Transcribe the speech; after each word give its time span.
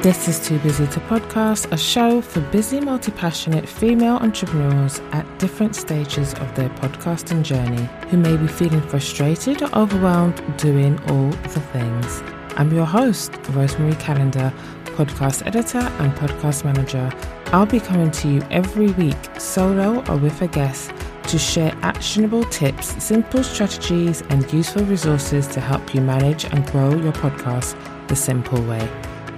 This 0.00 0.28
is 0.28 0.38
Too 0.38 0.60
Busy 0.60 0.86
to 0.86 1.00
Podcast, 1.00 1.72
a 1.72 1.76
show 1.76 2.20
for 2.20 2.40
busy, 2.40 2.78
multi 2.78 3.10
passionate 3.10 3.68
female 3.68 4.14
entrepreneurs 4.18 5.00
at 5.10 5.26
different 5.40 5.74
stages 5.74 6.34
of 6.34 6.54
their 6.54 6.68
podcasting 6.68 7.42
journey 7.42 7.88
who 8.08 8.16
may 8.16 8.36
be 8.36 8.46
feeling 8.46 8.80
frustrated 8.80 9.60
or 9.60 9.74
overwhelmed 9.74 10.40
doing 10.56 11.00
all 11.10 11.30
the 11.30 11.60
things. 11.72 12.22
I'm 12.56 12.72
your 12.72 12.84
host, 12.84 13.32
Rosemary 13.50 13.96
Calendar, 13.96 14.52
podcast 14.84 15.44
editor 15.44 15.80
and 15.80 16.12
podcast 16.12 16.64
manager. 16.64 17.10
I'll 17.46 17.66
be 17.66 17.80
coming 17.80 18.12
to 18.12 18.28
you 18.28 18.42
every 18.52 18.92
week, 18.92 19.18
solo 19.36 20.04
or 20.08 20.16
with 20.16 20.40
a 20.42 20.46
guest, 20.46 20.92
to 21.24 21.38
share 21.40 21.76
actionable 21.82 22.44
tips, 22.44 23.02
simple 23.02 23.42
strategies, 23.42 24.22
and 24.30 24.50
useful 24.52 24.84
resources 24.84 25.48
to 25.48 25.60
help 25.60 25.92
you 25.92 26.02
manage 26.02 26.44
and 26.44 26.64
grow 26.66 26.94
your 26.94 27.12
podcast 27.14 27.76
the 28.06 28.14
simple 28.14 28.62
way. 28.62 28.88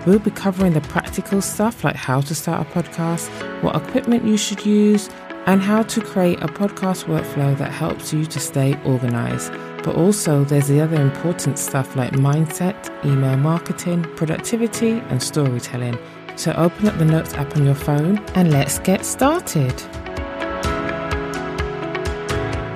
We'll 0.07 0.19
be 0.19 0.31
covering 0.31 0.73
the 0.73 0.81
practical 0.81 1.43
stuff 1.43 1.85
like 1.85 1.97
how 1.97 2.21
to 2.23 2.35
start 2.35 2.67
a 2.67 2.71
podcast, 2.71 3.29
what 3.63 3.77
equipment 3.77 4.25
you 4.25 4.37
should 4.37 4.65
use, 4.65 5.11
and 5.47 5.61
how 5.61 5.83
to 5.83 6.01
create 6.01 6.41
a 6.43 6.47
podcast 6.47 7.05
workflow 7.05 7.57
that 7.59 7.71
helps 7.71 8.13
you 8.13 8.25
to 8.27 8.41
stay 8.41 8.81
organized. 8.85 9.53
But 9.83 9.97
also, 9.97 10.45
there's 10.45 10.69
the 10.69 10.81
other 10.81 11.01
important 11.01 11.59
stuff 11.59 11.97
like 11.97 12.13
mindset, 12.13 12.77
email 13.05 13.37
marketing, 13.37 14.03
productivity, 14.17 14.93
and 15.09 15.23
storytelling. 15.23 15.99
So, 16.37 16.53
open 16.53 16.89
up 16.89 16.99
the 16.99 17.05
Notes 17.05 17.35
app 17.35 17.57
on 17.57 17.65
your 17.65 17.75
phone 17.75 18.19
and 18.35 18.51
let's 18.51 18.79
get 18.79 19.05
started. 19.05 19.75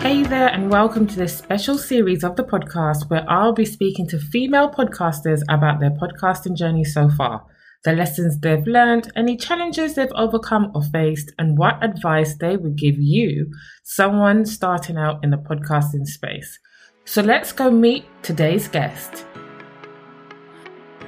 Hey 0.05 0.23
there, 0.23 0.49
and 0.49 0.71
welcome 0.71 1.07
to 1.07 1.17
this 1.17 1.39
special 1.39 1.79
series 1.79 2.25
of 2.25 2.37
the 2.37 2.45
podcast 2.45 3.09
where 3.09 3.25
I'll 3.27 3.55
be 3.55 3.65
speaking 3.65 4.07
to 4.09 4.19
female 4.19 4.71
podcasters 4.71 5.41
about 5.49 5.81
their 5.81 5.93
podcasting 5.93 6.59
journey 6.59 6.85
so 6.85 7.09
far, 7.09 7.43
the 7.85 7.95
lessons 7.95 8.39
they've 8.39 8.67
learned, 8.67 9.11
any 9.17 9.35
challenges 9.39 9.95
they've 9.95 10.13
overcome 10.15 10.73
or 10.75 10.83
faced, 10.83 11.33
and 11.39 11.57
what 11.57 11.83
advice 11.83 12.37
they 12.37 12.59
would 12.59 12.77
give 12.77 12.97
you, 12.99 13.51
someone 13.83 14.45
starting 14.45 14.99
out 14.99 15.25
in 15.25 15.31
the 15.31 15.39
podcasting 15.39 16.05
space. 16.05 16.59
So 17.07 17.23
let's 17.23 17.53
go 17.53 17.71
meet 17.71 18.05
today's 18.23 18.69
guest. 18.69 19.25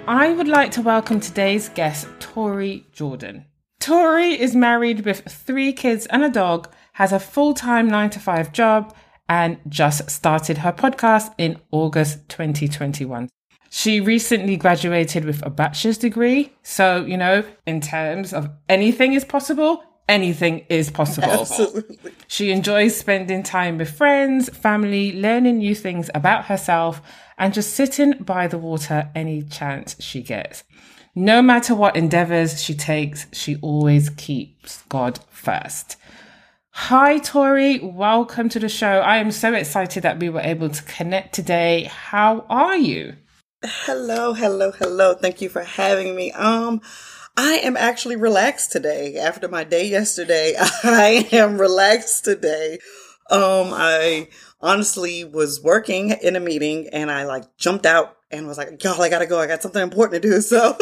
I 0.08 0.32
would 0.32 0.48
like 0.48 0.70
to 0.70 0.80
welcome 0.80 1.20
today's 1.20 1.68
guest, 1.68 2.08
Tori 2.18 2.86
Jordan. 2.92 3.44
Tori 3.78 4.40
is 4.40 4.56
married 4.56 5.04
with 5.04 5.20
three 5.28 5.74
kids 5.74 6.06
and 6.06 6.24
a 6.24 6.30
dog 6.30 6.68
has 6.96 7.12
a 7.12 7.20
full 7.20 7.52
time 7.52 7.88
nine 7.88 8.08
to 8.08 8.18
five 8.18 8.52
job, 8.52 8.94
and 9.28 9.58
just 9.68 10.10
started 10.10 10.58
her 10.58 10.72
podcast 10.72 11.34
in 11.36 11.60
August 11.70 12.26
2021. 12.30 13.28
She 13.68 14.00
recently 14.00 14.56
graduated 14.56 15.26
with 15.26 15.44
a 15.44 15.50
bachelor's 15.50 15.98
degree. 15.98 16.54
So, 16.62 17.04
you 17.04 17.18
know, 17.18 17.44
in 17.66 17.82
terms 17.82 18.32
of 18.32 18.48
anything 18.68 19.12
is 19.12 19.26
possible, 19.26 19.84
anything 20.08 20.64
is 20.70 20.90
possible. 20.90 21.28
Absolutely. 21.28 22.12
She 22.28 22.50
enjoys 22.50 22.96
spending 22.96 23.42
time 23.42 23.76
with 23.76 23.90
friends, 23.90 24.48
family, 24.48 25.20
learning 25.20 25.58
new 25.58 25.74
things 25.74 26.08
about 26.14 26.46
herself, 26.46 27.02
and 27.36 27.52
just 27.52 27.74
sitting 27.74 28.12
by 28.20 28.46
the 28.46 28.58
water 28.58 29.10
any 29.14 29.42
chance 29.42 29.96
she 30.00 30.22
gets. 30.22 30.64
No 31.14 31.42
matter 31.42 31.74
what 31.74 31.96
endeavors 31.96 32.62
she 32.62 32.74
takes, 32.74 33.26
she 33.32 33.56
always 33.56 34.08
keeps 34.08 34.82
God 34.88 35.18
first. 35.28 35.96
Hi, 36.78 37.18
Tori. 37.18 37.80
Welcome 37.80 38.50
to 38.50 38.60
the 38.60 38.68
show. 38.68 39.00
I 39.00 39.16
am 39.16 39.32
so 39.32 39.54
excited 39.54 40.02
that 40.02 40.20
we 40.20 40.28
were 40.28 40.42
able 40.42 40.68
to 40.68 40.82
connect 40.84 41.34
today. 41.34 41.84
How 41.84 42.44
are 42.50 42.76
you? 42.76 43.14
Hello, 43.64 44.34
hello, 44.34 44.70
hello. 44.72 45.14
Thank 45.14 45.40
you 45.40 45.48
for 45.48 45.64
having 45.64 46.14
me. 46.14 46.32
Um, 46.32 46.82
I 47.34 47.54
am 47.64 47.78
actually 47.78 48.16
relaxed 48.16 48.72
today. 48.72 49.16
After 49.16 49.48
my 49.48 49.64
day 49.64 49.88
yesterday, 49.88 50.54
I 50.58 51.26
am 51.32 51.58
relaxed 51.58 52.26
today. 52.26 52.78
Um, 53.30 53.72
I 53.72 54.28
honestly 54.60 55.24
was 55.24 55.60
working 55.64 56.10
in 56.10 56.36
a 56.36 56.40
meeting 56.40 56.88
and 56.92 57.10
I 57.10 57.24
like 57.24 57.56
jumped 57.56 57.86
out 57.86 58.16
and 58.30 58.46
was 58.46 58.58
like, 58.58 58.84
y'all, 58.84 59.00
I 59.00 59.08
gotta 59.08 59.26
go. 59.26 59.40
I 59.40 59.46
got 59.46 59.62
something 59.62 59.82
important 59.82 60.22
to 60.22 60.28
do. 60.28 60.40
So, 60.42 60.76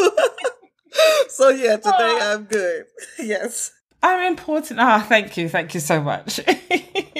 so 1.29 1.49
yeah, 1.49 1.77
today 1.77 2.19
I'm 2.21 2.43
good. 2.43 2.85
Yes. 3.17 3.71
I'm 4.05 4.31
important. 4.31 4.79
Ah, 4.79 5.03
thank 5.09 5.35
you. 5.35 5.49
Thank 5.49 5.73
you 5.73 5.79
so 5.79 5.99
much. 5.99 6.39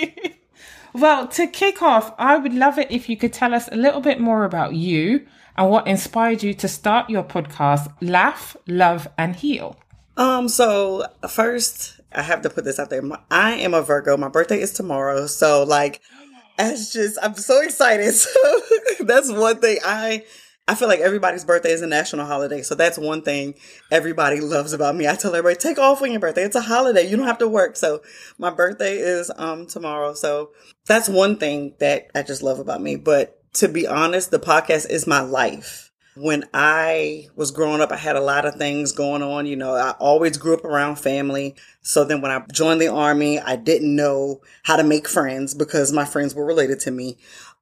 well, 0.93 1.27
to 1.29 1.47
kick 1.47 1.81
off, 1.81 2.13
I 2.19 2.37
would 2.37 2.53
love 2.53 2.77
it 2.77 2.91
if 2.91 3.09
you 3.09 3.17
could 3.17 3.33
tell 3.33 3.55
us 3.55 3.67
a 3.71 3.75
little 3.75 4.01
bit 4.01 4.19
more 4.19 4.45
about 4.45 4.75
you 4.75 5.25
and 5.57 5.71
what 5.71 5.87
inspired 5.87 6.43
you 6.43 6.53
to 6.53 6.67
start 6.67 7.09
your 7.09 7.23
podcast, 7.23 7.91
Laugh, 8.01 8.55
Love, 8.67 9.07
and 9.17 9.35
Heal. 9.35 9.77
Um, 10.15 10.47
so 10.47 11.07
first, 11.27 12.01
I 12.13 12.21
have 12.21 12.43
to 12.43 12.51
put 12.51 12.65
this 12.65 12.77
out 12.77 12.91
there. 12.91 13.01
I 13.31 13.53
am 13.53 13.73
a 13.73 13.81
Virgo. 13.81 14.15
My 14.15 14.29
birthday 14.29 14.61
is 14.61 14.71
tomorrow. 14.71 15.25
So, 15.25 15.63
like, 15.63 16.01
it's 16.59 16.93
just, 16.93 17.17
I'm 17.19 17.33
so 17.33 17.61
excited. 17.61 18.13
So, 18.25 18.61
that's 18.99 19.31
one 19.31 19.59
thing 19.59 19.79
I 19.83 20.23
I 20.67 20.73
feel 20.73 20.87
like 20.87 20.99
everybody's 20.99 21.45
birthday 21.45 21.71
is 21.71 21.83
a 21.83 21.87
national 21.87 22.25
holiday. 22.25 22.63
So 22.63 22.73
that's 22.73 22.97
one 22.97 23.21
thing 23.21 23.53
everybody 23.91 24.41
loves 24.41 24.73
about 24.73 24.95
me. 24.95 25.07
I 25.07 25.15
tell 25.15 25.35
everybody, 25.35 25.59
take 25.59 25.77
off 25.77 26.01
on 26.01 26.11
your 26.11 26.19
birthday. 26.19 26.43
It's 26.43 26.55
a 26.55 26.61
holiday. 26.61 27.07
You 27.07 27.17
don't 27.17 27.27
have 27.27 27.37
to 27.39 27.47
work. 27.47 27.75
So 27.75 28.01
my 28.39 28.49
birthday 28.49 28.97
is 28.97 29.31
um 29.37 29.67
tomorrow. 29.67 30.15
So 30.15 30.51
that's 30.87 31.07
one 31.07 31.37
thing 31.37 31.75
that 31.79 32.09
I 32.15 32.23
just 32.23 32.41
love 32.41 32.59
about 32.59 32.81
me. 32.81 32.95
But 32.95 33.39
to 33.55 33.67
be 33.67 33.85
honest, 33.87 34.31
the 34.31 34.39
podcast 34.39 34.89
is 34.89 35.05
my 35.05 35.21
life. 35.21 35.91
When 36.17 36.45
I 36.53 37.27
was 37.35 37.51
growing 37.51 37.81
up, 37.81 37.91
I 37.91 37.97
had 37.97 38.15
a 38.15 38.21
lot 38.21 38.45
of 38.45 38.55
things 38.55 38.93
going 38.93 39.21
on. 39.21 39.45
You 39.45 39.57
know, 39.57 39.75
I 39.75 39.91
always 39.99 40.37
grew 40.37 40.55
up 40.55 40.63
around 40.63 40.95
family. 40.95 41.55
So 41.81 42.05
then 42.05 42.21
when 42.21 42.31
I 42.31 42.41
joined 42.51 42.81
the 42.81 42.87
army, 42.87 43.37
I 43.39 43.57
didn't 43.57 43.93
know 43.93 44.41
how 44.63 44.77
to 44.77 44.83
make 44.83 45.09
friends 45.09 45.53
because 45.53 45.91
my 45.91 46.05
friends 46.05 46.33
were 46.33 46.45
related 46.45 46.79
to 46.81 46.91
me. 46.91 47.17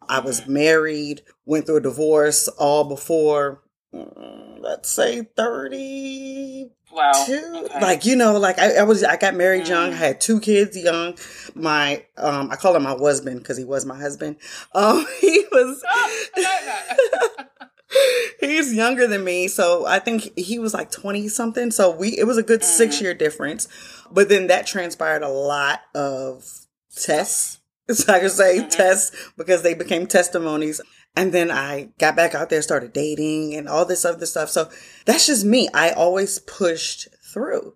I 0.07 0.19
was 0.19 0.47
married, 0.47 1.21
went 1.45 1.65
through 1.65 1.77
a 1.77 1.81
divorce 1.81 2.47
all 2.47 2.83
before, 2.83 3.61
mm, 3.93 4.59
let's 4.59 4.89
say 4.89 5.23
30. 5.35 6.71
Wow. 6.91 7.11
Okay. 7.23 7.79
Like, 7.81 8.05
you 8.05 8.15
know, 8.15 8.37
like 8.37 8.59
I, 8.59 8.75
I, 8.75 8.83
was, 8.83 9.03
I 9.03 9.17
got 9.17 9.33
married 9.33 9.67
young. 9.67 9.91
I 9.93 9.95
had 9.95 10.21
two 10.21 10.39
kids 10.39 10.77
young. 10.77 11.17
My, 11.55 12.05
um, 12.17 12.51
I 12.51 12.55
call 12.55 12.75
him 12.75 12.83
my 12.83 12.91
husband 12.91 13.39
because 13.39 13.57
he 13.57 13.63
was 13.63 13.85
my 13.85 13.97
husband. 13.97 14.37
Um, 14.75 15.05
he 15.21 15.45
was, 15.51 15.83
oh, 15.87 17.45
he's 18.39 18.73
younger 18.73 19.07
than 19.07 19.23
me. 19.23 19.47
So 19.47 19.85
I 19.85 19.99
think 19.99 20.37
he 20.37 20.57
was 20.59 20.73
like 20.73 20.91
20 20.91 21.27
something. 21.27 21.71
So 21.71 21.91
we, 21.91 22.17
it 22.17 22.25
was 22.25 22.37
a 22.37 22.43
good 22.43 22.61
mm. 22.61 22.65
six 22.65 23.01
year 23.01 23.13
difference. 23.13 23.67
But 24.11 24.29
then 24.29 24.47
that 24.47 24.67
transpired 24.67 25.23
a 25.23 25.29
lot 25.29 25.81
of 25.95 26.45
tests 26.95 27.59
so 27.89 28.13
I 28.13 28.19
could 28.19 28.31
say 28.31 28.59
mm-hmm. 28.59 28.69
tests 28.69 29.31
because 29.37 29.61
they 29.61 29.73
became 29.73 30.07
testimonies. 30.07 30.81
And 31.15 31.31
then 31.31 31.51
I 31.51 31.89
got 31.99 32.15
back 32.15 32.33
out 32.33 32.49
there, 32.49 32.61
started 32.61 32.93
dating 32.93 33.53
and 33.53 33.67
all 33.67 33.85
this 33.85 34.03
other 34.03 34.25
stuff. 34.25 34.49
So 34.49 34.69
that's 35.05 35.27
just 35.27 35.45
me. 35.45 35.69
I 35.73 35.91
always 35.91 36.39
pushed 36.39 37.07
through. 37.31 37.75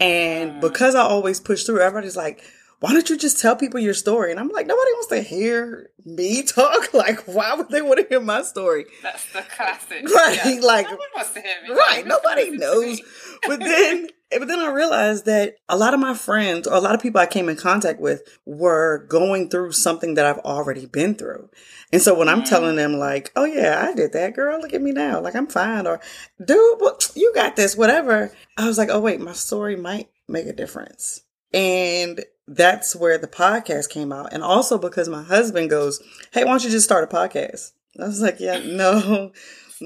And 0.00 0.52
mm. 0.52 0.60
because 0.60 0.94
I 0.94 1.02
always 1.02 1.40
pushed 1.40 1.66
through, 1.66 1.80
everybody's 1.80 2.16
like, 2.16 2.42
why 2.80 2.92
don't 2.92 3.08
you 3.08 3.16
just 3.16 3.40
tell 3.40 3.56
people 3.56 3.80
your 3.80 3.94
story? 3.94 4.30
And 4.30 4.38
I'm 4.38 4.50
like, 4.50 4.66
nobody 4.66 4.90
wants 4.92 5.06
to 5.08 5.22
hear 5.22 5.88
me 6.04 6.42
talk. 6.46 6.92
Like, 6.92 7.22
why 7.22 7.54
would 7.54 7.70
they 7.70 7.80
want 7.80 8.00
to 8.00 8.06
hear 8.06 8.20
my 8.20 8.42
story? 8.42 8.84
That's 9.02 9.32
the 9.32 9.42
classic. 9.42 10.04
Right. 10.14 10.38
Yeah. 10.44 10.60
Like, 10.60 10.86
nobody 10.86 11.08
wants 11.14 11.30
to 11.30 11.40
hear 11.40 11.62
me. 11.62 11.74
Right. 11.74 12.06
Nobody 12.06 12.50
knows. 12.50 13.00
but 13.46 13.60
then 13.60 14.08
but 14.38 14.48
then 14.48 14.60
I 14.60 14.70
realized 14.70 15.26
that 15.26 15.56
a 15.68 15.76
lot 15.76 15.94
of 15.94 16.00
my 16.00 16.14
friends 16.14 16.66
or 16.66 16.74
a 16.74 16.80
lot 16.80 16.94
of 16.94 17.02
people 17.02 17.20
I 17.20 17.26
came 17.26 17.48
in 17.48 17.56
contact 17.56 18.00
with 18.00 18.22
were 18.44 19.06
going 19.08 19.48
through 19.48 19.72
something 19.72 20.14
that 20.14 20.26
I've 20.26 20.38
already 20.38 20.86
been 20.86 21.14
through. 21.14 21.50
And 21.92 22.02
so 22.02 22.14
when 22.14 22.28
I'm 22.28 22.42
mm. 22.42 22.48
telling 22.48 22.76
them 22.76 22.94
like, 22.94 23.32
oh 23.36 23.44
yeah, 23.44 23.86
I 23.88 23.94
did 23.94 24.12
that, 24.12 24.34
girl, 24.34 24.60
look 24.60 24.72
at 24.72 24.82
me 24.82 24.92
now. 24.92 25.20
Like 25.20 25.34
I'm 25.34 25.46
fine. 25.46 25.86
Or 25.86 26.00
dude, 26.44 26.80
well, 26.80 26.98
you 27.14 27.32
got 27.34 27.56
this, 27.56 27.76
whatever. 27.76 28.32
I 28.56 28.66
was 28.66 28.78
like, 28.78 28.88
oh 28.90 29.00
wait, 29.00 29.20
my 29.20 29.32
story 29.32 29.76
might 29.76 30.08
make 30.28 30.46
a 30.46 30.52
difference. 30.52 31.22
And 31.52 32.24
that's 32.46 32.96
where 32.96 33.18
the 33.18 33.28
podcast 33.28 33.90
came 33.90 34.12
out. 34.12 34.32
And 34.32 34.42
also 34.42 34.78
because 34.78 35.08
my 35.08 35.22
husband 35.22 35.70
goes, 35.70 36.02
Hey, 36.32 36.44
why 36.44 36.50
don't 36.50 36.64
you 36.64 36.70
just 36.70 36.84
start 36.84 37.04
a 37.04 37.14
podcast? 37.14 37.72
I 38.00 38.06
was 38.06 38.20
like, 38.20 38.40
yeah, 38.40 38.58
no, 38.58 39.32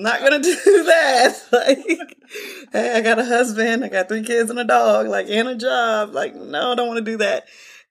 not 0.02 0.20
gonna 0.20 0.38
do 0.42 0.54
that. 0.54 1.42
Like, 1.52 2.16
hey, 2.72 2.96
I 2.96 3.00
got 3.00 3.18
a 3.18 3.24
husband, 3.24 3.84
I 3.84 3.88
got 3.88 4.08
three 4.08 4.22
kids 4.22 4.50
and 4.50 4.58
a 4.58 4.64
dog, 4.64 5.06
like, 5.06 5.28
and 5.30 5.48
a 5.48 5.56
job. 5.56 6.12
Like, 6.12 6.34
no, 6.34 6.72
I 6.72 6.74
don't 6.74 6.86
want 6.86 6.98
to 6.98 7.10
do 7.10 7.16
that. 7.18 7.48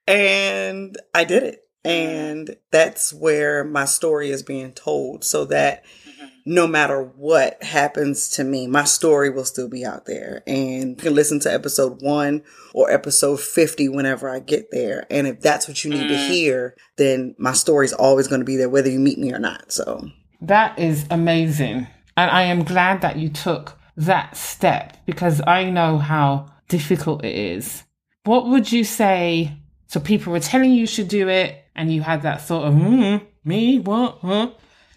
And 0.08 0.96
I 1.14 1.24
did 1.24 1.44
it. 1.44 1.60
And 1.84 2.56
that's 2.72 3.14
where 3.14 3.64
my 3.64 3.86
story 3.86 4.30
is 4.30 4.44
being 4.44 4.74
told 4.74 5.24
so 5.24 5.46
that 5.46 5.86
mm-hmm. 5.86 6.26
no 6.46 6.68
matter 6.68 7.02
what 7.02 7.62
happens 7.64 8.30
to 8.32 8.44
me, 8.44 8.68
my 8.68 8.84
story 8.84 9.30
will 9.30 9.46
still 9.46 9.70
be 9.70 9.86
out 9.86 10.06
there. 10.06 10.44
And 10.46 10.92
you 10.92 10.96
can 10.96 11.16
listen 11.16 11.40
to 11.42 11.54
episode 11.54 12.02
one 12.02 12.44
or 12.74 12.92
episode 12.92 13.40
50 13.40 13.90
whenever 13.90 14.30
I 14.30 14.40
get 14.40 14.70
there. 14.72 15.08
And 15.10 15.28
if 15.28 15.40
that's 15.40 15.68
what 15.68 15.84
you 15.84 15.92
need 15.92 16.10
to 16.10 16.16
mm. 16.16 16.28
hear, 16.28 16.76
then 16.98 17.36
my 17.38 17.54
story 17.54 17.86
is 17.86 17.94
always 17.94 18.28
going 18.28 18.42
to 18.42 18.46
be 18.46 18.58
there, 18.58 18.70
whether 18.70 18.90
you 18.90 19.00
meet 19.00 19.18
me 19.18 19.34
or 19.34 19.40
not. 19.40 19.72
So 19.72 20.10
that 20.42 20.78
is 20.78 21.06
amazing. 21.10 21.88
And 22.18 22.32
I 22.32 22.44
am 22.44 22.64
glad 22.64 23.02
that 23.02 23.18
you 23.18 23.30
took 23.30 23.78
that 23.96 24.36
step 24.36 24.98
because 25.06 25.42
I 25.46 25.70
know 25.70 26.00
how 26.00 26.48
difficult 26.68 27.24
it 27.24 27.36
is. 27.36 27.84
What 28.26 28.48
would 28.48 28.72
you 28.72 28.84
say? 28.84 29.58
So 29.86 30.00
people 30.00 30.34
were 30.34 30.40
telling 30.40 30.72
you 30.72 30.88
should 30.88 31.08
do 31.08 31.30
it 31.30 31.64
and 31.76 31.94
you 31.94 32.02
had 32.02 32.24
that 32.24 32.42
thought 32.42 32.66
of, 32.66 32.74
mm, 32.74 33.26
me, 33.46 33.80
what, 33.80 34.18
huh? 34.22 34.50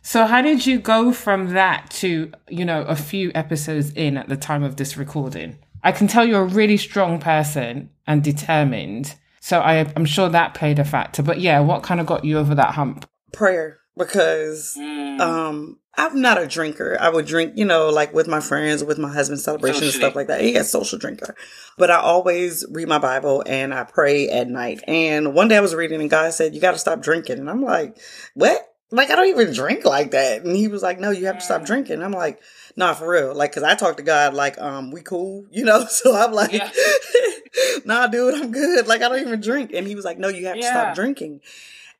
So 0.02 0.24
how 0.24 0.40
did 0.40 0.66
you 0.66 0.80
go 0.80 1.12
from 1.12 1.50
that 1.50 1.90
to, 2.00 2.32
you 2.48 2.64
know, 2.64 2.82
a 2.82 2.96
few 2.96 3.30
episodes 3.34 3.92
in 3.92 4.16
at 4.16 4.28
the 4.28 4.36
time 4.36 4.62
of 4.62 4.76
this 4.76 4.96
recording? 4.96 5.58
I 5.84 5.92
can 5.92 6.08
tell 6.08 6.24
you're 6.24 6.42
a 6.42 6.46
really 6.46 6.78
strong 6.78 7.20
person 7.20 7.90
and 8.06 8.24
determined. 8.24 9.14
So 9.40 9.60
I, 9.60 9.92
I'm 9.94 10.06
sure 10.06 10.30
that 10.30 10.54
played 10.54 10.78
a 10.78 10.84
factor. 10.84 11.22
But 11.22 11.40
yeah, 11.40 11.60
what 11.60 11.82
kind 11.82 12.00
of 12.00 12.06
got 12.06 12.24
you 12.24 12.38
over 12.38 12.54
that 12.54 12.74
hump? 12.74 13.08
Prayer, 13.32 13.78
because 13.96 14.74
mm. 14.78 15.20
um, 15.20 15.78
I'm 15.96 16.20
not 16.20 16.40
a 16.40 16.46
drinker. 16.46 16.96
I 17.00 17.08
would 17.08 17.26
drink, 17.26 17.54
you 17.56 17.64
know, 17.64 17.88
like 17.88 18.14
with 18.14 18.28
my 18.28 18.40
friends, 18.40 18.84
with 18.84 18.98
my 18.98 19.12
husband's 19.12 19.42
celebration 19.42 19.84
and 19.84 19.92
stuff 19.92 20.14
like 20.14 20.28
that. 20.28 20.44
Yeah, 20.44 20.62
social 20.62 20.98
drinker. 20.98 21.34
But 21.78 21.90
I 21.90 21.96
always 21.96 22.64
read 22.70 22.88
my 22.88 22.98
Bible 22.98 23.42
and 23.46 23.74
I 23.74 23.84
pray 23.84 24.28
at 24.28 24.48
night. 24.48 24.82
And 24.86 25.34
one 25.34 25.48
day 25.48 25.56
I 25.56 25.60
was 25.60 25.74
reading 25.74 26.00
and 26.00 26.08
God 26.08 26.32
said, 26.32 26.54
You 26.54 26.60
got 26.60 26.72
to 26.72 26.78
stop 26.78 27.02
drinking. 27.02 27.38
And 27.38 27.50
I'm 27.50 27.62
like, 27.62 27.98
What? 28.34 28.66
Like, 28.92 29.10
I 29.10 29.16
don't 29.16 29.28
even 29.28 29.52
drink 29.52 29.84
like 29.84 30.12
that. 30.12 30.44
And 30.44 30.56
he 30.56 30.68
was 30.68 30.82
like, 30.82 31.00
No, 31.00 31.10
you 31.10 31.26
have 31.26 31.38
to 31.38 31.44
stop 31.44 31.64
drinking. 31.64 31.94
And 31.94 32.04
I'm 32.04 32.12
like, 32.12 32.40
Nah, 32.76 32.94
for 32.94 33.08
real. 33.08 33.34
Like, 33.34 33.52
cause 33.52 33.64
I 33.64 33.74
talk 33.74 33.96
to 33.96 34.04
God 34.04 34.32
like, 34.32 34.60
um, 34.60 34.92
we 34.92 35.02
cool, 35.02 35.46
you 35.50 35.64
know? 35.64 35.86
So 35.86 36.16
I'm 36.16 36.32
like, 36.32 36.52
yeah. 36.52 36.70
Nah, 37.84 38.06
dude, 38.06 38.34
I'm 38.34 38.52
good. 38.52 38.86
Like, 38.86 39.02
I 39.02 39.08
don't 39.08 39.20
even 39.20 39.40
drink. 39.40 39.72
And 39.74 39.86
he 39.86 39.96
was 39.96 40.04
like, 40.04 40.18
No, 40.18 40.28
you 40.28 40.46
have 40.46 40.56
yeah. 40.56 40.62
to 40.62 40.68
stop 40.68 40.94
drinking. 40.94 41.40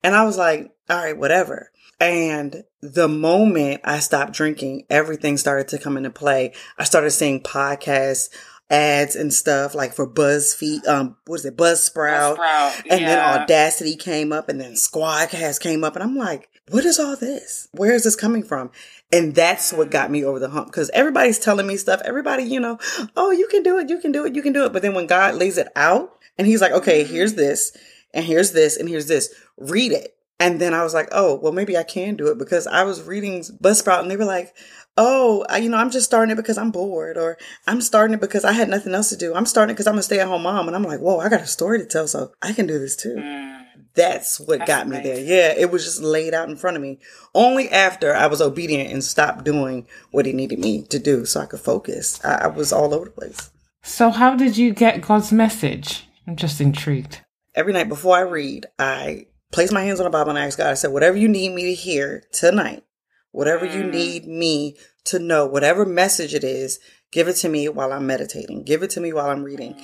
And 0.04 0.14
I 0.14 0.25
was 0.25 0.38
like, 0.38 0.70
All 0.88 0.96
right, 0.96 1.16
whatever. 1.16 1.69
And 2.00 2.64
the 2.81 3.08
moment 3.08 3.82
I 3.85 3.99
stopped 3.99 4.32
drinking, 4.32 4.87
everything 4.88 5.37
started 5.37 5.69
to 5.69 5.79
come 5.79 5.99
into 5.99 6.11
play. 6.11 6.55
I 6.79 6.85
started 6.85 7.11
seeing 7.11 7.43
podcasts, 7.43 8.31
ads 8.70 9.17
and 9.17 9.35
stuff 9.35 9.75
like 9.75 9.93
for 9.93 10.08
BuzzFeed, 10.08 10.87
um, 10.87 11.17
what 11.26 11.41
is 11.41 11.44
it, 11.44 11.56
Buzzsprout, 11.56 12.37
Buzzsprout 12.37 12.82
and 12.88 13.00
yeah. 13.00 13.06
then 13.06 13.43
Audacity 13.43 13.97
came 13.97 14.32
up, 14.32 14.49
and 14.49 14.61
then 14.61 14.73
Squadcast 14.73 15.61
came 15.61 15.85
up, 15.85 15.97
and 15.97 16.02
I'm 16.02 16.17
like, 16.17 16.49
what 16.70 16.85
is 16.85 17.00
all 17.00 17.17
this? 17.17 17.69
Where 17.73 17.93
is 17.93 18.05
this 18.05 18.17
coming 18.17 18.44
from? 18.44 18.70
And 19.12 19.35
that's 19.35 19.73
what 19.73 19.91
got 19.91 20.11
me 20.11 20.25
over 20.25 20.38
the 20.38 20.50
hump 20.50 20.69
because 20.69 20.88
everybody's 20.91 21.41
telling 21.41 21.67
me 21.67 21.76
stuff. 21.76 22.00
Everybody, 22.05 22.44
you 22.44 22.61
know, 22.61 22.79
oh, 23.17 23.32
you 23.32 23.49
can 23.49 23.64
do 23.64 23.79
it, 23.79 23.91
you 23.91 23.99
can 23.99 24.12
do 24.12 24.25
it, 24.25 24.37
you 24.37 24.43
can 24.43 24.52
do 24.52 24.64
it. 24.64 24.73
But 24.73 24.82
then 24.82 24.94
when 24.94 25.08
God 25.08 25.35
lays 25.35 25.58
it 25.58 25.67
out 25.75 26.17
and 26.38 26.47
He's 26.47 26.61
like, 26.61 26.73
okay, 26.73 27.02
here's 27.02 27.35
this, 27.35 27.76
and 28.14 28.25
here's 28.25 28.52
this, 28.52 28.76
and 28.76 28.88
here's 28.88 29.08
this, 29.08 29.35
read 29.58 29.91
it 29.91 30.17
and 30.40 30.58
then 30.58 30.72
I 30.72 30.82
was 30.82 30.94
like, 30.94 31.08
oh, 31.12 31.34
well, 31.37 31.52
maybe 31.52 31.76
I 31.76 31.82
can 31.82 32.16
do 32.16 32.28
it 32.28 32.38
because 32.38 32.66
I 32.66 32.82
was 32.82 33.02
reading 33.02 33.42
Buzzsprout 33.42 34.00
and 34.00 34.10
they 34.10 34.16
were 34.16 34.25
like, 34.25 34.56
oh, 34.96 35.44
I, 35.50 35.58
you 35.58 35.69
know, 35.69 35.76
I'm 35.76 35.90
just 35.90 36.06
starting 36.06 36.32
it 36.32 36.37
because 36.37 36.56
I'm 36.56 36.70
bored 36.70 37.19
or 37.19 37.37
I'm 37.66 37.82
starting 37.82 38.14
it 38.14 38.22
because 38.22 38.46
I 38.46 38.52
had 38.52 38.70
nothing 38.70 38.94
else 38.94 39.10
to 39.10 39.16
do. 39.16 39.34
I'm 39.34 39.44
starting 39.44 39.72
it 39.72 39.75
because 39.75 39.87
I'm 39.87 39.98
a 39.98 40.02
stay 40.02 40.19
at 40.19 40.26
home 40.26 40.42
mom. 40.42 40.66
And 40.66 40.75
I'm 40.75 40.82
like, 40.82 41.00
whoa, 41.00 41.19
I 41.19 41.28
got 41.28 41.42
a 41.42 41.46
story 41.46 41.78
to 41.78 41.84
tell. 41.84 42.08
So 42.08 42.32
I 42.40 42.54
can 42.54 42.66
do 42.66 42.78
this 42.78 42.96
too. 42.96 43.16
Mm. 43.16 43.64
That's 43.94 44.40
what 44.40 44.60
That's 44.60 44.69
got 44.69 44.88
me 44.88 45.00
there. 45.00 45.20
Yeah, 45.20 45.52
it 45.54 45.70
was 45.70 45.84
just 45.84 46.00
laid 46.00 46.32
out 46.32 46.48
in 46.48 46.56
front 46.56 46.76
of 46.76 46.82
me. 46.82 47.00
Only 47.34 47.69
after 47.69 48.14
I 48.14 48.26
was 48.26 48.40
obedient 48.40 48.90
and 48.90 49.04
stopped 49.04 49.44
doing 49.44 49.87
what 50.10 50.25
he 50.25 50.32
needed 50.32 50.58
me 50.58 50.84
to 50.84 50.98
do 50.98 51.26
so 51.26 51.40
I 51.40 51.46
could 51.46 51.60
focus. 51.60 52.19
I, 52.25 52.44
I 52.44 52.46
was 52.46 52.72
all 52.72 52.94
over 52.94 53.06
the 53.06 53.10
place. 53.10 53.50
So, 53.82 54.10
how 54.10 54.37
did 54.37 54.56
you 54.56 54.72
get 54.72 55.02
God's 55.02 55.32
message? 55.32 56.06
I'm 56.26 56.37
just 56.37 56.60
intrigued. 56.60 57.20
Every 57.54 57.72
night 57.72 57.88
before 57.88 58.16
I 58.16 58.20
read, 58.20 58.66
I 58.78 59.26
place 59.50 59.73
my 59.73 59.82
hands 59.82 60.00
on 60.00 60.05
the 60.05 60.11
Bible 60.11 60.31
and 60.31 60.38
ask 60.38 60.58
God, 60.58 60.69
I 60.69 60.75
said, 60.75 60.93
whatever 60.93 61.17
you 61.17 61.29
need 61.29 61.52
me 61.52 61.64
to 61.64 61.75
hear 61.75 62.25
tonight, 62.32 62.85
whatever 63.32 63.64
you 63.64 63.82
mm. 63.82 63.93
need 63.93 64.26
me 64.26 64.76
to 65.05 65.19
know, 65.19 65.47
whatever 65.47 65.85
message 65.85 66.35
it 66.35 66.44
is, 66.44 66.79
give 67.12 67.29
it 67.29 67.35
to 67.35 67.49
me 67.49 67.69
while 67.69 67.93
I'm 67.93 68.06
meditating. 68.06 68.64
Give 68.64 68.82
it 68.82 68.91
to 68.91 69.00
me 69.00 69.12
while 69.12 69.31
I'm 69.31 69.43
reading. 69.43 69.81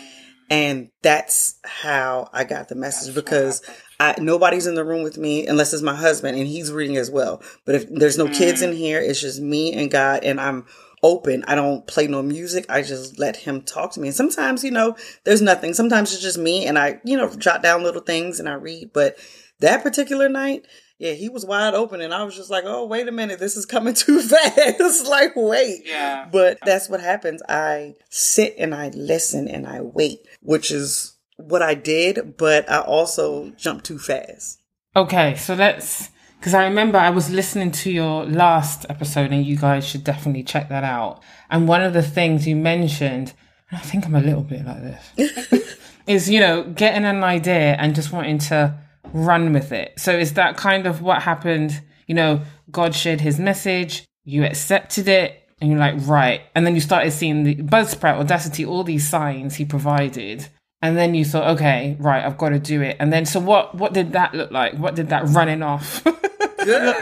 And 0.49 0.91
that's 1.03 1.59
how 1.65 2.31
I 2.33 2.45
got 2.45 2.69
the 2.69 2.77
message 2.77 3.15
because 3.15 3.63
I, 3.99 4.15
nobody's 4.19 4.69
in 4.69 4.77
the 4.77 4.85
room 4.85 5.03
with 5.03 5.19
me 5.19 5.47
unless 5.47 5.73
it's 5.73 5.83
my 5.83 5.97
husband 5.97 6.39
and 6.39 6.47
he's 6.47 6.71
reading 6.71 6.97
as 6.97 7.11
well. 7.11 7.43
But 7.65 7.75
if 7.75 7.89
there's 7.89 8.19
no 8.19 8.29
kids 8.29 8.63
in 8.63 8.71
mm. 8.71 8.77
here, 8.77 9.01
it's 9.01 9.21
just 9.21 9.41
me 9.41 9.73
and 9.73 9.91
God 9.91 10.23
and 10.23 10.41
I'm 10.41 10.67
open. 11.03 11.45
I 11.47 11.55
don't 11.55 11.87
play 11.87 12.07
no 12.07 12.23
music. 12.23 12.67
I 12.69 12.83
just 12.83 13.19
let 13.19 13.37
him 13.37 13.63
talk 13.63 13.93
to 13.93 14.01
me. 14.01 14.09
And 14.09 14.17
sometimes, 14.17 14.63
you 14.63 14.71
know, 14.71 14.97
there's 15.25 15.43
nothing. 15.43 15.75
Sometimes 15.75 16.13
it's 16.13 16.23
just 16.23 16.39
me 16.39 16.67
and 16.67 16.79
I, 16.79 17.01
you 17.05 17.17
know, 17.17 17.35
jot 17.35 17.63
down 17.63 17.83
little 17.83 18.03
things 18.03 18.39
and 18.39 18.49
I 18.49 18.55
read. 18.55 18.93
But 18.93 19.17
that 19.61 19.83
particular 19.83 20.29
night, 20.29 20.67
yeah, 20.99 21.13
he 21.13 21.29
was 21.29 21.45
wide 21.45 21.75
open, 21.75 22.01
and 22.01 22.15
I 22.15 22.25
was 22.25 22.35
just 22.35 22.51
like, 22.51 22.65
"Oh, 22.67 22.87
wait 22.87 23.09
a 23.09 23.13
minute, 23.13 23.39
this 23.39 23.57
is 23.57 23.67
coming 23.67 23.95
too 23.95 24.21
fast." 24.21 25.07
like, 25.09 25.33
wait, 25.37 25.83
yeah. 25.85 26.29
But 26.31 26.59
that's 26.65 26.89
what 26.89 27.01
happens. 27.01 27.43
I 27.49 27.95
sit 28.09 28.55
and 28.59 28.75
I 28.75 28.89
listen 28.89 29.49
and 29.49 29.67
I 29.67 29.83
wait, 29.83 30.21
which 30.41 30.71
is 30.71 31.17
what 31.37 31.63
I 31.63 31.75
did, 31.75 32.37
but 32.39 32.71
I 32.71 32.81
also 32.81 33.51
jumped 33.51 33.85
too 33.85 33.99
fast. 33.99 34.61
Okay, 34.95 35.35
so 35.35 35.55
let's 35.55 36.11
because 36.39 36.55
I 36.55 36.65
remember 36.65 36.97
I 36.99 37.11
was 37.11 37.31
listening 37.31 37.73
to 37.73 37.91
your 37.91 38.25
last 38.25 38.87
episode, 38.89 39.33
and 39.33 39.45
you 39.45 39.57
guys 39.57 39.87
should 39.87 40.05
definitely 40.05 40.45
check 40.45 40.71
that 40.71 40.85
out. 40.85 41.23
And 41.51 41.69
one 41.69 41.83
of 41.83 41.93
the 41.93 42.03
things 42.03 42.47
you 42.47 42.57
mentioned, 42.57 43.35
and 43.71 43.79
I 43.79 43.83
think 43.83 44.07
I'm 44.07 44.15
a 44.15 44.21
little 44.21 44.43
bit 44.43 44.65
like 44.65 44.83
this, 44.83 45.79
is 46.07 46.31
you 46.31 46.41
know 46.41 46.63
getting 46.63 47.05
an 47.05 47.23
idea 47.23 47.75
and 47.75 47.95
just 47.95 48.13
wanting 48.13 48.39
to 48.39 48.79
run 49.13 49.53
with 49.53 49.73
it. 49.73 49.99
So 49.99 50.17
is 50.17 50.35
that 50.35 50.57
kind 50.57 50.87
of 50.87 51.03
what 51.03 51.23
happened? 51.23 51.83
You 52.07 52.15
know, 52.15 52.41
God 52.71 52.95
shared 52.95 53.21
his 53.21 53.39
message, 53.39 54.05
you 54.25 54.45
accepted 54.45 55.09
it, 55.09 55.47
and 55.61 55.71
you're 55.71 55.81
like, 55.81 55.95
right. 56.07 56.43
And 56.55 56.67
then 56.67 56.75
you 56.75 56.81
started 56.81 57.13
seeing 57.13 57.45
the 57.45 57.57
Buzzsprout, 57.57 58.19
Audacity, 58.19 58.65
all 58.65 58.85
these 58.85 59.09
signs 59.09 59.55
he 59.57 59.65
provided. 59.65 60.49
And 60.83 60.97
then 60.97 61.15
you 61.15 61.25
thought, 61.25 61.57
okay, 61.57 61.97
right, 61.99 62.25
I've 62.25 62.37
got 62.37 62.51
to 62.51 62.59
do 62.59 62.83
it. 62.83 62.97
And 63.01 63.13
then, 63.13 63.25
so 63.25 63.41
what? 63.41 63.75
What 63.75 63.95
did 63.95 64.13
that 64.13 64.35
look 64.35 64.51
like? 64.51 64.75
What 64.75 64.95
did 64.95 65.09
that 65.09 65.25
running 65.29 65.63
off 65.63 66.05
look 66.07 66.23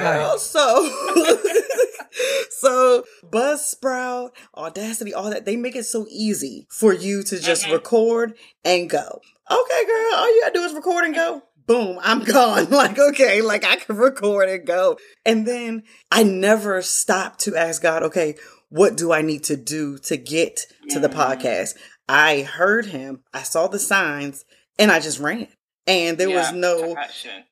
like? 0.01 0.39
So, 0.39 0.91
so 2.51 3.05
Buzzsprout, 3.25 4.31
Audacity, 4.57 5.13
all 5.13 5.31
that 5.31 5.45
they 5.45 5.57
make 5.57 5.75
it 5.75 5.85
so 5.85 6.07
easy 6.09 6.67
for 6.71 6.93
you 6.93 7.25
to 7.25 7.41
just 7.41 7.65
mm-hmm. 7.65 7.73
record 7.73 8.35
and 8.65 8.89
go. 8.89 9.21
Okay, 9.51 9.85
girl, 9.87 10.15
all 10.15 10.35
you 10.35 10.43
gotta 10.43 10.55
do 10.55 10.63
is 10.63 10.73
record 10.73 11.05
and 11.05 11.15
go 11.15 11.43
boom, 11.67 11.99
I'm 12.03 12.21
gone. 12.25 12.71
Like, 12.71 12.99
okay, 12.99 13.43
like 13.43 13.65
I 13.65 13.77
can 13.77 13.97
record 13.97 14.49
and 14.49 14.67
go. 14.67 14.99
And 15.25 15.47
then 15.47 15.85
I 16.11 16.23
never 16.23 16.83
stopped 16.83 17.41
to 17.41 17.57
ask 17.57 17.83
God, 17.83 18.03
okay, 18.05 18.37
what 18.69 18.97
do 18.97 19.13
I 19.13 19.23
need 19.23 19.45
to 19.45 19.57
do 19.57 19.99
to 19.99 20.17
get 20.17 20.67
to 20.91 20.99
the 20.99 21.09
podcast? 21.09 21.75
I 22.09 22.43
heard 22.43 22.87
him, 22.87 23.23
I 23.33 23.43
saw 23.43 23.69
the 23.69 23.79
signs, 23.79 24.45
and 24.79 24.91
I 24.91 25.01
just 25.01 25.21
ran. 25.21 25.49
And 25.87 26.17
there 26.17 26.31
yeah, 26.31 26.37
was 26.37 26.53
no, 26.53 26.97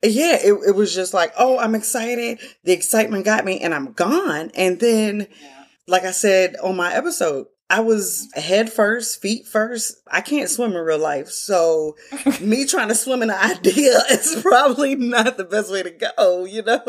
yeah, 0.02 0.38
it, 0.42 0.54
it 0.66 0.74
was 0.74 0.94
just 0.94 1.12
like, 1.12 1.32
oh, 1.38 1.58
I'm 1.58 1.74
excited. 1.74 2.40
The 2.64 2.72
excitement 2.72 3.26
got 3.26 3.44
me 3.44 3.60
and 3.60 3.74
I'm 3.74 3.92
gone. 3.92 4.50
And 4.54 4.80
then, 4.80 5.26
yeah. 5.40 5.64
like 5.86 6.04
I 6.04 6.12
said 6.12 6.56
on 6.62 6.76
my 6.76 6.94
episode, 6.94 7.46
I 7.72 7.80
was 7.80 8.28
head 8.34 8.70
first, 8.70 9.22
feet 9.22 9.46
first. 9.46 9.96
I 10.06 10.20
can't 10.20 10.50
swim 10.50 10.72
in 10.72 10.76
real 10.76 10.98
life. 10.98 11.30
So 11.30 11.96
me 12.40 12.66
trying 12.66 12.88
to 12.88 12.94
swim 12.94 13.22
in 13.22 13.30
an 13.30 13.36
idea 13.36 13.98
is 14.10 14.38
probably 14.42 14.94
not 14.94 15.38
the 15.38 15.44
best 15.44 15.72
way 15.72 15.82
to 15.82 15.90
go, 15.90 16.44
you 16.44 16.62
know? 16.62 16.82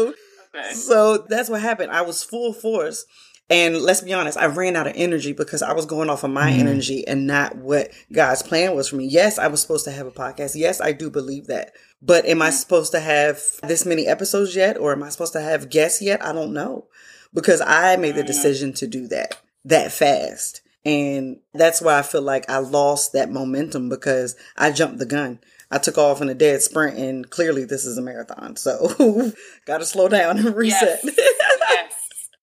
Okay. 0.53 0.73
So 0.73 1.19
that's 1.29 1.49
what 1.49 1.61
happened. 1.61 1.93
I 1.93 2.01
was 2.01 2.21
full 2.21 2.51
force. 2.51 3.05
And 3.49 3.77
let's 3.77 4.01
be 4.01 4.13
honest, 4.13 4.37
I 4.37 4.47
ran 4.47 4.75
out 4.75 4.87
of 4.87 4.93
energy 4.97 5.31
because 5.31 5.61
I 5.61 5.71
was 5.71 5.85
going 5.85 6.09
off 6.09 6.25
of 6.25 6.31
my 6.31 6.51
mm. 6.51 6.59
energy 6.59 7.07
and 7.07 7.27
not 7.27 7.55
what 7.55 7.91
God's 8.11 8.43
plan 8.43 8.75
was 8.75 8.89
for 8.89 8.97
me. 8.97 9.05
Yes, 9.05 9.39
I 9.39 9.47
was 9.47 9.61
supposed 9.61 9.85
to 9.85 9.91
have 9.91 10.07
a 10.07 10.11
podcast. 10.11 10.55
Yes, 10.55 10.81
I 10.81 10.91
do 10.91 11.09
believe 11.09 11.47
that. 11.47 11.71
But 12.01 12.25
am 12.25 12.41
I 12.41 12.49
mm. 12.49 12.53
supposed 12.53 12.91
to 12.91 12.99
have 12.99 13.41
this 13.63 13.85
many 13.85 14.05
episodes 14.05 14.53
yet? 14.53 14.77
Or 14.77 14.91
am 14.91 15.03
I 15.03 15.09
supposed 15.09 15.33
to 15.33 15.41
have 15.41 15.69
guests 15.69 16.01
yet? 16.01 16.21
I 16.25 16.33
don't 16.33 16.51
know. 16.51 16.87
Because 17.33 17.61
I 17.61 17.95
made 17.95 18.15
the 18.15 18.23
decision 18.23 18.73
to 18.73 18.85
do 18.85 19.07
that 19.07 19.37
that 19.63 19.93
fast. 19.93 20.61
And 20.85 21.39
that's 21.53 21.81
why 21.81 21.97
I 21.97 22.01
feel 22.01 22.21
like 22.21 22.49
I 22.49 22.57
lost 22.57 23.13
that 23.13 23.31
momentum 23.31 23.89
because 23.89 24.35
I 24.57 24.71
jumped 24.71 24.99
the 24.99 25.05
gun. 25.05 25.39
I 25.71 25.77
took 25.77 25.97
off 25.97 26.21
in 26.21 26.29
a 26.29 26.35
dead 26.35 26.61
sprint 26.61 26.97
and 26.97 27.29
clearly 27.29 27.65
this 27.65 27.85
is 27.85 27.97
a 27.97 28.01
marathon. 28.01 28.57
So 28.57 29.31
got 29.65 29.79
to 29.79 29.85
slow 29.85 30.07
down 30.07 30.37
and 30.37 30.55
reset. 30.55 30.99
Yes. 31.03 31.15
yes. 31.17 31.93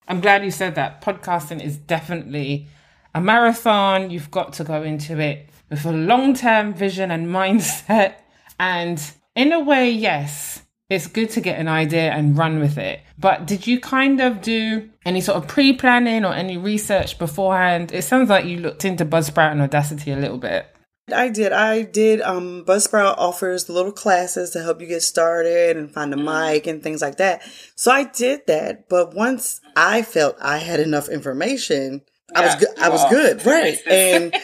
I'm 0.07 0.21
glad 0.21 0.43
you 0.43 0.51
said 0.51 0.75
that. 0.75 1.01
Podcasting 1.01 1.63
is 1.63 1.77
definitely 1.77 2.67
a 3.13 3.21
marathon. 3.21 4.09
You've 4.09 4.31
got 4.31 4.53
to 4.53 4.63
go 4.63 4.83
into 4.83 5.19
it 5.19 5.49
with 5.69 5.85
a 5.85 5.91
long 5.91 6.33
term 6.33 6.73
vision 6.73 7.11
and 7.11 7.27
mindset. 7.27 8.15
And 8.59 9.01
in 9.35 9.51
a 9.53 9.59
way, 9.59 9.89
yes, 9.89 10.61
it's 10.89 11.07
good 11.07 11.29
to 11.31 11.41
get 11.41 11.59
an 11.59 11.67
idea 11.67 12.11
and 12.11 12.37
run 12.37 12.59
with 12.59 12.77
it. 12.77 12.99
But 13.21 13.45
did 13.45 13.67
you 13.67 13.79
kind 13.79 14.19
of 14.19 14.41
do 14.41 14.89
any 15.05 15.21
sort 15.21 15.37
of 15.37 15.47
pre 15.47 15.73
planning 15.73 16.25
or 16.25 16.33
any 16.33 16.57
research 16.57 17.19
beforehand? 17.19 17.91
It 17.93 18.01
sounds 18.01 18.29
like 18.29 18.45
you 18.45 18.57
looked 18.57 18.83
into 18.83 19.05
Buzzsprout 19.05 19.51
and 19.51 19.61
Audacity 19.61 20.11
a 20.11 20.17
little 20.17 20.39
bit. 20.39 20.65
I 21.13 21.29
did. 21.29 21.51
I 21.51 21.83
did. 21.83 22.21
Um, 22.21 22.65
Buzzsprout 22.65 23.15
offers 23.17 23.69
little 23.69 23.91
classes 23.91 24.51
to 24.51 24.63
help 24.63 24.81
you 24.81 24.87
get 24.87 25.03
started 25.03 25.77
and 25.77 25.91
find 25.93 26.13
a 26.13 26.17
mm-hmm. 26.17 26.53
mic 26.53 26.67
and 26.67 26.81
things 26.81 27.01
like 27.01 27.17
that. 27.17 27.43
So 27.75 27.91
I 27.91 28.05
did 28.05 28.47
that. 28.47 28.89
But 28.89 29.13
once 29.13 29.61
I 29.75 30.01
felt 30.01 30.37
I 30.41 30.57
had 30.57 30.79
enough 30.79 31.07
information, 31.07 32.01
I 32.35 32.45
was 32.45 32.55
good. 32.55 32.79
I 32.79 32.89
was 32.89 33.05
good, 33.09 33.45
right? 33.45 33.77
And 33.87 34.35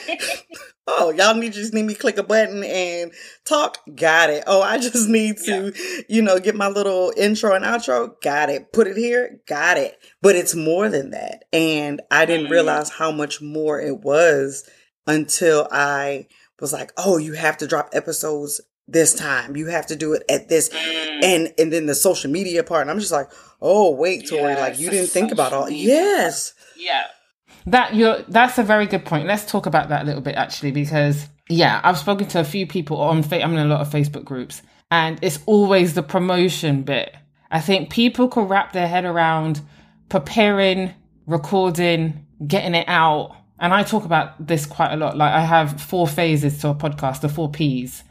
oh, 0.88 1.12
y'all 1.12 1.36
need 1.36 1.54
just 1.54 1.74
need 1.74 1.84
me 1.84 1.94
click 1.94 2.18
a 2.18 2.24
button 2.24 2.64
and 2.64 3.12
talk. 3.46 3.80
Got 3.94 4.30
it. 4.30 4.44
Oh, 4.48 4.62
I 4.62 4.78
just 4.78 5.08
need 5.10 5.38
to, 5.46 5.74
yeah. 5.76 6.02
you 6.08 6.22
know, 6.22 6.40
get 6.40 6.56
my 6.56 6.68
little 6.68 7.14
intro 7.18 7.54
and 7.54 7.66
outro. 7.66 8.20
Got 8.22 8.50
it. 8.50 8.72
Put 8.74 8.88
it 8.88 8.98
here. 8.98 9.40
Got 9.48 9.78
it. 9.78 9.98
But 10.22 10.36
it's 10.36 10.56
more 10.56 10.90
than 10.90 11.12
that, 11.12 11.46
and 11.54 12.02
I 12.10 12.26
didn't 12.26 12.46
mm-hmm. 12.46 12.54
realize 12.54 12.90
how 12.90 13.12
much 13.12 13.42
more 13.42 13.80
it 13.80 14.00
was 14.00 14.68
until 15.06 15.68
I 15.72 16.28
was 16.60 16.74
like, 16.74 16.92
oh, 16.98 17.18
you 17.18 17.34
have 17.34 17.58
to 17.58 17.68
drop 17.68 17.90
episodes 17.94 18.62
this 18.88 19.14
time. 19.14 19.56
You 19.56 19.68
have 19.68 19.88
to 19.88 19.96
do 19.96 20.14
it 20.14 20.24
at 20.30 20.50
this, 20.50 20.70
mm. 20.70 21.24
and 21.24 21.54
and 21.58 21.72
then 21.72 21.86
the 21.86 21.96
social 21.96 22.32
media 22.32 22.64
part. 22.64 22.82
And 22.82 22.92
I'm 22.92 23.00
just 23.00 23.12
like, 23.12 23.30
oh, 23.62 23.92
wait, 23.92 24.30
Tori, 24.30 24.54
yes, 24.54 24.60
like 24.60 24.80
you 24.80 24.90
didn't 24.90 25.10
think 25.10 25.32
about 25.32 25.54
all. 25.54 25.68
Media. 25.68 25.94
Yes. 25.94 26.54
Yeah. 26.76 27.04
That 27.68 27.96
you're 27.96 28.24
that's 28.30 28.58
a 28.58 28.64
very 28.64 28.86
good 28.88 29.06
point. 29.06 29.28
Let's 29.28 29.46
talk 29.46 29.66
about 29.66 29.90
that 29.90 30.04
a 30.04 30.06
little 30.06 30.22
bit 30.22 30.36
actually 30.36 30.72
because 30.72 31.28
yeah, 31.50 31.82
I've 31.84 31.98
spoken 31.98 32.28
to 32.30 32.40
a 32.40 32.44
few 32.44 32.66
people 32.66 32.98
on 32.98 33.24
I'm 33.32 33.54
in 33.54 33.58
a 33.58 33.66
lot 33.66 33.82
of 33.82 33.90
Facebook 33.90 34.24
groups 34.24 34.62
and 34.90 35.20
it's 35.22 35.40
always 35.46 35.94
the 35.94 36.04
promotion 36.04 36.84
bit. 36.84 37.16
I 37.52 37.60
think 37.60 37.90
people 37.90 38.28
can 38.28 38.48
wrap 38.48 38.74
their 38.74 38.88
head 38.88 39.06
around 39.06 39.62
preparing, 40.10 40.94
recording, 41.26 42.26
getting 42.46 42.76
it 42.76 42.88
out. 42.88 43.36
And 43.60 43.74
I 43.74 43.84
talk 43.84 44.06
about 44.06 44.46
this 44.46 44.66
quite 44.66 44.94
a 44.94 44.98
lot. 44.98 45.18
Like 45.18 45.34
I 45.34 45.42
have 45.42 45.82
four 45.82 46.08
phases 46.08 46.60
to 46.60 46.70
a 46.70 46.76
podcast, 46.76 47.22
the 47.22 47.30
four 47.30 47.50
P's. 47.50 48.04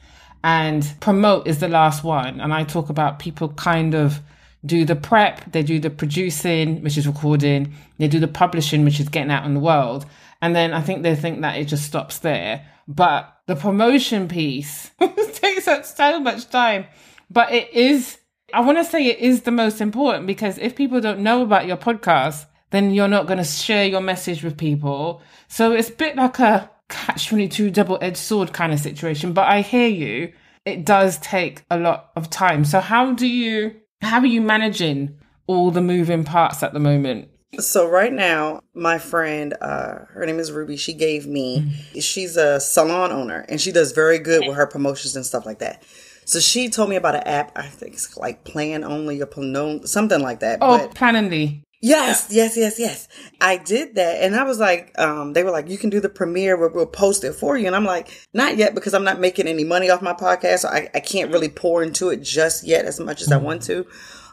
And 0.42 0.94
promote 1.00 1.46
is 1.46 1.60
the 1.60 1.68
last 1.68 2.04
one. 2.04 2.40
And 2.40 2.52
I 2.52 2.64
talk 2.64 2.88
about 2.88 3.18
people 3.18 3.48
kind 3.50 3.94
of 3.94 4.20
do 4.66 4.84
the 4.84 4.96
prep, 4.96 5.52
they 5.52 5.62
do 5.62 5.78
the 5.78 5.90
producing, 5.90 6.82
which 6.82 6.98
is 6.98 7.06
recording, 7.06 7.74
they 7.98 8.08
do 8.08 8.20
the 8.20 8.28
publishing, 8.28 8.84
which 8.84 9.00
is 9.00 9.08
getting 9.08 9.30
out 9.30 9.44
in 9.44 9.54
the 9.54 9.60
world. 9.60 10.06
And 10.42 10.54
then 10.54 10.72
I 10.72 10.80
think 10.82 11.02
they 11.02 11.16
think 11.16 11.40
that 11.40 11.56
it 11.56 11.66
just 11.66 11.84
stops 11.84 12.18
there. 12.18 12.66
But 12.88 13.36
the 13.46 13.56
promotion 13.56 14.28
piece 14.28 14.90
takes 15.32 15.66
up 15.66 15.84
so 15.84 16.20
much 16.20 16.48
time. 16.50 16.86
But 17.30 17.52
it 17.52 17.72
is, 17.72 18.18
I 18.52 18.60
want 18.60 18.78
to 18.78 18.84
say 18.84 19.06
it 19.06 19.18
is 19.18 19.42
the 19.42 19.50
most 19.50 19.80
important 19.80 20.26
because 20.26 20.58
if 20.58 20.76
people 20.76 21.00
don't 21.00 21.20
know 21.20 21.42
about 21.42 21.66
your 21.66 21.76
podcast, 21.76 22.46
then 22.70 22.90
you're 22.90 23.08
not 23.08 23.26
going 23.26 23.38
to 23.38 23.44
share 23.44 23.86
your 23.86 24.00
message 24.00 24.42
with 24.42 24.56
people. 24.56 25.22
So 25.48 25.72
it's 25.72 25.88
a 25.88 25.94
bit 25.94 26.16
like 26.16 26.38
a 26.38 26.70
catch 26.88 27.28
22 27.28 27.70
double 27.70 27.98
edged 28.00 28.16
sword 28.16 28.52
kind 28.52 28.72
of 28.72 28.80
situation. 28.80 29.32
But 29.32 29.48
I 29.48 29.62
hear 29.62 29.88
you. 29.88 30.32
It 30.64 30.84
does 30.84 31.18
take 31.18 31.64
a 31.70 31.78
lot 31.78 32.10
of 32.16 32.28
time. 32.28 32.64
So 32.64 32.80
how 32.80 33.12
do 33.12 33.26
you 33.26 33.76
how 34.00 34.20
are 34.20 34.26
you 34.26 34.40
managing 34.40 35.18
all 35.46 35.70
the 35.70 35.80
moving 35.80 36.24
parts 36.24 36.62
at 36.62 36.72
the 36.72 36.80
moment? 36.80 37.28
So 37.58 37.88
right 37.88 38.12
now, 38.12 38.60
my 38.74 38.98
friend, 38.98 39.54
uh, 39.60 40.04
her 40.10 40.26
name 40.26 40.38
is 40.38 40.52
Ruby. 40.52 40.76
She 40.76 40.92
gave 40.92 41.26
me. 41.26 41.60
Mm-hmm. 41.60 42.00
She's 42.00 42.36
a 42.36 42.60
salon 42.60 43.12
owner, 43.12 43.46
and 43.48 43.60
she 43.60 43.72
does 43.72 43.92
very 43.92 44.18
good 44.18 44.46
with 44.46 44.56
her 44.56 44.66
promotions 44.66 45.16
and 45.16 45.24
stuff 45.24 45.46
like 45.46 45.60
that. 45.60 45.82
So 46.26 46.40
she 46.40 46.68
told 46.68 46.90
me 46.90 46.96
about 46.96 47.14
an 47.14 47.22
app. 47.22 47.52
I 47.56 47.68
think 47.68 47.94
it's 47.94 48.16
like 48.16 48.44
Plan 48.44 48.82
Only 48.82 49.22
or 49.22 49.26
Plan 49.26 49.86
something 49.86 50.20
like 50.20 50.40
that. 50.40 50.58
Oh, 50.60 50.78
but, 50.78 50.94
Planoly. 50.94 51.62
Yes, 51.86 52.26
yes, 52.32 52.56
yes, 52.56 52.80
yes. 52.80 53.06
I 53.40 53.58
did 53.58 53.94
that. 53.94 54.20
And 54.20 54.34
I 54.34 54.42
was 54.42 54.58
like, 54.58 54.92
um, 54.98 55.34
they 55.34 55.44
were 55.44 55.52
like, 55.52 55.68
you 55.68 55.78
can 55.78 55.88
do 55.88 56.00
the 56.00 56.08
premiere, 56.08 56.56
we'll, 56.56 56.72
we'll 56.72 56.86
post 56.86 57.22
it 57.22 57.34
for 57.34 57.56
you. 57.56 57.68
And 57.68 57.76
I'm 57.76 57.84
like, 57.84 58.26
not 58.34 58.56
yet 58.56 58.74
because 58.74 58.92
I'm 58.92 59.04
not 59.04 59.20
making 59.20 59.46
any 59.46 59.62
money 59.62 59.88
off 59.88 60.02
my 60.02 60.12
podcast. 60.12 60.60
So 60.60 60.68
I, 60.68 60.90
I 60.94 60.98
can't 60.98 61.30
really 61.32 61.48
pour 61.48 61.84
into 61.84 62.08
it 62.08 62.22
just 62.24 62.66
yet 62.66 62.86
as 62.86 62.98
much 62.98 63.22
as 63.22 63.30
I 63.30 63.36
want 63.36 63.62
to. 63.64 63.86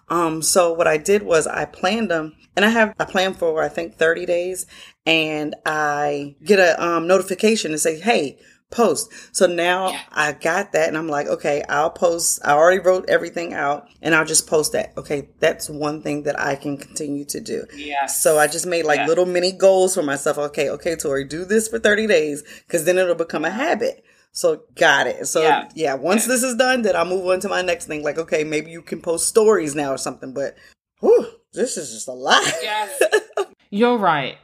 Um, 0.09 0.41
so 0.41 0.73
what 0.73 0.87
I 0.87 0.97
did 0.97 1.21
was 1.21 1.45
I 1.45 1.65
planned 1.65 2.09
them 2.09 2.33
and 2.55 2.65
I 2.65 2.69
have 2.69 2.95
a 2.97 3.05
plan 3.05 3.35
for, 3.35 3.61
I 3.61 3.69
think 3.69 3.97
30 3.97 4.25
days 4.25 4.65
and 5.05 5.53
I 5.63 6.35
get 6.43 6.57
a, 6.57 6.83
um, 6.83 7.05
notification 7.05 7.69
and 7.71 7.79
say, 7.79 7.99
Hey, 7.99 8.39
post. 8.73 9.11
So 9.33 9.45
now 9.45 9.91
yeah. 9.91 10.01
I 10.11 10.31
got 10.33 10.73
that 10.73 10.89
and 10.89 10.97
I'm 10.97 11.07
like, 11.07 11.27
okay, 11.27 11.63
I'll 11.69 11.91
post. 11.91 12.39
I 12.43 12.51
already 12.53 12.79
wrote 12.79 13.07
everything 13.07 13.53
out 13.53 13.87
and 14.01 14.13
I'll 14.13 14.25
just 14.25 14.47
post 14.47 14.73
that. 14.73 14.93
Okay. 14.97 15.29
That's 15.39 15.69
one 15.69 16.01
thing 16.01 16.23
that 16.23 16.39
I 16.39 16.55
can 16.55 16.77
continue 16.77 17.23
to 17.25 17.39
do. 17.39 17.65
Yeah. 17.75 18.07
So 18.07 18.37
I 18.37 18.47
just 18.47 18.65
made 18.65 18.85
like 18.85 18.97
yeah. 18.97 19.07
little 19.07 19.25
mini 19.25 19.51
goals 19.51 19.93
for 19.93 20.03
myself. 20.03 20.37
Okay. 20.37 20.69
Okay, 20.69 20.95
Tori, 20.95 21.23
do 21.23 21.45
this 21.45 21.67
for 21.67 21.79
30 21.79 22.07
days 22.07 22.43
because 22.67 22.83
then 22.85 22.97
it'll 22.97 23.15
become 23.15 23.45
a 23.45 23.51
habit. 23.51 24.03
So 24.31 24.63
got 24.75 25.05
it. 25.07 25.27
So 25.27 25.43
yeah, 25.43 25.69
yeah 25.75 25.93
once 25.93 26.25
this 26.25 26.41
is 26.43 26.55
done, 26.55 26.81
then 26.81 26.95
I'll 26.95 27.05
move 27.05 27.27
on 27.27 27.39
to 27.41 27.49
my 27.49 27.61
next 27.61 27.85
thing. 27.85 28.03
Like, 28.03 28.17
okay, 28.17 28.43
maybe 28.43 28.71
you 28.71 28.81
can 28.81 29.01
post 29.01 29.27
stories 29.27 29.75
now 29.75 29.91
or 29.91 29.97
something, 29.97 30.33
but 30.33 30.57
whew, 30.99 31.27
this 31.53 31.77
is 31.77 31.93
just 31.93 32.07
a 32.07 32.13
lot. 32.13 32.43
Yes. 32.61 33.01
You're 33.69 33.97
right. 33.97 34.37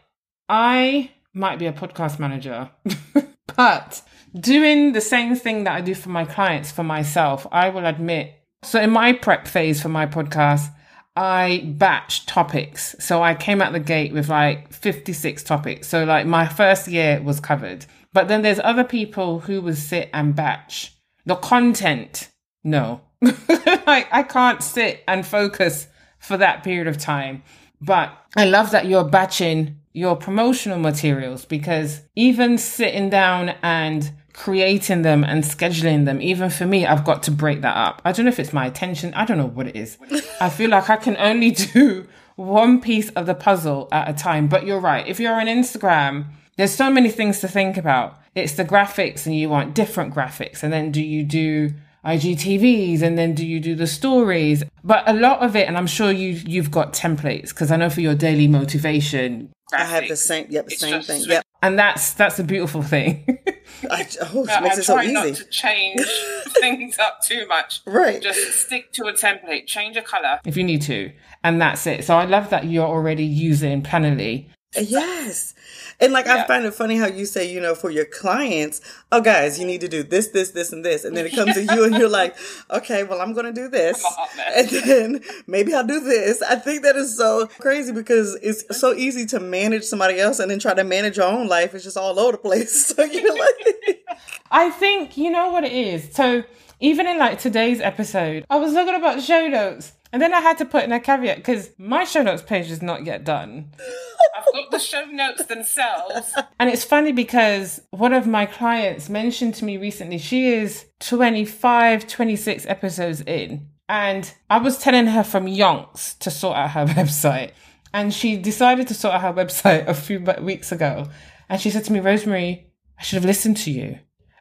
I 0.47 1.11
might 1.33 1.59
be 1.59 1.65
a 1.65 1.73
podcast 1.73 2.19
manager, 2.19 2.69
but 3.55 4.01
doing 4.33 4.93
the 4.93 5.01
same 5.01 5.35
thing 5.35 5.63
that 5.63 5.73
I 5.75 5.81
do 5.81 5.95
for 5.95 6.09
my 6.09 6.25
clients 6.25 6.71
for 6.71 6.83
myself, 6.83 7.47
I 7.51 7.69
will 7.69 7.85
admit. 7.85 8.33
So 8.63 8.81
in 8.81 8.91
my 8.91 9.13
prep 9.13 9.47
phase 9.47 9.81
for 9.81 9.89
my 9.89 10.05
podcast, 10.05 10.73
I 11.15 11.73
batch 11.77 12.25
topics. 12.25 12.95
So 12.99 13.21
I 13.21 13.35
came 13.35 13.61
out 13.61 13.73
the 13.73 13.79
gate 13.79 14.13
with 14.13 14.29
like 14.29 14.71
56 14.71 15.43
topics. 15.43 15.87
So 15.87 16.03
like 16.03 16.25
my 16.25 16.47
first 16.47 16.87
year 16.87 17.21
was 17.21 17.39
covered. 17.39 17.85
But 18.13 18.27
then 18.27 18.41
there's 18.41 18.59
other 18.59 18.83
people 18.83 19.39
who 19.41 19.61
will 19.61 19.75
sit 19.75 20.09
and 20.13 20.35
batch. 20.35 20.95
The 21.25 21.35
content, 21.35 22.29
no. 22.63 23.01
like 23.21 24.07
I 24.11 24.25
can't 24.27 24.63
sit 24.63 25.03
and 25.07 25.25
focus 25.25 25.87
for 26.19 26.37
that 26.37 26.63
period 26.63 26.87
of 26.87 26.97
time. 26.97 27.43
But 27.81 28.11
I 28.35 28.45
love 28.45 28.71
that 28.71 28.85
you're 28.85 29.03
batching 29.03 29.77
your 29.93 30.15
promotional 30.15 30.79
materials 30.79 31.45
because 31.45 32.01
even 32.15 32.57
sitting 32.57 33.09
down 33.09 33.49
and 33.61 34.11
creating 34.39 35.01
them 35.01 35.23
and 35.25 35.43
scheduling 35.43 36.05
them, 36.05 36.21
even 36.21 36.49
for 36.49 36.65
me, 36.65 36.85
I've 36.85 37.03
got 37.03 37.23
to 37.23 37.31
break 37.31 37.61
that 37.61 37.75
up. 37.75 38.01
I 38.05 38.13
don't 38.13 38.25
know 38.25 38.29
if 38.31 38.39
it's 38.39 38.53
my 38.53 38.65
attention. 38.65 39.13
I 39.13 39.25
don't 39.25 39.37
know 39.37 39.47
what 39.47 39.67
it 39.67 39.75
is. 39.75 39.97
I 40.39 40.49
feel 40.49 40.69
like 40.69 40.89
I 40.89 40.95
can 40.95 41.17
only 41.17 41.51
do 41.73 42.07
one 42.37 42.79
piece 42.79 43.09
of 43.11 43.25
the 43.25 43.35
puzzle 43.35 43.89
at 43.91 44.09
a 44.09 44.13
time. 44.13 44.47
But 44.47 44.65
you're 44.65 44.79
right. 44.79 45.05
If 45.05 45.19
you're 45.19 45.33
on 45.33 45.47
Instagram, 45.47 46.27
there's 46.55 46.73
so 46.73 46.89
many 46.89 47.09
things 47.09 47.41
to 47.41 47.49
think 47.49 47.75
about. 47.75 48.17
It's 48.33 48.53
the 48.53 48.63
graphics 48.63 49.25
and 49.25 49.35
you 49.35 49.49
want 49.49 49.75
different 49.75 50.15
graphics. 50.15 50.63
And 50.63 50.71
then 50.71 50.91
do 50.91 51.03
you 51.03 51.23
do 51.23 51.73
IGTVs 52.05 53.01
and 53.01 53.17
then 53.17 53.33
do 53.35 53.45
you 53.45 53.59
do 53.59 53.75
the 53.75 53.87
stories? 53.87 54.63
But 54.85 55.03
a 55.05 55.13
lot 55.13 55.41
of 55.41 55.57
it, 55.57 55.67
and 55.67 55.77
I'm 55.77 55.87
sure 55.87 56.13
you 56.13 56.29
you've 56.29 56.71
got 56.71 56.93
templates 56.93 57.49
because 57.49 57.71
I 57.71 57.75
know 57.75 57.89
for 57.89 57.99
your 57.99 58.15
daily 58.15 58.47
motivation, 58.47 59.51
I 59.73 59.83
have 59.83 60.07
the 60.07 60.15
same. 60.15 60.47
Yep, 60.49 60.67
the 60.67 60.75
same 60.75 61.01
thing. 61.01 61.23
Yep, 61.23 61.43
and 61.61 61.77
that's 61.77 62.13
that's 62.13 62.39
a 62.39 62.43
beautiful 62.43 62.83
thing. 62.83 63.37
I, 63.91 64.07
oh, 64.33 64.43
it 64.43 64.61
makes 64.61 64.77
I 64.77 64.79
it 64.79 64.83
so 64.83 65.01
easy. 65.01 65.13
not 65.13 65.35
to 65.35 65.45
change 65.45 66.01
things 66.59 66.97
up 66.99 67.21
too 67.21 67.47
much. 67.47 67.81
Right. 67.85 68.21
Just 68.21 68.65
stick 68.65 68.91
to 68.93 69.05
a 69.05 69.13
template. 69.13 69.67
Change 69.67 69.97
a 69.97 70.01
color 70.01 70.39
if 70.45 70.57
you 70.57 70.63
need 70.63 70.81
to, 70.83 71.11
and 71.43 71.61
that's 71.61 71.85
it. 71.87 72.03
So 72.03 72.17
I 72.17 72.25
love 72.25 72.49
that 72.49 72.65
you're 72.65 72.87
already 72.87 73.25
using 73.25 73.81
Planoly. 73.81 74.47
Yes. 74.75 75.55
And 75.99 76.13
like, 76.13 76.27
yeah. 76.27 76.43
I 76.43 76.47
find 76.47 76.63
it 76.63 76.75
funny 76.75 76.97
how 76.97 77.07
you 77.07 77.25
say, 77.25 77.51
you 77.51 77.59
know, 77.59 77.73
for 77.73 77.89
your 77.89 78.05
clients, 78.05 78.81
oh, 79.11 79.19
guys, 79.19 79.59
you 79.59 79.65
need 79.65 79.81
to 79.81 79.87
do 79.87 80.03
this, 80.03 80.27
this, 80.27 80.51
this, 80.51 80.71
and 80.71 80.85
this. 80.85 81.03
And 81.03 81.17
then 81.17 81.25
it 81.25 81.33
comes 81.33 81.55
to 81.55 81.63
you 81.63 81.85
and 81.85 81.95
you're 81.95 82.09
like, 82.09 82.35
okay, 82.69 83.03
well, 83.03 83.19
I'm 83.19 83.33
going 83.33 83.47
to 83.47 83.51
do 83.51 83.67
this. 83.69 84.03
Oh, 84.05 84.27
and 84.55 84.69
then 84.69 85.21
maybe 85.47 85.73
I'll 85.73 85.85
do 85.85 85.99
this. 85.99 86.43
I 86.43 86.55
think 86.55 86.83
that 86.83 86.95
is 86.95 87.17
so 87.17 87.47
crazy 87.47 87.91
because 87.91 88.37
it's 88.43 88.77
so 88.79 88.93
easy 88.93 89.25
to 89.27 89.39
manage 89.39 89.83
somebody 89.83 90.19
else 90.19 90.37
and 90.37 90.51
then 90.51 90.59
try 90.59 90.75
to 90.75 90.83
manage 90.83 91.17
your 91.17 91.25
own 91.25 91.47
life. 91.47 91.73
It's 91.73 91.83
just 91.83 91.97
all 91.97 92.19
over 92.19 92.33
the 92.33 92.37
place. 92.37 92.93
So 92.99 93.03
you're 93.03 93.37
like, 93.37 94.05
I 94.51 94.71
think, 94.71 95.15
you 95.15 95.29
know 95.29 95.51
what 95.51 95.63
it 95.63 95.71
is. 95.71 96.13
So 96.13 96.43
even 96.79 97.07
in 97.07 97.17
like 97.17 97.39
today's 97.39 97.81
episode, 97.81 98.45
I 98.49 98.57
was 98.57 98.73
looking 98.73 98.95
about 98.95 99.21
show 99.21 99.47
notes 99.47 99.93
and 100.11 100.21
then 100.21 100.33
I 100.33 100.41
had 100.41 100.57
to 100.57 100.65
put 100.65 100.83
in 100.83 100.91
a 100.91 100.99
caveat 100.99 101.37
because 101.37 101.69
my 101.77 102.03
show 102.03 102.23
notes 102.23 102.41
page 102.41 102.71
is 102.71 102.81
not 102.81 103.05
yet 103.05 103.23
done. 103.23 103.71
I've 104.35 104.45
got 104.53 104.71
the 104.71 104.79
show 104.79 105.05
notes 105.05 105.45
themselves. 105.45 106.33
And 106.59 106.69
it's 106.69 106.83
funny 106.83 107.11
because 107.11 107.81
one 107.91 108.13
of 108.13 108.25
my 108.25 108.45
clients 108.45 109.09
mentioned 109.09 109.55
to 109.55 109.65
me 109.65 109.77
recently, 109.77 110.17
she 110.17 110.47
is 110.47 110.85
25, 110.99 112.07
26 112.07 112.65
episodes 112.65 113.21
in. 113.21 113.67
And 113.87 114.31
I 114.49 114.59
was 114.59 114.77
telling 114.77 115.07
her 115.07 115.23
from 115.23 115.45
Yonks 115.45 116.17
to 116.19 116.31
sort 116.31 116.57
out 116.57 116.71
her 116.71 116.85
website. 116.87 117.51
And 117.93 118.13
she 118.13 118.37
decided 118.37 118.87
to 118.87 118.93
sort 118.93 119.15
out 119.15 119.21
her 119.21 119.33
website 119.33 119.87
a 119.87 119.93
few 119.93 120.19
weeks 120.41 120.71
ago. 120.71 121.09
And 121.49 121.59
she 121.59 121.69
said 121.69 121.85
to 121.85 121.93
me, 121.93 121.99
Rosemary, 121.99 122.71
I 122.97 123.03
should 123.03 123.15
have 123.15 123.25
listened 123.25 123.57
to 123.57 123.71
you. 123.71 123.99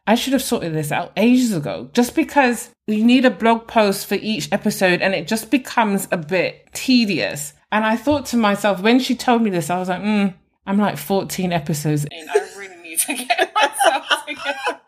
I 0.09 0.15
should 0.15 0.33
have 0.33 0.43
sorted 0.43 0.73
this 0.73 0.91
out 0.91 1.13
ages 1.19 1.55
ago. 1.55 1.91
Just 1.93 2.15
because 2.15 2.71
you 2.87 3.05
need 3.05 3.27
a 3.27 3.31
blog 3.31 3.67
post 3.69 4.07
for 4.07 4.15
each 4.15 4.51
episode 4.51 5.03
and 5.03 5.15
it 5.15 5.29
just 5.29 5.51
becomes 5.51 6.09
a 6.11 6.17
bit 6.17 6.71
tedious. 6.73 7.53
And 7.71 7.85
I 7.85 7.97
thought 7.97 8.25
to 8.27 8.39
myself, 8.39 8.81
when 8.81 9.01
she 9.01 9.15
told 9.15 9.43
me 9.43 9.51
this, 9.51 9.69
I 9.69 9.79
was 9.79 9.91
like, 9.91 10.01
hmm, 10.01 10.29
I'm 10.67 10.79
like 10.79 10.97
14 10.97 11.53
episodes 11.53 12.07
in. 12.07 12.27
I 12.27 12.49
really 12.57 12.77
need 12.83 12.99
to 13.01 13.15
get 13.17 13.53
myself 13.55 14.05
together. 14.27 14.81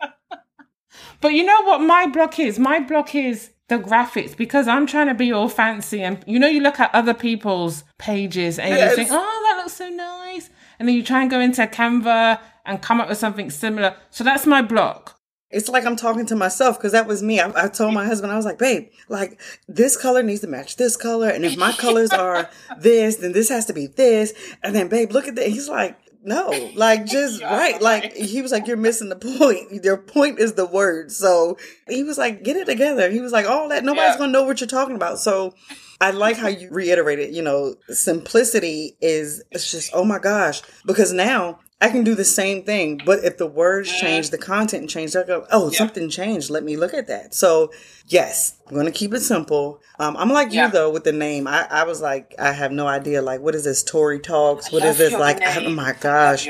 but 1.21 1.35
you 1.35 1.45
know 1.45 1.65
what 1.65 1.83
my 1.83 2.07
block 2.07 2.39
is? 2.39 2.59
My 2.59 2.81
block 2.81 3.15
is 3.15 3.51
the 3.69 3.79
graphics 3.79 4.35
because 4.35 4.67
I'm 4.67 4.87
trying 4.87 5.09
to 5.09 5.15
be 5.15 5.33
all 5.33 5.51
fancy 5.51 6.03
and 6.03 6.25
you 6.27 6.39
know 6.39 6.49
you 6.49 6.61
look 6.61 6.81
at 6.81 6.93
other 6.95 7.15
people's 7.15 7.85
pages 7.99 8.59
and 8.59 8.71
yes. 8.71 8.91
you 8.91 8.97
think, 8.97 9.11
oh 9.13 9.47
that 9.49 9.59
looks 9.59 9.75
so 9.75 9.91
nice. 9.91 10.49
And 10.79 10.89
then 10.89 10.97
you 10.97 11.03
try 11.03 11.21
and 11.21 11.31
go 11.31 11.41
into 11.41 11.61
Canva 11.67 12.41
and 12.65 12.83
come 12.83 13.01
up 13.01 13.09
with 13.09 13.19
something 13.19 13.51
similar. 13.51 13.97
So 14.11 14.25
that's 14.25 14.47
my 14.47 14.63
block. 14.63 15.21
It's 15.51 15.69
like 15.69 15.85
I'm 15.85 15.97
talking 15.97 16.27
to 16.27 16.37
myself 16.37 16.79
because 16.79 16.93
that 16.93 17.09
was 17.09 17.23
me. 17.23 17.41
I, 17.41 17.51
I, 17.65 17.69
told 17.69 17.93
my 17.93 18.07
husband, 18.07 18.33
I 18.33 18.37
was 18.37 18.45
like, 18.45 18.59
babe, 18.59 18.89
like 19.09 19.41
this 19.67 19.97
color 19.97 20.23
needs 20.23 20.43
to 20.43 20.47
match 20.47 20.77
this 20.77 20.97
color. 20.97 21.29
And 21.29 21.45
if 21.45 21.57
my 21.57 21.73
colors 21.73 22.11
are 22.11 22.49
this, 22.79 23.17
then 23.17 23.33
this 23.33 23.49
has 23.49 23.67
to 23.67 23.73
be 23.73 23.89
this. 23.89 24.33
And 24.63 24.75
then, 24.75 24.89
babe, 24.89 25.11
look 25.11 25.27
at 25.27 25.35
that. 25.35 25.49
He's 25.49 25.69
like, 25.69 25.99
no, 26.23 26.71
like 26.77 27.07
just 27.07 27.41
yeah, 27.41 27.57
right. 27.57 27.83
Like 27.83 28.13
he 28.13 28.43
was 28.43 28.53
like, 28.53 28.69
you're 28.69 28.77
missing 28.77 29.09
the 29.09 29.17
point. 29.17 29.85
Your 29.85 29.97
point 29.97 30.39
is 30.39 30.53
the 30.53 30.67
word. 30.67 31.11
So 31.11 31.57
he 31.89 32.05
was 32.05 32.17
like, 32.17 32.45
get 32.45 32.57
it 32.57 32.67
together. 32.67 33.11
He 33.11 33.21
was 33.21 33.33
like, 33.33 33.47
all 33.47 33.69
that, 33.71 33.83
nobody's 33.83 34.13
yeah. 34.13 34.19
going 34.19 34.29
to 34.29 34.33
know 34.33 34.45
what 34.45 34.61
you're 34.61 34.69
talking 34.69 34.97
about. 34.97 35.19
So 35.19 35.55
I 36.01 36.13
like 36.13 36.37
how 36.37 36.49
you 36.49 36.71
reiterated, 36.71 37.35
you 37.35 37.43
know, 37.43 37.75
simplicity 37.89 38.97
is, 39.01 39.43
it's 39.51 39.71
just, 39.71 39.91
oh 39.95 40.05
my 40.05 40.19
gosh. 40.19 40.63
Because 40.87 41.13
now 41.13 41.59
I 41.83 41.89
can 41.89 42.05
do 42.05 42.15
the 42.15 42.27
same 42.27 42.63
thing, 42.63 43.01
but 43.07 43.25
if 43.25 43.39
the 43.39 43.47
words 43.47 43.91
change, 43.91 44.29
the 44.29 44.37
content 44.37 44.91
changed, 44.91 45.17
I 45.17 45.23
go, 45.23 45.47
oh, 45.51 45.71
yeah. 45.71 45.79
something 45.79 46.11
changed. 46.11 46.51
Let 46.51 46.63
me 46.63 46.77
look 46.77 46.93
at 46.93 47.07
that. 47.07 47.33
So, 47.35 47.73
yes, 48.07 48.59
I'm 48.69 48.75
going 48.75 48.85
to 48.85 48.93
keep 48.93 49.15
it 49.15 49.21
simple. 49.21 49.81
Um, 49.99 50.15
I'm 50.19 50.29
like 50.29 50.53
yeah. 50.53 50.67
you 50.67 50.73
though 50.73 50.91
with 50.91 51.05
the 51.05 51.13
name. 51.13 51.49
I, 51.49 51.67
I 51.71 51.85
was 51.85 52.03
like, 52.03 52.35
I 52.39 52.53
have 52.53 52.71
no 52.71 52.87
idea. 52.87 53.23
Like, 53.23 53.41
what 53.41 53.55
is 53.55 53.65
this? 53.65 53.83
Tori 53.83 54.21
Talks? 54.21 54.71
What 54.71 54.85
is 54.85 54.99
this? 54.99 55.15
Like, 55.15 55.43
I, 55.47 55.65
oh 55.65 55.71
my 55.71 55.95
gosh. 55.99 56.47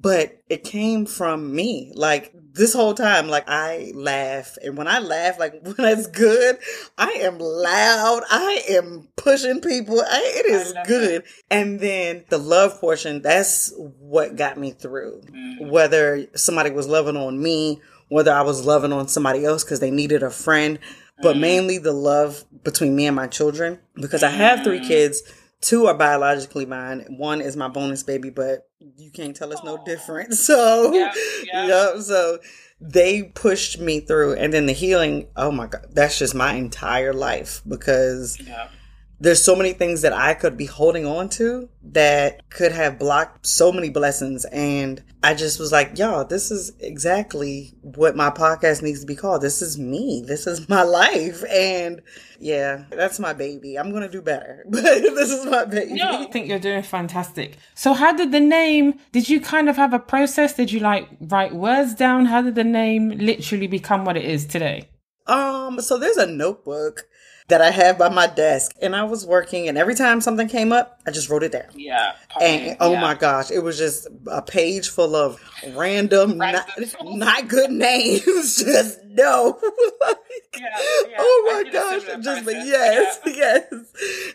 But 0.00 0.42
it 0.48 0.64
came 0.64 1.06
from 1.06 1.54
me. 1.54 1.92
Like, 1.94 2.34
this 2.54 2.74
whole 2.74 2.94
time, 2.94 3.28
like 3.28 3.48
I 3.48 3.92
laugh, 3.94 4.58
and 4.62 4.76
when 4.76 4.86
I 4.86 4.98
laugh, 4.98 5.38
like 5.38 5.62
when 5.62 5.74
it's 5.78 6.06
good, 6.06 6.58
I 6.98 7.10
am 7.22 7.38
loud. 7.38 8.22
I 8.30 8.62
am 8.70 9.08
pushing 9.16 9.60
people. 9.60 10.00
I, 10.00 10.32
it 10.36 10.46
is 10.46 10.74
good. 10.86 11.22
That. 11.22 11.30
And 11.50 11.80
then 11.80 12.24
the 12.28 12.38
love 12.38 12.80
portion, 12.80 13.22
that's 13.22 13.72
what 13.76 14.36
got 14.36 14.58
me 14.58 14.72
through. 14.72 15.22
Mm-hmm. 15.22 15.70
Whether 15.70 16.26
somebody 16.34 16.70
was 16.70 16.86
loving 16.86 17.16
on 17.16 17.42
me, 17.42 17.80
whether 18.08 18.32
I 18.32 18.42
was 18.42 18.64
loving 18.64 18.92
on 18.92 19.08
somebody 19.08 19.44
else 19.44 19.64
because 19.64 19.80
they 19.80 19.90
needed 19.90 20.22
a 20.22 20.30
friend, 20.30 20.78
but 21.22 21.32
mm-hmm. 21.32 21.40
mainly 21.40 21.78
the 21.78 21.92
love 21.92 22.44
between 22.62 22.94
me 22.94 23.06
and 23.06 23.16
my 23.16 23.26
children 23.26 23.78
because 23.94 24.22
I 24.22 24.30
have 24.30 24.62
three 24.62 24.78
mm-hmm. 24.78 24.88
kids. 24.88 25.22
Two 25.62 25.86
are 25.86 25.94
biologically 25.94 26.66
mine. 26.66 27.06
One 27.08 27.40
is 27.40 27.56
my 27.56 27.68
bonus 27.68 28.02
baby, 28.02 28.30
but 28.30 28.68
you 28.96 29.10
can't 29.10 29.34
tell 29.34 29.52
us 29.52 29.62
no 29.64 29.82
different. 29.84 30.34
So, 30.42 30.92
yeah, 30.92 31.12
yeah. 31.44 31.66
Yep, 31.66 32.00
so 32.00 32.38
they 32.80 33.22
pushed 33.22 33.78
me 33.78 34.00
through. 34.00 34.34
And 34.34 34.52
then 34.52 34.66
the 34.66 34.72
healing, 34.72 35.28
oh 35.36 35.50
my 35.50 35.66
God, 35.66 35.86
that's 35.92 36.18
just 36.18 36.34
my 36.34 36.54
entire 36.54 37.12
life 37.12 37.62
because 37.66 38.38
yeah 38.40 38.68
there's 39.22 39.42
so 39.42 39.54
many 39.54 39.72
things 39.72 40.02
that 40.02 40.12
I 40.12 40.34
could 40.34 40.56
be 40.56 40.66
holding 40.66 41.06
on 41.06 41.28
to 41.30 41.68
that 41.84 42.48
could 42.50 42.72
have 42.72 42.98
blocked 42.98 43.46
so 43.46 43.70
many 43.70 43.88
blessings. 43.88 44.44
And 44.46 45.00
I 45.22 45.34
just 45.34 45.60
was 45.60 45.70
like, 45.70 45.96
y'all, 45.96 46.24
this 46.24 46.50
is 46.50 46.72
exactly 46.80 47.72
what 47.82 48.16
my 48.16 48.30
podcast 48.30 48.82
needs 48.82 48.98
to 48.98 49.06
be 49.06 49.14
called. 49.14 49.40
This 49.40 49.62
is 49.62 49.78
me. 49.78 50.24
This 50.26 50.48
is 50.48 50.68
my 50.68 50.82
life. 51.00 51.44
And 51.48 52.02
yeah, 52.40 52.82
that's 52.90 53.20
my 53.20 53.32
baby. 53.32 53.78
I'm 53.78 53.90
going 53.90 54.02
to 54.02 54.08
do 54.08 54.22
better, 54.22 54.64
but 54.68 54.82
this 54.82 55.30
is 55.30 55.46
my 55.46 55.66
baby. 55.66 55.94
No, 55.94 56.22
I 56.22 56.24
think 56.24 56.48
you're 56.48 56.58
doing 56.58 56.82
fantastic. 56.82 57.58
So 57.76 57.92
how 57.92 58.12
did 58.12 58.32
the 58.32 58.40
name, 58.40 58.98
did 59.12 59.28
you 59.28 59.40
kind 59.40 59.68
of 59.68 59.76
have 59.76 59.94
a 59.94 60.00
process? 60.00 60.54
Did 60.54 60.72
you 60.72 60.80
like 60.80 61.08
write 61.20 61.54
words 61.54 61.94
down? 61.94 62.26
How 62.26 62.42
did 62.42 62.56
the 62.56 62.64
name 62.64 63.10
literally 63.10 63.68
become 63.68 64.04
what 64.04 64.16
it 64.16 64.24
is 64.24 64.46
today? 64.46 64.88
Um, 65.28 65.80
so 65.80 65.96
there's 65.96 66.16
a 66.16 66.26
notebook 66.26 67.06
that 67.48 67.60
I 67.60 67.70
have 67.70 67.98
by 67.98 68.08
my 68.08 68.26
desk. 68.26 68.74
And 68.80 68.94
I 68.94 69.04
was 69.04 69.26
working, 69.26 69.68
and 69.68 69.76
every 69.76 69.94
time 69.94 70.20
something 70.20 70.48
came 70.48 70.72
up, 70.72 71.00
I 71.06 71.10
just 71.10 71.28
wrote 71.28 71.42
it 71.42 71.52
down. 71.52 71.70
Yeah. 71.74 72.14
And 72.40 72.76
oh 72.80 72.96
my 72.96 73.14
gosh, 73.14 73.50
it 73.50 73.60
was 73.60 73.78
just 73.78 74.08
a 74.26 74.42
page 74.42 74.88
full 74.88 75.14
of 75.14 75.40
random, 75.74 76.38
not, 76.38 76.68
not, 77.02 77.48
good 77.48 77.70
names. 77.70 78.56
just 78.64 79.02
no. 79.04 79.58
like, 80.06 80.16
yeah, 80.58 80.68
yeah. 81.08 81.16
Oh 81.18 81.62
my 81.64 81.70
gosh. 81.70 82.02
Just, 82.22 82.44
but 82.44 82.54
yes, 82.54 83.18
yeah. 83.26 83.32
yes. 83.34 83.74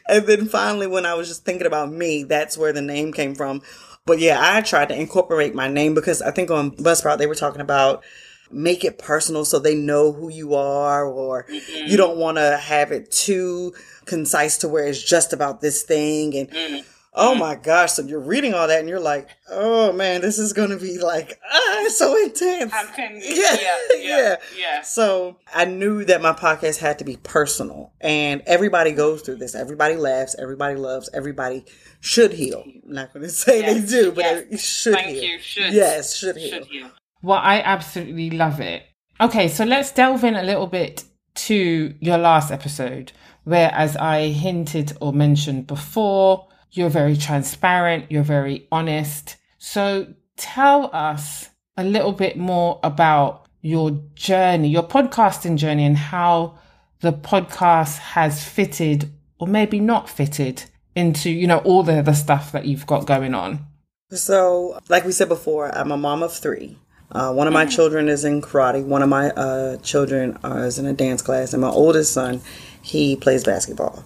And 0.07 0.25
then 0.25 0.47
finally, 0.47 0.87
when 0.87 1.05
I 1.05 1.13
was 1.13 1.27
just 1.27 1.45
thinking 1.45 1.67
about 1.67 1.91
me, 1.91 2.23
that's 2.23 2.57
where 2.57 2.73
the 2.73 2.81
name 2.81 3.13
came 3.13 3.35
from. 3.35 3.61
But 4.05 4.19
yeah, 4.19 4.39
I 4.41 4.61
tried 4.61 4.89
to 4.89 4.99
incorporate 4.99 5.53
my 5.53 5.67
name 5.67 5.93
because 5.93 6.21
I 6.21 6.31
think 6.31 6.49
on 6.49 6.71
Buzzsprout 6.71 7.17
they 7.17 7.27
were 7.27 7.35
talking 7.35 7.61
about 7.61 8.03
make 8.51 8.83
it 8.83 8.97
personal 8.97 9.45
so 9.45 9.59
they 9.59 9.75
know 9.75 10.11
who 10.11 10.29
you 10.29 10.55
are 10.55 11.05
or 11.05 11.43
mm-hmm. 11.43 11.87
you 11.87 11.97
don't 11.97 12.17
want 12.17 12.37
to 12.37 12.57
have 12.57 12.91
it 12.91 13.11
too 13.11 13.73
concise 14.05 14.57
to 14.57 14.67
where 14.67 14.87
it's 14.87 15.01
just 15.01 15.33
about 15.33 15.61
this 15.61 15.83
thing 15.83 16.35
and 16.35 16.49
mm-hmm. 16.49 16.87
oh 17.13 17.35
my 17.35 17.55
gosh 17.55 17.93
so 17.93 18.01
you're 18.01 18.19
reading 18.19 18.53
all 18.53 18.67
that 18.67 18.79
and 18.79 18.87
you're 18.87 18.99
like 18.99 19.27
oh 19.49 19.91
man 19.91 20.21
this 20.21 20.39
is 20.39 20.53
going 20.53 20.69
to 20.69 20.77
be 20.77 20.97
like 20.97 21.39
ah 21.51 21.81
it's 21.81 21.97
so 21.97 22.15
intense 22.23 22.73
yeah, 23.21 23.57
yeah, 23.59 23.77
yeah 23.99 24.35
yeah 24.57 24.81
so 24.81 25.37
i 25.53 25.65
knew 25.65 26.05
that 26.05 26.21
my 26.21 26.33
podcast 26.33 26.77
had 26.77 26.97
to 26.97 27.05
be 27.05 27.17
personal 27.17 27.91
and 27.99 28.41
everybody 28.45 28.91
goes 28.91 29.21
through 29.21 29.35
this 29.35 29.55
everybody 29.55 29.95
laughs 29.95 30.35
everybody 30.39 30.75
loves 30.75 31.09
everybody 31.13 31.65
should 31.99 32.31
heal 32.33 32.63
I'm 32.65 32.93
not 32.93 33.13
going 33.13 33.23
to 33.25 33.29
say 33.29 33.59
yes. 33.59 33.91
they 33.91 34.01
do 34.01 34.11
but 34.11 34.23
yes. 34.23 34.43
it 34.49 34.59
should 34.59 34.93
Thank 34.93 35.17
heal 35.17 35.23
you. 35.23 35.39
Should. 35.39 35.73
yes 35.73 36.15
should 36.15 36.37
heal. 36.37 36.49
should 36.49 36.65
heal 36.67 36.91
well, 37.27 37.41
I 37.43 37.59
absolutely 37.59 38.29
love 38.29 38.61
it. 38.61 38.83
Okay, 39.19 39.49
so 39.49 39.65
let's 39.65 39.91
delve 39.91 40.23
in 40.23 40.35
a 40.35 40.43
little 40.43 40.65
bit 40.65 41.03
to 41.35 41.93
your 41.99 42.17
last 42.17 42.51
episode, 42.51 43.11
where, 43.43 43.69
as 43.73 43.97
I 43.97 44.29
hinted 44.29 44.95
or 45.01 45.11
mentioned 45.11 45.67
before, 45.67 46.47
you're 46.71 46.89
very 46.89 47.17
transparent, 47.17 48.09
you're 48.09 48.23
very 48.23 48.65
honest. 48.71 49.35
So 49.57 50.13
tell 50.37 50.89
us 50.93 51.49
a 51.75 51.83
little 51.83 52.13
bit 52.13 52.37
more 52.37 52.79
about 52.81 53.47
your 53.61 54.01
journey, 54.15 54.69
your 54.69 54.87
podcasting 54.87 55.57
journey, 55.57 55.83
and 55.83 55.97
how 55.97 56.57
the 57.01 57.11
podcast 57.11 57.97
has 57.97 58.41
fitted 58.41 59.11
or 59.37 59.47
maybe 59.47 59.81
not 59.81 60.09
fitted 60.09 60.63
into, 60.95 61.29
you 61.29 61.45
know, 61.45 61.59
all 61.59 61.83
the 61.83 61.99
other 61.99 62.13
stuff 62.13 62.53
that 62.53 62.63
you've 62.63 62.87
got 62.87 63.05
going 63.05 63.33
on. 63.33 63.67
So, 64.11 64.79
like 64.87 65.03
we 65.03 65.11
said 65.11 65.27
before, 65.27 65.75
I'm 65.77 65.91
a 65.91 65.97
mom 65.97 66.23
of 66.23 66.33
three. 66.33 66.77
Uh, 67.11 67.33
one 67.33 67.47
of 67.47 67.53
my 67.53 67.65
children 67.65 68.09
is 68.09 68.25
in 68.25 68.41
karate. 68.41 68.83
One 68.83 69.01
of 69.01 69.09
my 69.09 69.29
uh, 69.31 69.77
children 69.77 70.37
is 70.43 70.77
in 70.77 70.85
a 70.85 70.93
dance 70.93 71.21
class, 71.21 71.53
and 71.53 71.61
my 71.61 71.69
oldest 71.69 72.13
son, 72.13 72.41
he 72.81 73.15
plays 73.15 73.43
basketball. 73.43 74.03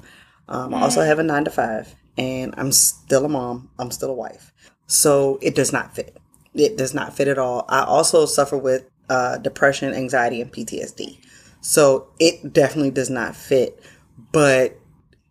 Um, 0.47 0.73
I 0.73 0.81
also 0.81 1.01
have 1.01 1.17
a 1.17 1.23
nine 1.23 1.45
to 1.45 1.51
five, 1.51 1.95
and 2.17 2.53
I'm 2.57 2.71
still 2.71 3.25
a 3.25 3.29
mom. 3.29 3.69
I'm 3.79 3.91
still 3.91 4.09
a 4.09 4.13
wife. 4.13 4.51
So 4.87 5.39
it 5.41 5.55
does 5.55 5.71
not 5.71 5.95
fit. 5.95 6.17
It 6.53 6.77
does 6.77 6.93
not 6.93 7.15
fit 7.15 7.27
at 7.27 7.37
all. 7.37 7.65
I 7.69 7.83
also 7.83 8.25
suffer 8.25 8.57
with 8.57 8.89
uh, 9.09 9.37
depression, 9.37 9.93
anxiety, 9.93 10.41
and 10.41 10.51
PTSD. 10.51 11.17
So 11.61 12.09
it 12.19 12.53
definitely 12.53 12.91
does 12.91 13.09
not 13.09 13.35
fit. 13.35 13.81
But 14.31 14.77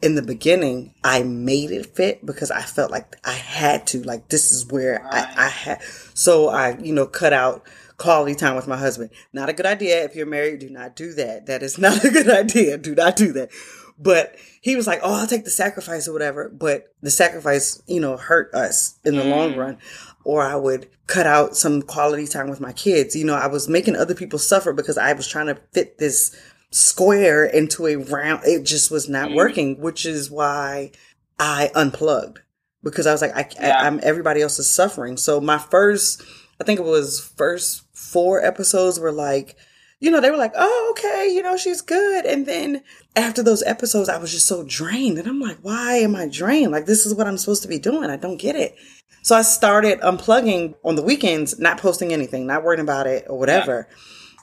in 0.02 0.14
the 0.14 0.22
beginning, 0.22 0.94
I 1.04 1.22
made 1.22 1.70
it 1.70 1.94
fit 1.94 2.24
because 2.24 2.50
I 2.50 2.62
felt 2.62 2.90
like 2.90 3.16
I 3.24 3.32
had 3.32 3.86
to. 3.88 4.02
Like 4.02 4.28
this 4.28 4.50
is 4.50 4.66
where 4.66 5.00
right. 5.02 5.26
I, 5.36 5.46
I 5.46 5.48
had. 5.48 5.82
So 6.14 6.48
I, 6.48 6.78
you 6.78 6.92
know, 6.92 7.06
cut 7.06 7.32
out 7.32 7.66
quality 7.98 8.34
time 8.34 8.56
with 8.56 8.66
my 8.66 8.78
husband. 8.78 9.10
Not 9.32 9.50
a 9.50 9.52
good 9.52 9.66
idea. 9.66 10.04
If 10.04 10.16
you're 10.16 10.26
married, 10.26 10.60
do 10.60 10.70
not 10.70 10.96
do 10.96 11.12
that. 11.14 11.46
That 11.46 11.62
is 11.62 11.78
not 11.78 12.04
a 12.04 12.10
good 12.10 12.30
idea. 12.30 12.78
Do 12.78 12.94
not 12.94 13.16
do 13.16 13.32
that. 13.34 13.50
But 13.98 14.36
he 14.62 14.76
was 14.76 14.86
like, 14.86 15.00
"Oh, 15.02 15.20
I'll 15.20 15.26
take 15.26 15.44
the 15.44 15.50
sacrifice 15.50 16.08
or 16.08 16.12
whatever." 16.12 16.48
But 16.48 16.94
the 17.02 17.10
sacrifice, 17.10 17.82
you 17.86 18.00
know, 18.00 18.16
hurt 18.16 18.52
us 18.54 18.98
in 19.04 19.16
the 19.16 19.22
mm. 19.22 19.30
long 19.30 19.56
run. 19.56 19.78
Or 20.24 20.42
I 20.42 20.56
would 20.56 20.88
cut 21.06 21.26
out 21.26 21.56
some 21.56 21.82
quality 21.82 22.26
time 22.26 22.48
with 22.48 22.60
my 22.60 22.72
kids. 22.72 23.16
You 23.16 23.24
know, 23.24 23.34
I 23.34 23.48
was 23.48 23.68
making 23.68 23.96
other 23.96 24.14
people 24.14 24.38
suffer 24.38 24.72
because 24.72 24.96
I 24.96 25.12
was 25.12 25.26
trying 25.26 25.46
to 25.46 25.58
fit 25.72 25.98
this 25.98 26.34
square 26.70 27.44
into 27.44 27.86
a 27.86 27.96
round. 27.96 28.42
It 28.44 28.64
just 28.64 28.90
was 28.90 29.08
not 29.08 29.30
mm. 29.30 29.36
working, 29.36 29.80
which 29.80 30.06
is 30.06 30.30
why 30.30 30.92
I 31.38 31.70
unplugged 31.74 32.40
because 32.82 33.06
I 33.06 33.12
was 33.12 33.22
like, 33.22 33.36
I, 33.36 33.48
yeah. 33.60 33.82
I, 33.82 33.86
am 33.86 34.00
everybody 34.02 34.42
else 34.42 34.58
is 34.58 34.70
suffering. 34.70 35.16
So 35.16 35.40
my 35.40 35.58
first, 35.58 36.22
I 36.60 36.64
think 36.64 36.80
it 36.80 36.86
was 36.86 37.20
first 37.20 37.84
four 37.94 38.44
episodes 38.44 38.98
were 38.98 39.12
like, 39.12 39.56
you 40.00 40.10
know, 40.10 40.20
they 40.20 40.30
were 40.30 40.38
like, 40.38 40.54
oh, 40.56 40.94
okay, 40.96 41.30
you 41.30 41.42
know, 41.42 41.58
she's 41.58 41.82
good. 41.82 42.24
And 42.24 42.46
then 42.46 42.82
after 43.16 43.42
those 43.42 43.62
episodes, 43.62 44.08
I 44.08 44.16
was 44.16 44.32
just 44.32 44.46
so 44.46 44.64
drained. 44.64 45.18
And 45.18 45.28
I'm 45.28 45.40
like, 45.40 45.58
why 45.60 45.96
am 45.96 46.16
I 46.16 46.26
drained? 46.26 46.72
Like, 46.72 46.86
this 46.86 47.04
is 47.04 47.14
what 47.14 47.26
I'm 47.26 47.36
supposed 47.36 47.62
to 47.62 47.68
be 47.68 47.78
doing. 47.78 48.08
I 48.08 48.16
don't 48.16 48.38
get 48.38 48.56
it. 48.56 48.76
So 49.22 49.36
I 49.36 49.42
started 49.42 50.00
unplugging 50.00 50.74
on 50.82 50.96
the 50.96 51.02
weekends, 51.02 51.58
not 51.58 51.78
posting 51.78 52.14
anything, 52.14 52.46
not 52.46 52.64
worrying 52.64 52.80
about 52.80 53.06
it 53.06 53.26
or 53.28 53.38
whatever. 53.38 53.86
Yeah. 53.90 53.96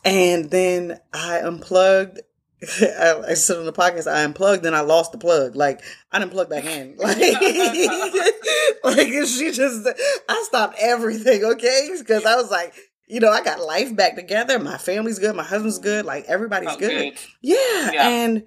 And 0.04 0.50
then 0.50 1.00
I 1.14 1.40
unplugged. 1.40 2.22
I, 2.82 3.22
I 3.30 3.34
said 3.36 3.58
on 3.58 3.66
the 3.66 3.74
podcast, 3.74 4.12
I 4.12 4.24
unplugged, 4.24 4.64
then 4.64 4.74
I 4.74 4.82
lost 4.82 5.12
the 5.12 5.18
plug. 5.18 5.56
Like 5.56 5.82
I 6.12 6.20
didn't 6.20 6.32
plug 6.32 6.50
back 6.50 6.66
in. 6.66 6.98
Like, 7.08 7.18
like 8.84 9.08
she 9.26 9.52
just, 9.52 9.88
I 10.30 10.44
stopped 10.48 10.78
everything. 10.80 11.44
Okay, 11.44 11.90
because 11.98 12.26
I 12.26 12.36
was 12.36 12.50
like, 12.50 12.74
you 13.08 13.20
know, 13.20 13.30
I 13.30 13.44
got 13.44 13.60
life 13.60 13.96
back 13.96 14.16
together. 14.16 14.60
My 14.60 14.78
family's 14.78 15.20
good. 15.20 15.36
My 15.36 15.44
husband's 15.44 15.80
good. 15.80 16.06
Like 16.06 16.26
everybody's 16.26 16.70
oh, 16.72 16.78
good. 16.78 16.90
good. 16.90 17.20
Yeah. 17.42 17.92
yeah. 17.92 18.08
And 18.08 18.46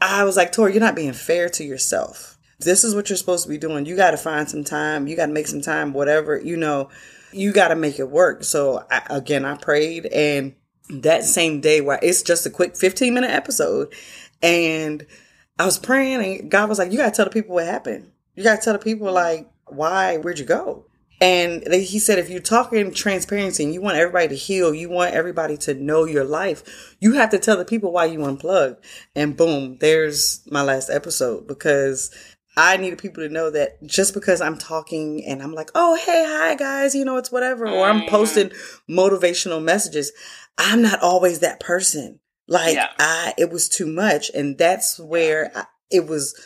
I 0.00 0.24
was 0.24 0.36
like, 0.36 0.52
Tori, 0.52 0.72
you're 0.72 0.80
not 0.80 0.96
being 0.96 1.12
fair 1.12 1.48
to 1.50 1.64
yourself 1.64 2.32
this 2.64 2.84
is 2.84 2.94
what 2.94 3.08
you're 3.08 3.16
supposed 3.16 3.44
to 3.44 3.48
be 3.48 3.58
doing. 3.58 3.86
You 3.86 3.96
got 3.96 4.12
to 4.12 4.16
find 4.16 4.48
some 4.48 4.64
time. 4.64 5.06
You 5.06 5.16
got 5.16 5.26
to 5.26 5.32
make 5.32 5.46
some 5.46 5.60
time, 5.60 5.92
whatever, 5.92 6.38
you 6.38 6.56
know, 6.56 6.90
you 7.32 7.52
got 7.52 7.68
to 7.68 7.76
make 7.76 7.98
it 7.98 8.08
work. 8.08 8.44
So 8.44 8.84
I, 8.90 9.02
again, 9.10 9.44
I 9.44 9.56
prayed 9.56 10.06
and 10.06 10.54
that 10.90 11.24
same 11.24 11.60
day 11.60 11.80
where 11.80 11.98
it's 12.02 12.22
just 12.22 12.46
a 12.46 12.50
quick 12.50 12.76
15 12.76 13.14
minute 13.14 13.30
episode 13.30 13.92
and 14.42 15.06
I 15.58 15.64
was 15.64 15.78
praying 15.78 16.22
and 16.22 16.50
God 16.50 16.68
was 16.68 16.78
like, 16.78 16.90
you 16.90 16.98
got 16.98 17.10
to 17.10 17.16
tell 17.16 17.24
the 17.24 17.30
people 17.30 17.54
what 17.54 17.66
happened. 17.66 18.10
You 18.34 18.42
got 18.42 18.56
to 18.56 18.64
tell 18.64 18.72
the 18.72 18.78
people 18.78 19.12
like, 19.12 19.48
why, 19.66 20.18
where'd 20.18 20.38
you 20.38 20.44
go? 20.44 20.86
And 21.20 21.62
he 21.72 22.00
said, 22.00 22.18
if 22.18 22.28
you're 22.28 22.40
talking 22.40 22.92
transparency 22.92 23.62
and 23.62 23.72
you 23.72 23.80
want 23.80 23.96
everybody 23.96 24.26
to 24.28 24.34
heal, 24.34 24.74
you 24.74 24.88
want 24.88 25.14
everybody 25.14 25.56
to 25.58 25.74
know 25.74 26.04
your 26.04 26.24
life, 26.24 26.96
you 26.98 27.12
have 27.12 27.30
to 27.30 27.38
tell 27.38 27.56
the 27.56 27.64
people 27.64 27.92
why 27.92 28.06
you 28.06 28.24
unplugged. 28.24 28.84
And 29.14 29.36
boom, 29.36 29.78
there's 29.78 30.42
my 30.50 30.62
last 30.62 30.90
episode 30.90 31.46
because 31.46 32.10
I 32.56 32.76
needed 32.76 32.98
people 32.98 33.22
to 33.22 33.32
know 33.32 33.50
that 33.50 33.82
just 33.86 34.14
because 34.14 34.40
I'm 34.40 34.58
talking 34.58 35.24
and 35.24 35.42
I'm 35.42 35.54
like, 35.54 35.70
oh, 35.74 35.94
hey, 35.94 36.24
hi, 36.26 36.54
guys, 36.54 36.94
you 36.94 37.04
know, 37.04 37.16
it's 37.16 37.32
whatever, 37.32 37.66
or 37.66 37.86
I'm 37.86 38.00
mm-hmm. 38.00 38.08
posting 38.08 38.50
motivational 38.90 39.62
messages, 39.62 40.12
I'm 40.58 40.82
not 40.82 41.00
always 41.00 41.40
that 41.40 41.60
person. 41.60 42.20
Like, 42.48 42.74
yeah. 42.74 42.88
I, 42.98 43.34
it 43.38 43.50
was 43.50 43.68
too 43.68 43.86
much. 43.86 44.30
And 44.34 44.58
that's 44.58 44.98
where 44.98 45.50
I, 45.54 45.64
it 45.90 46.06
was 46.06 46.38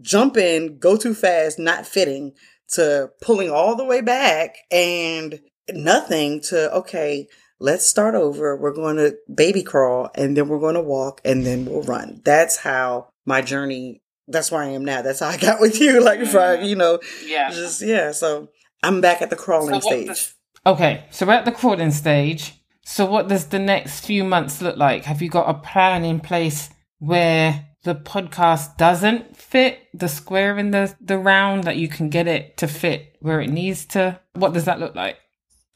jumping, 0.00 0.78
go 0.78 0.96
too 0.96 1.14
fast, 1.14 1.58
not 1.58 1.86
fitting 1.86 2.32
to 2.72 3.10
pulling 3.20 3.50
all 3.50 3.76
the 3.76 3.84
way 3.84 4.00
back 4.00 4.56
and 4.70 5.40
nothing 5.70 6.40
to, 6.42 6.72
okay, 6.74 7.26
let's 7.58 7.86
start 7.86 8.14
over. 8.14 8.56
We're 8.56 8.74
going 8.74 8.96
to 8.96 9.16
baby 9.32 9.62
crawl 9.62 10.10
and 10.14 10.36
then 10.36 10.48
we're 10.48 10.60
going 10.60 10.74
to 10.74 10.82
walk 10.82 11.20
and 11.24 11.44
then 11.44 11.64
we'll 11.64 11.82
run. 11.82 12.20
That's 12.24 12.58
how 12.58 13.08
my 13.24 13.40
journey, 13.40 14.02
that's 14.28 14.52
where 14.52 14.62
I 14.62 14.68
am 14.68 14.84
now. 14.84 15.02
That's 15.02 15.20
how 15.20 15.28
I 15.28 15.36
got 15.38 15.60
with 15.60 15.80
you. 15.80 16.02
Like, 16.02 16.20
if 16.20 16.34
I, 16.34 16.56
mm-hmm. 16.56 16.64
you 16.66 16.76
know, 16.76 17.00
yeah, 17.24 17.50
just, 17.50 17.82
yeah. 17.82 18.12
So 18.12 18.50
I'm 18.82 19.00
back 19.00 19.22
at 19.22 19.30
the 19.30 19.36
crawling 19.36 19.80
so 19.80 19.88
stage. 19.88 20.34
okay. 20.66 21.04
So 21.10 21.26
we're 21.26 21.32
at 21.32 21.44
the 21.44 21.52
crawling 21.52 21.90
stage. 21.90 22.57
So 22.90 23.04
what 23.04 23.28
does 23.28 23.48
the 23.48 23.58
next 23.58 24.06
few 24.06 24.24
months 24.24 24.62
look 24.62 24.78
like? 24.78 25.04
Have 25.04 25.20
you 25.20 25.28
got 25.28 25.50
a 25.50 25.52
plan 25.52 26.06
in 26.06 26.20
place 26.20 26.70
where 26.98 27.66
the 27.84 27.94
podcast 27.94 28.78
doesn't 28.78 29.36
fit 29.36 29.88
the 29.92 30.08
square 30.08 30.56
in 30.56 30.70
the, 30.70 30.96
the 30.98 31.18
round 31.18 31.64
that 31.64 31.76
you 31.76 31.88
can 31.88 32.08
get 32.08 32.26
it 32.26 32.56
to 32.56 32.66
fit 32.66 33.14
where 33.20 33.42
it 33.42 33.50
needs 33.50 33.84
to? 33.88 34.18
What 34.32 34.54
does 34.54 34.64
that 34.64 34.80
look 34.80 34.94
like? 34.94 35.18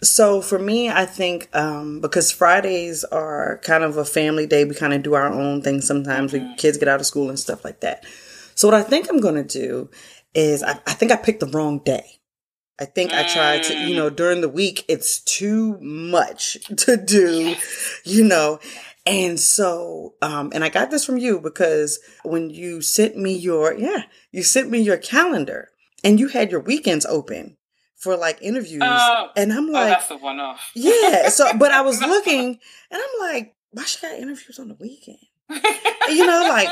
So 0.02 0.40
for 0.40 0.58
me 0.58 0.88
i 0.88 1.04
think 1.04 1.54
um, 1.54 2.00
because 2.00 2.32
fridays 2.32 3.04
are 3.04 3.60
kind 3.62 3.84
of 3.84 3.98
a 3.98 4.06
family 4.06 4.46
day 4.46 4.64
we 4.64 4.74
kind 4.74 4.94
of 4.94 5.02
do 5.02 5.12
our 5.12 5.30
own 5.30 5.60
thing 5.60 5.82
sometimes. 5.82 6.32
Mm-hmm. 6.32 6.46
when 6.46 6.56
kids 6.56 6.78
get 6.78 6.88
out 6.88 6.98
of 6.98 7.06
school 7.06 7.28
and 7.28 7.38
stuff 7.38 7.62
like 7.62 7.80
that. 7.80 8.04
So 8.54 8.66
what 8.66 8.74
i 8.74 8.82
think 8.82 9.08
i'm 9.10 9.20
going 9.20 9.34
to 9.34 9.44
do 9.44 9.90
is 10.34 10.62
I, 10.62 10.80
I 10.86 10.94
think 10.94 11.12
i 11.12 11.16
picked 11.16 11.40
the 11.40 11.46
wrong 11.46 11.80
day 11.84 12.21
I 12.80 12.84
think 12.84 13.12
I 13.12 13.24
tried 13.24 13.64
to, 13.64 13.74
you 13.74 13.94
know, 13.94 14.10
mm. 14.10 14.16
during 14.16 14.40
the 14.40 14.48
week, 14.48 14.84
it's 14.88 15.20
too 15.20 15.78
much 15.80 16.58
to 16.78 16.96
do, 16.96 17.54
you 18.04 18.24
know. 18.24 18.58
And 19.04 19.38
so, 19.38 20.14
um, 20.22 20.52
and 20.54 20.62
I 20.64 20.68
got 20.68 20.90
this 20.90 21.04
from 21.04 21.18
you 21.18 21.40
because 21.40 21.98
when 22.24 22.50
you 22.50 22.80
sent 22.82 23.16
me 23.16 23.34
your, 23.34 23.74
yeah, 23.74 24.04
you 24.30 24.42
sent 24.42 24.70
me 24.70 24.80
your 24.80 24.96
calendar 24.96 25.70
and 26.04 26.20
you 26.20 26.28
had 26.28 26.50
your 26.50 26.60
weekends 26.60 27.04
open 27.06 27.56
for 27.96 28.16
like 28.16 28.38
interviews. 28.40 28.82
Uh, 28.82 29.28
and 29.36 29.52
I'm 29.52 29.70
like, 29.70 29.86
oh, 29.86 29.90
that's 29.90 30.08
the 30.08 30.16
one 30.16 30.40
off. 30.40 30.70
yeah. 30.74 31.28
So, 31.28 31.56
but 31.56 31.72
I 31.72 31.82
was 31.82 32.00
looking 32.00 32.58
and 32.90 33.02
I'm 33.02 33.32
like, 33.32 33.54
why 33.70 33.84
should 33.84 34.04
I 34.10 34.16
interviews 34.16 34.58
on 34.58 34.68
the 34.68 34.76
weekend? 34.78 35.18
You 36.08 36.26
know, 36.26 36.46
like, 36.48 36.68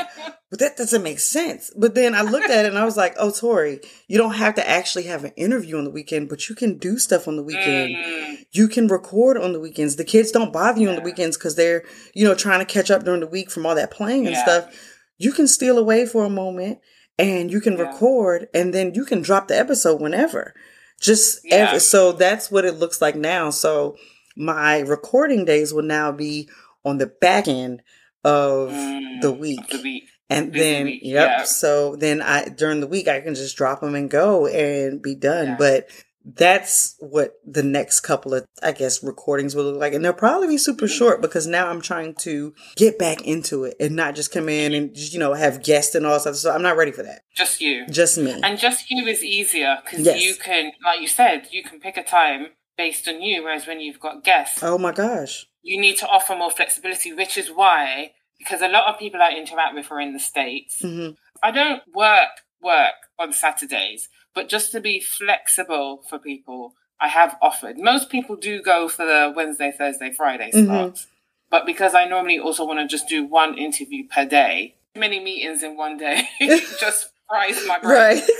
but 0.49 0.59
that 0.59 0.77
doesn't 0.77 1.03
make 1.03 1.19
sense. 1.19 1.71
But 1.77 1.95
then 1.95 2.13
I 2.13 2.21
looked 2.21 2.49
at 2.49 2.65
it 2.65 2.69
and 2.69 2.77
I 2.77 2.85
was 2.85 2.97
like, 2.97 3.15
oh, 3.17 3.31
Tori, 3.31 3.79
you 4.07 4.17
don't 4.17 4.33
have 4.33 4.55
to 4.55 4.69
actually 4.69 5.03
have 5.03 5.23
an 5.23 5.31
interview 5.37 5.77
on 5.77 5.85
the 5.85 5.91
weekend, 5.91 6.29
but 6.29 6.49
you 6.49 6.55
can 6.55 6.77
do 6.77 6.97
stuff 6.99 7.27
on 7.27 7.37
the 7.37 7.43
weekend. 7.43 7.95
Mm. 7.95 8.45
You 8.51 8.67
can 8.67 8.87
record 8.87 9.37
on 9.37 9.53
the 9.53 9.59
weekends. 9.59 9.95
The 9.95 10.03
kids 10.03 10.31
don't 10.31 10.53
bother 10.53 10.79
you 10.79 10.87
yeah. 10.87 10.95
on 10.95 10.95
the 10.97 11.05
weekends 11.05 11.37
because 11.37 11.55
they're, 11.55 11.83
you 12.13 12.27
know, 12.27 12.35
trying 12.35 12.59
to 12.59 12.65
catch 12.65 12.91
up 12.91 13.03
during 13.03 13.21
the 13.21 13.27
week 13.27 13.49
from 13.49 13.65
all 13.65 13.75
that 13.75 13.91
playing 13.91 14.27
and 14.27 14.35
yeah. 14.35 14.43
stuff. 14.43 14.97
You 15.17 15.31
can 15.31 15.47
steal 15.47 15.77
away 15.77 16.05
for 16.05 16.25
a 16.25 16.29
moment 16.29 16.79
and 17.17 17.51
you 17.51 17.61
can 17.61 17.77
yeah. 17.77 17.83
record 17.83 18.49
and 18.53 18.73
then 18.73 18.93
you 18.93 19.05
can 19.05 19.21
drop 19.21 19.47
the 19.47 19.57
episode 19.57 20.01
whenever. 20.01 20.53
Just 20.99 21.45
ever. 21.49 21.79
So 21.79 22.11
that's 22.11 22.51
what 22.51 22.65
it 22.65 22.75
looks 22.75 23.01
like 23.01 23.15
now. 23.15 23.49
So 23.49 23.95
my 24.35 24.79
recording 24.79 25.45
days 25.45 25.73
will 25.73 25.83
now 25.83 26.11
be 26.11 26.49
on 26.85 26.97
the 26.97 27.07
back 27.07 27.47
end 27.47 27.81
of 28.23 28.69
mm, 28.69 29.21
the 29.21 29.31
week. 29.31 29.69
The 29.69 29.81
week. 29.81 30.09
And 30.29 30.51
Busy 30.51 30.63
then, 30.63 30.85
week. 30.85 31.01
yep. 31.03 31.29
Yeah. 31.29 31.43
So 31.43 31.95
then 31.97 32.21
I, 32.21 32.45
during 32.45 32.79
the 32.79 32.87
week, 32.87 33.07
I 33.07 33.19
can 33.19 33.35
just 33.35 33.57
drop 33.57 33.81
them 33.81 33.95
and 33.95 34.09
go 34.09 34.47
and 34.47 35.01
be 35.01 35.13
done. 35.13 35.47
Yeah. 35.47 35.55
But 35.57 35.89
that's 36.23 36.95
what 36.99 37.33
the 37.45 37.63
next 37.63 38.01
couple 38.01 38.33
of, 38.33 38.45
I 38.63 38.71
guess, 38.71 39.03
recordings 39.03 39.55
will 39.55 39.65
look 39.65 39.77
like. 39.77 39.93
And 39.93 40.05
they'll 40.05 40.13
probably 40.13 40.47
be 40.47 40.57
super 40.57 40.85
mm-hmm. 40.85 40.97
short 40.97 41.21
because 41.21 41.47
now 41.47 41.67
I'm 41.67 41.81
trying 41.81 42.15
to 42.19 42.53
get 42.77 42.97
back 42.97 43.23
into 43.23 43.65
it 43.65 43.75
and 43.79 43.95
not 43.95 44.15
just 44.15 44.31
come 44.31 44.47
in 44.47 44.73
and, 44.73 44.95
you 44.95 45.19
know, 45.19 45.33
have 45.33 45.63
guests 45.63 45.95
and 45.95 46.05
all 46.05 46.19
stuff. 46.19 46.35
So 46.35 46.53
I'm 46.53 46.61
not 46.61 46.77
ready 46.77 46.91
for 46.91 47.03
that. 47.03 47.23
Just 47.35 47.59
you. 47.59 47.85
Just 47.87 48.17
me. 48.17 48.39
And 48.41 48.57
just 48.57 48.89
you 48.89 49.05
is 49.07 49.23
easier 49.23 49.79
because 49.83 50.05
yes. 50.05 50.23
you 50.23 50.35
can, 50.35 50.71
like 50.85 51.01
you 51.01 51.07
said, 51.07 51.47
you 51.51 51.61
can 51.63 51.81
pick 51.81 51.97
a 51.97 52.03
time 52.03 52.47
based 52.77 53.05
on 53.09 53.21
you. 53.21 53.43
Whereas 53.43 53.67
when 53.67 53.81
you've 53.81 53.99
got 53.99 54.23
guests. 54.23 54.63
Oh 54.63 54.77
my 54.77 54.93
gosh 54.93 55.47
you 55.63 55.79
need 55.79 55.97
to 55.97 56.07
offer 56.07 56.35
more 56.35 56.51
flexibility, 56.51 57.13
which 57.13 57.37
is 57.37 57.49
why, 57.49 58.11
because 58.37 58.61
a 58.61 58.67
lot 58.67 58.87
of 58.87 58.99
people 58.99 59.21
I 59.21 59.31
interact 59.31 59.75
with 59.75 59.91
are 59.91 59.99
in 59.99 60.13
the 60.13 60.19
States. 60.19 60.81
Mm-hmm. 60.81 61.13
I 61.43 61.51
don't 61.51 61.81
work 61.93 62.29
work 62.61 62.93
on 63.17 63.33
Saturdays, 63.33 64.09
but 64.35 64.47
just 64.47 64.71
to 64.71 64.79
be 64.79 64.99
flexible 64.99 66.03
for 66.09 66.19
people, 66.19 66.73
I 66.99 67.07
have 67.07 67.35
offered. 67.41 67.79
Most 67.79 68.09
people 68.09 68.35
do 68.35 68.61
go 68.61 68.87
for 68.87 69.05
the 69.05 69.33
Wednesday, 69.35 69.73
Thursday, 69.75 70.11
Friday 70.11 70.51
slots. 70.51 71.01
Mm-hmm. 71.01 71.11
But 71.49 71.65
because 71.65 71.93
I 71.93 72.05
normally 72.05 72.39
also 72.39 72.65
want 72.65 72.79
to 72.79 72.87
just 72.87 73.09
do 73.09 73.25
one 73.25 73.57
interview 73.57 74.07
per 74.07 74.25
day, 74.25 74.75
many 74.95 75.19
meetings 75.19 75.63
in 75.63 75.75
one 75.75 75.97
day 75.97 76.27
just 76.79 77.09
fries 77.27 77.65
my 77.67 77.79
brain. 77.79 77.93
Right. 77.93 78.23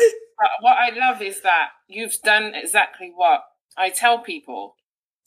But 0.41 0.49
what 0.61 0.77
I 0.79 0.89
love 0.97 1.21
is 1.21 1.41
that 1.41 1.69
you've 1.87 2.15
done 2.23 2.55
exactly 2.55 3.11
what 3.15 3.43
I 3.77 3.91
tell 3.91 4.17
people. 4.17 4.75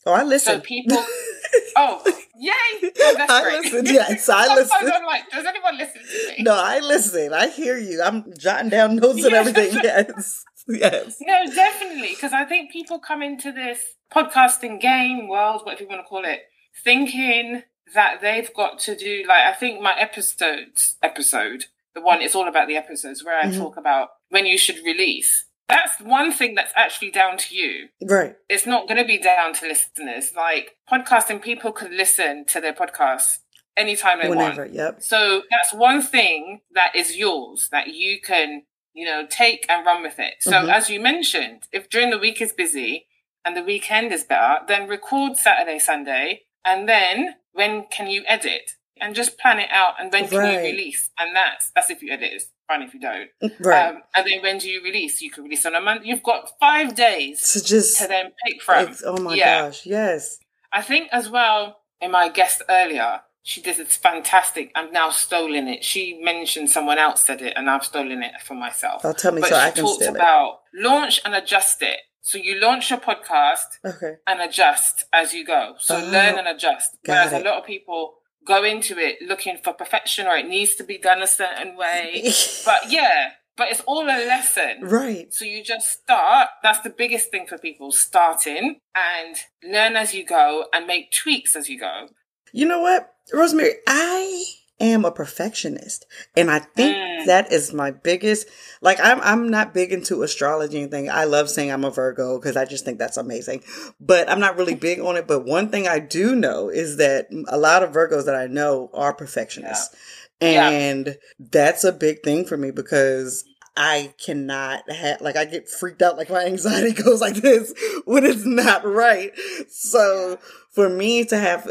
Oh, 0.05 0.11
I 0.11 0.23
listen. 0.23 0.55
So 0.55 0.59
people. 0.59 0.97
oh, 1.75 2.01
yay! 2.37 2.51
Oh, 2.83 3.13
that's 3.17 3.31
I 3.31 3.43
great. 3.43 3.63
listen. 3.63 3.85
Yes, 3.85 4.29
I 4.29 4.55
listen. 4.55 4.91
I'm 4.93 5.05
like, 5.05 5.29
does 5.29 5.45
anyone 5.45 5.77
listen 5.77 6.01
to 6.01 6.27
me? 6.29 6.43
No, 6.43 6.53
I 6.53 6.79
listen. 6.79 7.33
I 7.33 7.47
hear 7.47 7.77
you. 7.77 8.01
I'm 8.01 8.33
jotting 8.37 8.69
down 8.69 8.95
notes 8.97 9.23
and 9.23 9.33
everything. 9.33 9.79
Yes, 9.85 10.43
yes. 10.67 11.17
No, 11.21 11.45
definitely, 11.53 12.09
because 12.09 12.33
I 12.33 12.43
think 12.43 12.71
people 12.71 12.97
come 12.97 13.21
into 13.21 13.51
this 13.51 13.79
podcasting 14.11 14.81
game 14.81 15.27
world, 15.27 15.61
whatever 15.63 15.83
you 15.83 15.89
want 15.89 16.01
to 16.01 16.07
call 16.07 16.23
it, 16.25 16.41
thinking 16.83 17.61
that 17.93 18.19
they've 18.21 18.51
got 18.55 18.79
to 18.79 18.95
do 18.95 19.23
like 19.27 19.45
I 19.45 19.53
think 19.53 19.81
my 19.81 19.93
episodes 19.97 20.97
episode, 21.03 21.65
the 21.93 22.01
one 22.01 22.21
it's 22.21 22.35
all 22.35 22.47
about 22.47 22.67
the 22.67 22.77
episodes 22.77 23.23
where 23.23 23.37
I 23.37 23.45
mm-hmm. 23.45 23.59
talk 23.59 23.77
about 23.77 24.09
when 24.29 24.45
you 24.45 24.57
should 24.57 24.83
release 24.83 25.45
that's 25.67 25.99
one 25.99 26.31
thing 26.31 26.55
that's 26.55 26.73
actually 26.75 27.11
down 27.11 27.37
to 27.37 27.55
you. 27.55 27.89
Right. 28.03 28.35
It's 28.49 28.65
not 28.65 28.87
going 28.87 29.01
to 29.01 29.07
be 29.07 29.17
down 29.17 29.53
to 29.55 29.67
listeners. 29.67 30.33
Like 30.35 30.75
podcasting, 30.91 31.41
people 31.41 31.71
could 31.71 31.91
listen 31.91 32.45
to 32.45 32.61
their 32.61 32.73
podcasts 32.73 33.39
anytime 33.75 34.19
they 34.21 34.29
Whenever, 34.29 34.63
want. 34.63 34.73
Yep. 34.73 35.01
So 35.01 35.43
that's 35.49 35.73
one 35.73 36.01
thing 36.01 36.61
that 36.73 36.95
is 36.95 37.17
yours 37.17 37.69
that 37.71 37.87
you 37.87 38.21
can, 38.21 38.63
you 38.93 39.05
know, 39.05 39.25
take 39.29 39.65
and 39.69 39.85
run 39.85 40.03
with 40.03 40.19
it. 40.19 40.35
So 40.39 40.51
mm-hmm. 40.51 40.69
as 40.69 40.89
you 40.89 40.99
mentioned, 40.99 41.63
if 41.71 41.89
during 41.89 42.09
the 42.09 42.19
week 42.19 42.41
is 42.41 42.53
busy 42.53 43.07
and 43.43 43.55
the 43.55 43.63
weekend 43.63 44.11
is 44.11 44.23
better, 44.23 44.65
then 44.67 44.87
record 44.87 45.37
Saturday, 45.37 45.79
Sunday, 45.79 46.41
and 46.63 46.87
then 46.87 47.35
when 47.53 47.85
can 47.91 48.07
you 48.07 48.23
edit? 48.27 48.71
And 49.01 49.13
just 49.13 49.37
plan 49.37 49.59
it 49.59 49.69
out 49.71 49.95
and 49.99 50.11
when 50.11 50.27
can 50.27 50.37
right. 50.37 50.53
you 50.53 50.59
release? 50.59 51.09
And 51.19 51.35
that's 51.35 51.71
that's 51.75 51.89
if 51.89 52.01
you 52.01 52.13
edit 52.13 52.43
fine 52.67 52.81
if 52.81 52.93
you 52.93 52.99
don't. 52.99 53.29
Right. 53.59 53.89
Um, 53.89 54.01
and 54.15 54.27
then 54.27 54.41
when 54.41 54.57
do 54.57 54.69
you 54.69 54.83
release? 54.83 55.21
You 55.21 55.31
can 55.31 55.43
release 55.43 55.65
on 55.65 55.75
a 55.75 55.81
month. 55.81 56.05
You've 56.05 56.23
got 56.23 56.51
five 56.59 56.95
days 56.95 57.51
to 57.53 57.63
just 57.63 57.97
to 57.99 58.07
then 58.07 58.31
pick 58.45 58.61
from. 58.61 58.95
oh 59.05 59.21
my 59.21 59.35
yeah. 59.35 59.63
gosh, 59.63 59.85
yes. 59.85 60.39
I 60.71 60.81
think 60.81 61.09
as 61.11 61.29
well 61.29 61.77
in 62.01 62.11
my 62.11 62.29
guest 62.29 62.61
earlier, 62.69 63.21
she 63.43 63.61
did 63.61 63.79
it's 63.79 63.95
fantastic. 63.95 64.71
I'm 64.75 64.91
now 64.91 65.09
stolen 65.09 65.67
it. 65.67 65.83
She 65.83 66.19
mentioned 66.21 66.69
someone 66.69 66.97
else 66.97 67.23
said 67.23 67.41
it, 67.41 67.53
and 67.55 67.69
I've 67.69 67.85
stolen 67.85 68.23
it 68.23 68.41
for 68.41 68.55
myself. 68.55 69.01
Oh, 69.03 69.13
tell 69.13 69.31
me 69.31 69.41
but 69.41 69.51
so 69.51 69.55
I 69.55 69.71
can 69.71 69.83
talked 69.83 70.03
about 70.03 70.61
launch 70.73 71.21
and 71.23 71.35
adjust 71.35 71.81
it. 71.81 71.99
So 72.21 72.39
you 72.39 72.59
launch 72.59 72.89
your 72.89 72.99
podcast 72.99 73.77
okay. 73.85 74.15
and 74.25 74.41
adjust 74.41 75.05
as 75.13 75.31
you 75.31 75.45
go. 75.45 75.75
So 75.77 75.95
oh, 75.95 76.09
learn 76.09 76.39
and 76.39 76.47
adjust. 76.47 76.97
Whereas 77.05 77.33
it. 77.33 77.45
a 77.45 77.47
lot 77.47 77.59
of 77.59 77.65
people 77.67 78.15
go 78.45 78.63
into 78.63 78.97
it 78.97 79.17
looking 79.21 79.57
for 79.57 79.73
perfection 79.73 80.27
or 80.27 80.35
it 80.35 80.47
needs 80.47 80.75
to 80.75 80.83
be 80.83 80.97
done 80.97 81.21
a 81.21 81.27
certain 81.27 81.75
way. 81.75 82.23
but 82.65 82.89
yeah, 82.89 83.31
but 83.57 83.69
it's 83.69 83.81
all 83.81 84.03
a 84.03 84.25
lesson. 84.27 84.81
Right. 84.81 85.33
So 85.33 85.45
you 85.45 85.63
just 85.63 86.01
start. 86.03 86.49
That's 86.63 86.81
the 86.81 86.89
biggest 86.89 87.31
thing 87.31 87.47
for 87.47 87.57
people 87.57 87.91
starting 87.91 88.79
and 88.95 89.35
learn 89.63 89.95
as 89.95 90.13
you 90.13 90.25
go 90.25 90.65
and 90.73 90.87
make 90.87 91.11
tweaks 91.11 91.55
as 91.55 91.69
you 91.69 91.79
go. 91.79 92.07
You 92.51 92.65
know 92.65 92.79
what, 92.79 93.13
Rosemary? 93.33 93.73
I 93.87 94.45
am 94.79 95.05
a 95.05 95.11
perfectionist. 95.11 96.05
And 96.35 96.51
I 96.51 96.59
think 96.59 96.95
mm. 96.95 97.25
that 97.25 97.51
is 97.51 97.73
my 97.73 97.91
biggest, 97.91 98.47
like, 98.81 98.99
I'm, 99.01 99.21
I'm 99.21 99.49
not 99.49 99.73
big 99.73 99.91
into 99.91 100.23
astrology 100.23 100.81
and 100.81 100.91
thing. 100.91 101.09
I 101.09 101.25
love 101.25 101.49
saying 101.49 101.71
I'm 101.71 101.85
a 101.85 101.91
Virgo 101.91 102.37
because 102.37 102.57
I 102.57 102.65
just 102.65 102.83
think 102.85 102.99
that's 102.99 103.17
amazing, 103.17 103.63
but 103.99 104.29
I'm 104.29 104.39
not 104.39 104.57
really 104.57 104.75
big 104.75 104.99
on 104.99 105.15
it. 105.15 105.27
But 105.27 105.45
one 105.45 105.69
thing 105.69 105.87
I 105.87 105.99
do 105.99 106.35
know 106.35 106.69
is 106.69 106.97
that 106.97 107.27
a 107.47 107.57
lot 107.57 107.83
of 107.83 107.91
Virgos 107.91 108.25
that 108.25 108.35
I 108.35 108.47
know 108.47 108.89
are 108.93 109.13
perfectionists. 109.13 109.95
Yeah. 110.41 110.69
And 110.69 111.07
yeah. 111.07 111.13
that's 111.39 111.83
a 111.83 111.93
big 111.93 112.21
thing 112.23 112.45
for 112.45 112.57
me 112.57 112.71
because 112.71 113.45
I 113.77 114.13
cannot 114.23 114.89
have, 114.89 115.21
like, 115.21 115.37
I 115.37 115.45
get 115.45 115.69
freaked 115.69 116.01
out, 116.01 116.17
like, 116.17 116.29
my 116.29 116.45
anxiety 116.45 116.91
goes 117.03 117.21
like 117.21 117.35
this 117.35 117.73
when 118.05 118.25
it's 118.25 118.45
not 118.45 118.85
right. 118.85 119.31
So 119.69 120.37
for 120.71 120.89
me 120.89 121.23
to 121.25 121.37
have, 121.37 121.69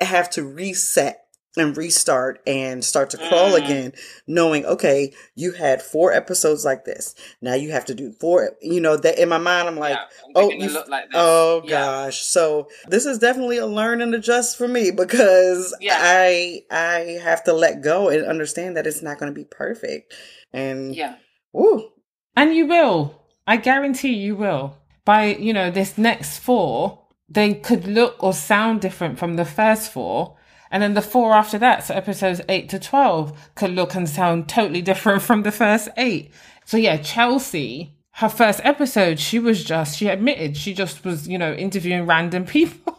have 0.00 0.30
to 0.30 0.44
reset 0.44 1.23
and 1.56 1.76
restart 1.76 2.40
and 2.46 2.84
start 2.84 3.10
to 3.10 3.16
crawl 3.16 3.52
mm. 3.52 3.64
again, 3.64 3.92
knowing, 4.26 4.64
okay, 4.66 5.12
you 5.34 5.52
had 5.52 5.82
four 5.82 6.12
episodes 6.12 6.64
like 6.64 6.84
this. 6.84 7.14
Now 7.40 7.54
you 7.54 7.70
have 7.70 7.84
to 7.86 7.94
do 7.94 8.12
four, 8.12 8.50
you 8.60 8.80
know, 8.80 8.96
that 8.96 9.18
in 9.18 9.28
my 9.28 9.38
mind, 9.38 9.68
I'm 9.68 9.76
like, 9.76 9.96
yeah, 9.96 10.32
oh, 10.34 10.50
you, 10.50 10.68
like 10.88 11.04
oh 11.14 11.62
yeah. 11.64 11.70
gosh. 11.70 12.22
So 12.22 12.68
this 12.88 13.06
is 13.06 13.18
definitely 13.18 13.58
a 13.58 13.66
learn 13.66 14.00
and 14.00 14.14
adjust 14.14 14.58
for 14.58 14.66
me 14.66 14.90
because 14.90 15.74
yeah. 15.80 15.98
I, 16.00 16.62
I 16.70 17.18
have 17.22 17.44
to 17.44 17.52
let 17.52 17.82
go 17.82 18.08
and 18.08 18.24
understand 18.24 18.76
that 18.76 18.86
it's 18.86 19.02
not 19.02 19.18
going 19.18 19.32
to 19.32 19.38
be 19.38 19.44
perfect. 19.44 20.14
And 20.52 20.94
yeah. 20.94 21.16
Woo. 21.52 21.90
And 22.36 22.54
you 22.54 22.66
will. 22.66 23.22
I 23.46 23.58
guarantee 23.58 24.14
you 24.14 24.36
will. 24.36 24.78
By, 25.04 25.34
you 25.34 25.52
know, 25.52 25.70
this 25.70 25.98
next 25.98 26.38
four, 26.38 27.04
they 27.28 27.54
could 27.54 27.86
look 27.86 28.22
or 28.22 28.32
sound 28.32 28.80
different 28.80 29.18
from 29.18 29.36
the 29.36 29.44
first 29.44 29.92
four 29.92 30.36
and 30.74 30.82
then 30.82 30.94
the 30.94 31.02
four 31.02 31.34
after 31.34 31.56
that, 31.58 31.84
so 31.84 31.94
episodes 31.94 32.40
eight 32.48 32.68
to 32.70 32.80
12, 32.80 33.52
could 33.54 33.70
look 33.70 33.94
and 33.94 34.08
sound 34.08 34.48
totally 34.48 34.82
different 34.82 35.22
from 35.22 35.44
the 35.44 35.52
first 35.52 35.88
eight. 35.96 36.32
So 36.64 36.76
yeah, 36.76 36.96
Chelsea, 36.96 37.94
her 38.14 38.28
first 38.28 38.60
episode, 38.64 39.20
she 39.20 39.38
was 39.38 39.62
just, 39.62 39.96
she 39.96 40.08
admitted 40.08 40.56
she 40.56 40.74
just 40.74 41.04
was, 41.04 41.28
you 41.28 41.38
know, 41.38 41.54
interviewing 41.54 42.06
random 42.06 42.44
people. 42.44 42.98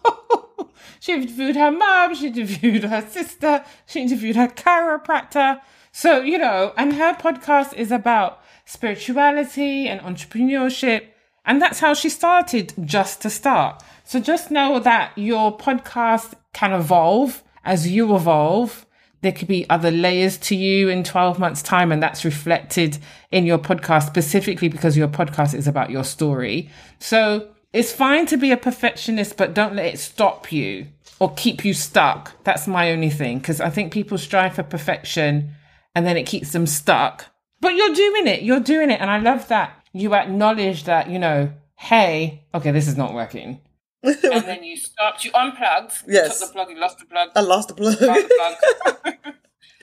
she 1.02 1.16
interviewed 1.16 1.58
her 1.58 1.70
mom, 1.70 2.16
she 2.16 2.28
interviewed 2.28 2.86
her 2.86 3.02
sister, 3.02 3.66
she 3.86 4.02
interviewed 4.02 4.38
her 4.38 4.48
chiropractor. 4.48 5.60
So, 5.92 6.22
you 6.22 6.38
know, 6.38 6.72
and 6.78 6.94
her 6.94 7.14
podcast 7.16 7.74
is 7.74 7.92
about 7.92 8.42
spirituality 8.64 9.90
and 9.90 10.00
entrepreneurship. 10.00 11.08
And 11.44 11.62
that's 11.62 11.82
how 11.82 11.94
she 11.94 12.08
started 12.08 12.74
just 12.86 13.22
to 13.24 13.30
start. 13.30 13.84
So 14.06 14.22
just 14.22 14.50
know 14.50 14.80
that 14.80 15.12
your 15.18 15.58
podcast 15.58 16.36
can 16.54 16.72
evolve 16.72 17.44
as 17.66 17.88
you 17.88 18.16
evolve, 18.16 18.86
there 19.22 19.32
could 19.32 19.48
be 19.48 19.68
other 19.70 19.92
layers 19.92 20.38
to 20.38 20.56
you 20.56 20.88
in 20.90 21.04
12 21.04 21.40
months 21.40 21.62
time. 21.62 21.92
And 21.92 22.02
that's 22.02 22.24
reflected 22.24 22.98
in 23.32 23.46
your 23.46 23.58
podcast 23.58 24.08
specifically 24.08 24.68
because 24.68 24.96
your 24.96 25.08
podcast 25.08 25.54
is 25.54 25.68
about 25.68 25.90
your 25.90 26.04
story. 26.04 26.70
So 27.00 27.50
it's 27.74 27.92
fine 27.92 28.26
to 28.28 28.38
be 28.38 28.52
a 28.52 28.58
perfectionist, 28.58 29.36
but 29.36 29.54
don't 29.54 29.76
let 29.76 29.94
it 29.94 30.00
stop 30.00 30.52
you 30.52 30.88
or 31.20 31.34
keep 31.34 31.66
you 31.66 31.74
stuck. 31.74 32.32
That's 32.44 32.68
my 32.68 32.92
only 32.92 33.10
thing. 33.10 33.42
Cause 33.42 33.60
I 33.60 33.70
think 33.70 33.92
people 33.92 34.18
strive 34.18 34.56
for 34.56 34.64
perfection 34.64 35.52
and 35.96 36.06
then 36.06 36.18
it 36.18 36.28
keeps 36.28 36.52
them 36.52 36.68
stuck. 36.68 37.26
But 37.62 37.76
you're 37.76 37.94
doing 37.94 38.28
it. 38.28 38.44
You're 38.44 38.60
doing 38.60 38.92
it. 38.92 39.02
And 39.02 39.10
I 39.10 39.18
love 39.20 39.48
that 39.48 39.86
you 39.96 40.14
acknowledge 40.14 40.84
that, 40.84 41.10
you 41.10 41.18
know, 41.18 41.52
hey, 41.78 42.46
okay, 42.54 42.72
this 42.72 42.88
is 42.88 42.98
not 42.98 43.14
working 43.14 43.62
and 44.06 44.44
then 44.46 44.64
you 44.64 44.78
stopped, 44.78 45.26
you 45.26 45.32
unplugged, 45.34 45.94
yes. 46.08 46.40
you 46.40 46.40
took 46.40 46.50
the 46.50 46.54
plug, 46.54 46.70
you 46.70 46.80
lost 46.80 47.00
the 47.00 47.06
plug. 47.06 47.30
I 47.36 47.42
lost 47.42 47.68
the 47.70 47.74
plug. 47.74 47.98
The 47.98 48.58
plug. 49.04 49.16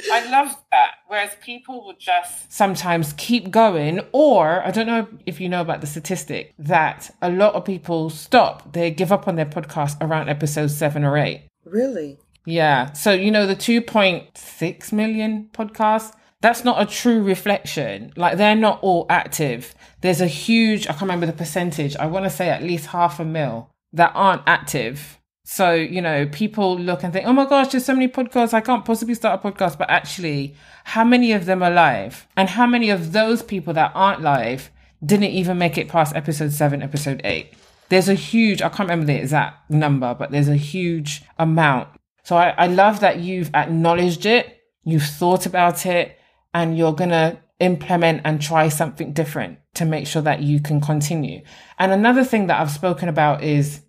I 0.12 0.30
love 0.30 0.56
that. 0.70 0.92
Whereas 1.06 1.36
people 1.40 1.86
would 1.86 1.98
just 1.98 2.52
sometimes 2.52 3.14
keep 3.16 3.50
going, 3.50 4.00
or 4.12 4.64
I 4.66 4.70
don't 4.70 4.86
know 4.86 5.06
if 5.26 5.40
you 5.40 5.48
know 5.48 5.60
about 5.60 5.80
the 5.80 5.86
statistic 5.86 6.54
that 6.58 7.14
a 7.20 7.30
lot 7.30 7.54
of 7.54 7.64
people 7.64 8.10
stop, 8.10 8.72
they 8.72 8.90
give 8.90 9.12
up 9.12 9.28
on 9.28 9.36
their 9.36 9.46
podcast 9.46 9.96
around 10.00 10.28
episode 10.28 10.70
seven 10.70 11.04
or 11.04 11.16
eight. 11.16 11.46
Really? 11.64 12.18
Yeah. 12.44 12.92
So, 12.92 13.12
you 13.12 13.30
know, 13.30 13.46
the 13.46 13.54
2.6 13.54 14.92
million 14.92 15.48
podcasts, 15.52 16.12
that's 16.40 16.64
not 16.64 16.82
a 16.82 16.86
true 16.86 17.22
reflection. 17.22 18.12
Like 18.16 18.36
they're 18.36 18.56
not 18.56 18.80
all 18.82 19.06
active. 19.08 19.74
There's 20.00 20.20
a 20.20 20.26
huge, 20.26 20.86
I 20.88 20.90
can't 20.90 21.02
remember 21.02 21.26
the 21.26 21.32
percentage. 21.32 21.94
I 21.96 22.06
want 22.06 22.24
to 22.24 22.30
say 22.30 22.48
at 22.48 22.64
least 22.64 22.86
half 22.86 23.20
a 23.20 23.24
mil 23.24 23.70
that 23.92 24.12
aren't 24.14 24.42
active. 24.46 25.18
So, 25.44 25.74
you 25.74 26.00
know, 26.00 26.26
people 26.26 26.78
look 26.78 27.02
and 27.02 27.12
think, 27.12 27.26
oh 27.26 27.32
my 27.32 27.44
gosh, 27.44 27.68
there's 27.68 27.84
so 27.84 27.94
many 27.94 28.08
podcasts. 28.08 28.54
I 28.54 28.60
can't 28.60 28.84
possibly 28.84 29.14
start 29.14 29.44
a 29.44 29.50
podcast. 29.50 29.76
But 29.76 29.90
actually, 29.90 30.54
how 30.84 31.04
many 31.04 31.32
of 31.32 31.46
them 31.46 31.62
are 31.62 31.70
live? 31.70 32.26
And 32.36 32.48
how 32.48 32.66
many 32.66 32.90
of 32.90 33.12
those 33.12 33.42
people 33.42 33.74
that 33.74 33.92
aren't 33.94 34.22
live 34.22 34.70
didn't 35.04 35.30
even 35.30 35.58
make 35.58 35.76
it 35.76 35.88
past 35.88 36.14
episode 36.14 36.52
seven, 36.52 36.82
episode 36.82 37.20
eight? 37.24 37.54
There's 37.88 38.08
a 38.08 38.14
huge, 38.14 38.62
I 38.62 38.68
can't 38.68 38.88
remember 38.88 39.06
the 39.06 39.18
exact 39.18 39.68
number, 39.70 40.14
but 40.14 40.30
there's 40.30 40.48
a 40.48 40.56
huge 40.56 41.22
amount. 41.38 41.88
So 42.22 42.36
I, 42.36 42.50
I 42.50 42.66
love 42.68 43.00
that 43.00 43.18
you've 43.18 43.50
acknowledged 43.52 44.24
it, 44.24 44.60
you've 44.84 45.02
thought 45.02 45.44
about 45.44 45.84
it, 45.84 46.18
and 46.54 46.78
you're 46.78 46.94
going 46.94 47.10
to 47.10 47.38
implement 47.62 48.20
and 48.24 48.42
try 48.42 48.68
something 48.68 49.12
different 49.12 49.58
to 49.74 49.84
make 49.84 50.06
sure 50.06 50.22
that 50.22 50.42
you 50.42 50.60
can 50.60 50.80
continue. 50.80 51.42
And 51.78 51.92
another 51.92 52.24
thing 52.24 52.48
that 52.48 52.60
I've 52.60 52.70
spoken 52.70 53.08
about 53.08 53.42
is 53.42 53.82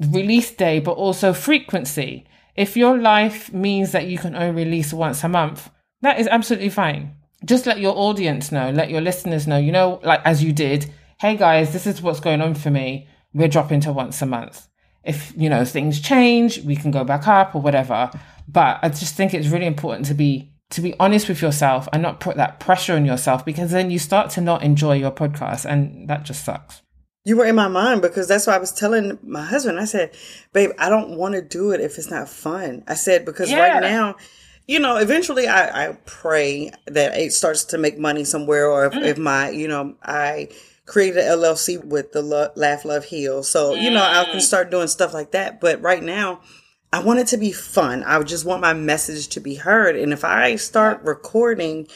release 0.00 0.50
day, 0.50 0.80
but 0.80 0.92
also 0.92 1.32
frequency. 1.32 2.26
If 2.56 2.76
your 2.76 2.98
life 2.98 3.52
means 3.52 3.92
that 3.92 4.08
you 4.08 4.18
can 4.18 4.34
only 4.34 4.64
release 4.64 4.92
once 4.92 5.22
a 5.22 5.28
month, 5.28 5.70
that 6.02 6.18
is 6.18 6.26
absolutely 6.26 6.70
fine. 6.70 7.14
Just 7.44 7.66
let 7.66 7.78
your 7.78 7.96
audience 7.96 8.50
know, 8.52 8.70
let 8.70 8.90
your 8.90 9.00
listeners 9.00 9.46
know, 9.46 9.56
you 9.56 9.72
know, 9.72 10.00
like 10.02 10.20
as 10.24 10.42
you 10.42 10.52
did, 10.52 10.92
hey 11.20 11.36
guys, 11.36 11.72
this 11.72 11.86
is 11.86 12.02
what's 12.02 12.20
going 12.20 12.42
on 12.42 12.54
for 12.54 12.70
me. 12.70 13.08
We're 13.32 13.48
dropping 13.48 13.80
to 13.82 13.92
once 13.92 14.20
a 14.20 14.26
month. 14.26 14.66
If, 15.04 15.32
you 15.36 15.48
know, 15.48 15.64
things 15.64 16.00
change, 16.00 16.62
we 16.64 16.76
can 16.76 16.90
go 16.90 17.04
back 17.04 17.28
up 17.28 17.54
or 17.54 17.62
whatever. 17.62 18.10
But 18.48 18.80
I 18.82 18.88
just 18.88 19.14
think 19.14 19.32
it's 19.32 19.48
really 19.48 19.66
important 19.66 20.06
to 20.06 20.14
be 20.14 20.49
to 20.70 20.80
be 20.80 20.94
honest 21.00 21.28
with 21.28 21.42
yourself 21.42 21.88
and 21.92 22.02
not 22.02 22.20
put 22.20 22.36
that 22.36 22.60
pressure 22.60 22.94
on 22.94 23.04
yourself 23.04 23.44
because 23.44 23.72
then 23.72 23.90
you 23.90 23.98
start 23.98 24.30
to 24.30 24.40
not 24.40 24.62
enjoy 24.62 24.94
your 24.94 25.10
podcast 25.10 25.64
and 25.64 26.08
that 26.08 26.22
just 26.24 26.44
sucks. 26.44 26.82
You 27.24 27.36
were 27.36 27.44
in 27.44 27.56
my 27.56 27.68
mind 27.68 28.00
because 28.00 28.28
that's 28.28 28.46
why 28.46 28.54
I 28.54 28.58
was 28.58 28.72
telling 28.72 29.18
my 29.22 29.44
husband. 29.44 29.78
I 29.78 29.84
said, 29.84 30.12
babe, 30.52 30.70
I 30.78 30.88
don't 30.88 31.18
want 31.18 31.34
to 31.34 31.42
do 31.42 31.72
it 31.72 31.80
if 31.80 31.98
it's 31.98 32.10
not 32.10 32.28
fun. 32.28 32.82
I 32.88 32.94
said, 32.94 33.24
because 33.24 33.50
yeah. 33.50 33.58
right 33.58 33.82
now, 33.82 34.16
you 34.66 34.78
know, 34.78 34.96
eventually 34.96 35.46
I, 35.46 35.88
I 35.88 35.92
pray 36.06 36.70
that 36.86 37.18
it 37.18 37.32
starts 37.32 37.64
to 37.64 37.78
make 37.78 37.98
money 37.98 38.24
somewhere 38.24 38.70
or 38.70 38.86
if, 38.86 38.92
mm. 38.92 39.02
if 39.02 39.18
my, 39.18 39.50
you 39.50 39.68
know, 39.68 39.96
I 40.02 40.48
created 40.86 41.18
an 41.18 41.38
LLC 41.38 41.84
with 41.84 42.12
the 42.12 42.22
Laugh, 42.54 42.84
Love, 42.84 43.04
Heal. 43.04 43.42
So, 43.42 43.74
mm. 43.74 43.82
you 43.82 43.90
know, 43.90 44.02
I 44.02 44.24
can 44.24 44.36
mm. 44.36 44.42
start 44.42 44.70
doing 44.70 44.86
stuff 44.86 45.12
like 45.12 45.32
that. 45.32 45.60
But 45.60 45.82
right 45.82 46.02
now, 46.02 46.40
I 46.92 47.00
want 47.00 47.20
it 47.20 47.28
to 47.28 47.36
be 47.36 47.52
fun. 47.52 48.02
I 48.02 48.20
just 48.22 48.44
want 48.44 48.62
my 48.62 48.72
message 48.72 49.28
to 49.28 49.40
be 49.40 49.54
heard. 49.54 49.96
And 49.96 50.12
if 50.12 50.24
I 50.24 50.56
start 50.56 51.02
recording 51.02 51.86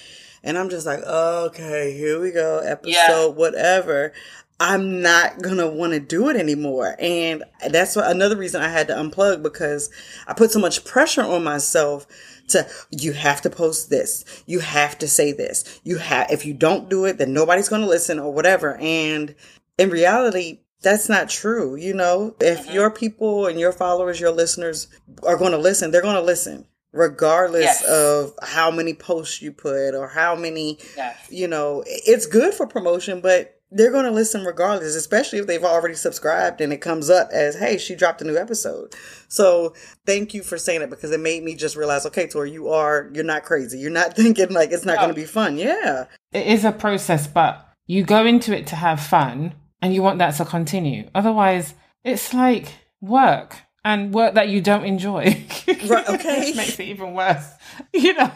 and 0.45 0.57
I'm 0.57 0.69
just 0.69 0.87
like, 0.87 1.01
okay, 1.01 1.93
here 1.97 2.21
we 2.21 2.31
go, 2.31 2.59
episode, 2.59 2.93
yeah. 2.93 3.27
whatever, 3.27 4.13
I'm 4.61 5.03
not 5.03 5.43
gonna 5.43 5.69
want 5.69 5.95
to 5.95 6.01
do 6.01 6.29
it 6.29 6.37
anymore. 6.37 6.95
And 7.01 7.43
that's 7.69 7.97
what, 7.97 8.09
another 8.09 8.37
reason 8.37 8.63
I 8.63 8.69
had 8.69 8.87
to 8.89 8.95
unplug 8.95 9.43
because 9.43 9.91
I 10.29 10.33
put 10.33 10.53
so 10.53 10.61
much 10.61 10.85
pressure 10.85 11.23
on 11.23 11.43
myself 11.43 12.07
to, 12.49 12.69
you 12.91 13.15
have 13.15 13.43
to 13.43 13.51
post 13.51 13.91
this. 13.91 14.45
You 14.47 14.61
have 14.61 14.99
to 14.99 15.09
say 15.09 15.33
this. 15.33 15.81
You 15.83 15.99
have, 15.99 16.31
if 16.31 16.47
you 16.47 16.55
don't 16.55 16.89
do 16.89 17.05
it, 17.05 17.19
then 17.19 17.33
nobody's 17.33 17.69
gonna 17.69 17.87
listen 17.87 18.21
or 18.21 18.33
whatever. 18.33 18.77
And 18.77 19.35
in 19.77 19.91
reality, 19.91 20.61
that's 20.85 21.09
not 21.09 21.29
true. 21.29 21.75
You 21.75 21.95
know, 21.95 22.37
if 22.41 22.61
mm-hmm. 22.61 22.75
your 22.75 22.91
people 22.91 23.47
and 23.47 23.59
your 23.59 23.73
followers, 23.73 24.21
your 24.21 24.31
listeners 24.31 24.87
are 25.25 25.37
going 25.37 25.53
to 25.53 25.59
listen, 25.59 25.91
they're 25.91 26.03
going 26.03 26.15
to 26.15 26.23
listen 26.23 26.67
regardless 26.93 27.65
yes. 27.65 27.85
of 27.85 28.33
how 28.43 28.71
many 28.71 28.95
posts 28.95 29.43
you 29.43 29.51
put 29.51 29.97
or 29.97 30.07
how 30.07 30.37
many, 30.37 30.79
yes. 30.97 31.27
you 31.29 31.49
know, 31.49 31.83
it's 31.87 32.27
good 32.27 32.55
for 32.55 32.69
promotion, 32.69 33.21
but 33.21 33.61
they're 33.73 33.91
going 33.91 34.05
to 34.05 34.13
listen 34.13 34.45
regardless, 34.45 34.95
especially 34.95 35.41
if 35.41 35.49
they've 35.49 35.65
already 35.65 35.97
subscribed 35.97 36.61
and 36.61 36.73
it 36.73 36.81
comes 36.81 37.11
up 37.11 37.29
as, 37.33 37.57
hey, 37.57 37.77
she 37.77 37.97
dropped 37.97 38.23
a 38.23 38.25
new 38.25 38.37
episode. 38.37 38.95
So 39.27 39.75
thank 40.07 40.33
you 40.33 40.45
for 40.45 40.57
saying 40.57 40.83
it 40.83 40.91
because 40.91 41.11
it 41.11 41.19
made 41.19 41.43
me 41.43 41.57
just 41.57 41.75
realize, 41.75 42.07
okay, 42.07 42.29
Tori, 42.29 42.53
you 42.53 42.69
are, 42.69 43.11
you're 43.13 43.25
not 43.25 43.43
crazy. 43.43 43.81
You're 43.81 43.91
not 43.91 44.15
thinking 44.17 44.53
like 44.53 44.71
it's 44.71 44.85
not 44.85 44.95
no. 44.95 45.01
going 45.01 45.15
to 45.15 45.21
be 45.21 45.27
fun. 45.27 45.59
Yeah. 45.59 46.05
It 46.31 46.47
is 46.47 46.65
a 46.65 46.71
process, 46.71 47.27
but 47.27 47.69
you 47.87 48.05
go 48.05 48.25
into 48.25 48.57
it 48.57 48.69
to 48.69 48.77
have 48.77 49.01
fun 49.01 49.55
and 49.85 49.95
you 49.95 50.03
want 50.03 50.19
that 50.19 50.31
to 50.37 50.47
continue. 50.47 51.11
Otherwise, 51.15 51.75
it's 52.05 52.33
like 52.33 52.73
work 53.03 53.59
and 53.85 54.15
work 54.15 54.33
that 54.33 54.49
you 54.49 54.63
don't 54.63 54.87
enjoy. 54.87 55.45
right, 55.91 56.09
okay. 56.09 56.55
makes 56.57 56.81
it 56.81 56.89
even 56.89 57.13
worse. 57.13 57.47
You 57.93 58.15
know, 58.15 58.31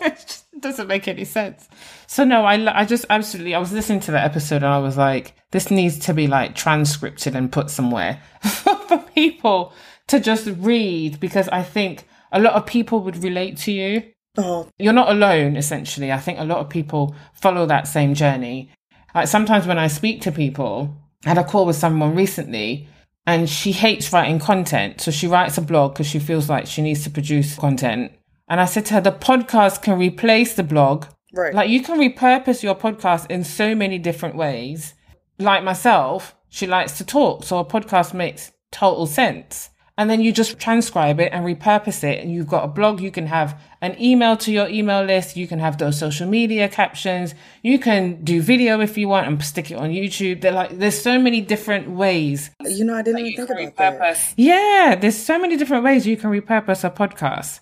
it 0.00 0.16
just 0.16 0.46
doesn't 0.60 0.88
make 0.88 1.06
any 1.06 1.24
sense. 1.24 1.68
So 2.08 2.24
no, 2.24 2.44
I, 2.44 2.80
I 2.80 2.84
just 2.84 3.04
absolutely, 3.10 3.54
I 3.54 3.58
was 3.58 3.72
listening 3.72 4.00
to 4.00 4.10
the 4.10 4.18
episode 4.20 4.56
and 4.56 4.66
I 4.66 4.78
was 4.78 4.96
like, 4.96 5.34
this 5.52 5.70
needs 5.70 6.00
to 6.00 6.14
be 6.14 6.26
like 6.26 6.56
transcripted 6.56 7.36
and 7.36 7.52
put 7.52 7.70
somewhere 7.70 8.20
for 8.42 8.98
people 9.14 9.72
to 10.08 10.18
just 10.18 10.48
read 10.56 11.20
because 11.20 11.48
I 11.48 11.62
think 11.62 12.08
a 12.32 12.40
lot 12.40 12.54
of 12.54 12.66
people 12.66 13.02
would 13.02 13.22
relate 13.22 13.56
to 13.58 13.72
you 13.72 14.02
Oh, 14.38 14.68
You're 14.78 14.92
not 14.92 15.10
alone, 15.10 15.56
essentially. 15.56 16.12
I 16.12 16.18
think 16.18 16.38
a 16.38 16.44
lot 16.44 16.58
of 16.58 16.68
people 16.68 17.14
follow 17.32 17.66
that 17.66 17.88
same 17.88 18.14
journey. 18.14 18.70
Like 19.18 19.26
sometimes 19.26 19.66
when 19.66 19.80
I 19.80 19.88
speak 19.88 20.22
to 20.22 20.30
people, 20.30 20.96
I 21.24 21.30
had 21.30 21.38
a 21.38 21.42
call 21.42 21.66
with 21.66 21.74
someone 21.74 22.14
recently 22.14 22.86
and 23.26 23.50
she 23.50 23.72
hates 23.72 24.12
writing 24.12 24.38
content. 24.38 25.00
So 25.00 25.10
she 25.10 25.26
writes 25.26 25.58
a 25.58 25.60
blog 25.60 25.94
because 25.94 26.06
she 26.06 26.20
feels 26.20 26.48
like 26.48 26.68
she 26.68 26.82
needs 26.82 27.02
to 27.02 27.10
produce 27.10 27.56
content. 27.56 28.12
And 28.48 28.60
I 28.60 28.64
said 28.64 28.86
to 28.86 28.94
her, 28.94 29.00
the 29.00 29.10
podcast 29.10 29.82
can 29.82 29.98
replace 29.98 30.54
the 30.54 30.62
blog. 30.62 31.06
right. 31.34 31.52
Like 31.52 31.68
you 31.68 31.82
can 31.82 31.98
repurpose 31.98 32.62
your 32.62 32.76
podcast 32.76 33.28
in 33.28 33.42
so 33.42 33.74
many 33.74 33.98
different 33.98 34.36
ways. 34.36 34.94
Like 35.40 35.64
myself, 35.64 36.36
she 36.48 36.68
likes 36.68 36.96
to 36.98 37.04
talk. 37.04 37.42
So 37.42 37.58
a 37.58 37.64
podcast 37.64 38.14
makes 38.14 38.52
total 38.70 39.08
sense. 39.08 39.70
And 39.98 40.08
then 40.08 40.20
you 40.20 40.32
just 40.32 40.60
transcribe 40.60 41.18
it 41.18 41.32
and 41.32 41.44
repurpose 41.44 42.04
it. 42.04 42.22
And 42.22 42.32
you've 42.32 42.46
got 42.46 42.64
a 42.64 42.68
blog. 42.68 43.00
You 43.00 43.10
can 43.10 43.26
have 43.26 43.60
an 43.82 44.00
email 44.00 44.36
to 44.36 44.52
your 44.52 44.68
email 44.68 45.02
list. 45.02 45.36
You 45.36 45.48
can 45.48 45.58
have 45.58 45.76
those 45.78 45.98
social 45.98 46.28
media 46.28 46.68
captions. 46.68 47.34
You 47.64 47.80
can 47.80 48.22
do 48.22 48.40
video 48.40 48.80
if 48.80 48.96
you 48.96 49.08
want 49.08 49.26
and 49.26 49.42
stick 49.42 49.72
it 49.72 49.74
on 49.74 49.90
YouTube. 49.90 50.40
They're 50.40 50.52
like, 50.52 50.78
there's 50.78 51.02
so 51.02 51.18
many 51.18 51.40
different 51.40 51.90
ways. 51.90 52.50
you 52.64 52.84
know, 52.84 52.94
I 52.94 53.02
didn't 53.02 53.26
even 53.26 53.46
think 53.46 53.50
about 53.50 53.76
that. 53.76 53.98
repurpose. 53.98 54.34
Yeah, 54.36 54.94
there's 54.94 55.18
so 55.18 55.36
many 55.36 55.56
different 55.56 55.82
ways 55.82 56.06
you 56.06 56.16
can 56.16 56.30
repurpose 56.30 56.84
a 56.84 56.90
podcast. 56.90 57.58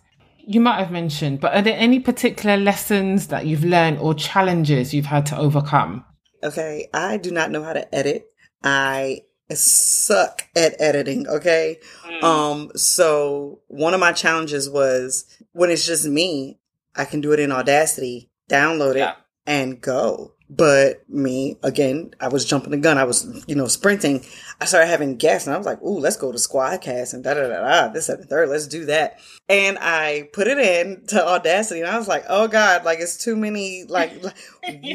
You 0.47 0.61
might 0.61 0.79
have 0.79 0.93
mentioned, 0.93 1.41
but 1.41 1.55
are 1.55 1.63
there 1.63 1.79
any 1.79 2.01
particular 2.01 2.59
lessons 2.59 3.29
that 3.29 3.47
you've 3.47 3.65
learned 3.65 3.99
or 3.99 4.13
challenges 4.13 4.93
you've 4.93 5.07
had 5.07 5.25
to 5.27 5.39
overcome? 5.39 6.05
Okay, 6.45 6.89
I 6.93 7.17
do 7.17 7.31
not 7.31 7.51
know 7.51 7.65
how 7.65 7.73
to 7.73 7.95
edit. 7.95 8.27
I 8.63 9.23
suck 9.55 10.45
at 10.57 10.75
editing, 10.81 11.27
okay? 11.29 11.79
Um 12.23 12.71
so 12.75 13.61
one 13.69 13.95
of 13.95 14.01
my 14.01 14.13
challenges 14.13 14.69
was 14.69 15.25
when 15.53 15.71
it's 15.71 15.87
just 15.87 16.07
me, 16.07 16.59
I 16.95 17.05
can 17.05 17.21
do 17.21 17.33
it 17.33 17.41
in 17.41 17.53
Audacity, 17.53 18.31
download 18.51 18.93
it 18.97 18.99
Yeah. 18.99 19.15
and 19.47 19.81
go. 19.81 20.33
But 20.49 21.03
me, 21.09 21.57
again, 21.65 22.13
I 22.21 22.29
was 22.29 22.45
jumping 22.45 22.71
the 22.71 22.77
gun. 22.77 22.99
I 22.99 23.05
was, 23.05 23.45
you 23.49 23.57
know, 23.57 23.67
sprinting. 23.67 24.25
I 24.61 24.65
started 24.65 24.87
having 24.89 25.17
guests 25.17 25.47
and 25.47 25.55
I 25.55 25.59
was 25.59 25.67
like, 25.67 25.83
ooh, 25.83 25.99
let's 25.99 26.17
go 26.17 26.33
to 26.33 26.39
Squadcast 26.39 27.13
and 27.15 27.23
da 27.23 27.35
da 27.35 27.49
da 27.49 27.61
da. 27.61 27.89
This 27.93 28.09
and 28.09 28.23
the 28.23 28.27
third, 28.27 28.49
let's 28.49 28.67
do 28.67 28.87
that. 28.87 29.21
And 29.49 29.77
I 29.81 30.29
put 30.33 30.47
it 30.49 30.59
in 30.59 31.05
to 31.09 31.27
Audacity 31.27 31.81
and 31.81 31.91
I 31.91 31.99
was 31.99 32.09
like, 32.09 32.25
oh 32.29 32.49
God, 32.49 32.85
like 32.85 32.99
it's 33.01 33.17
too 33.19 33.37
many, 33.37 33.85
like, 33.85 34.23
like 34.25 34.35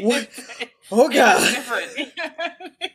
what? 0.02 0.28
Oh 0.90 1.08
Yeah, 1.10 1.34
God. 1.34 1.42
it's 1.42 1.54
different. 1.54 2.12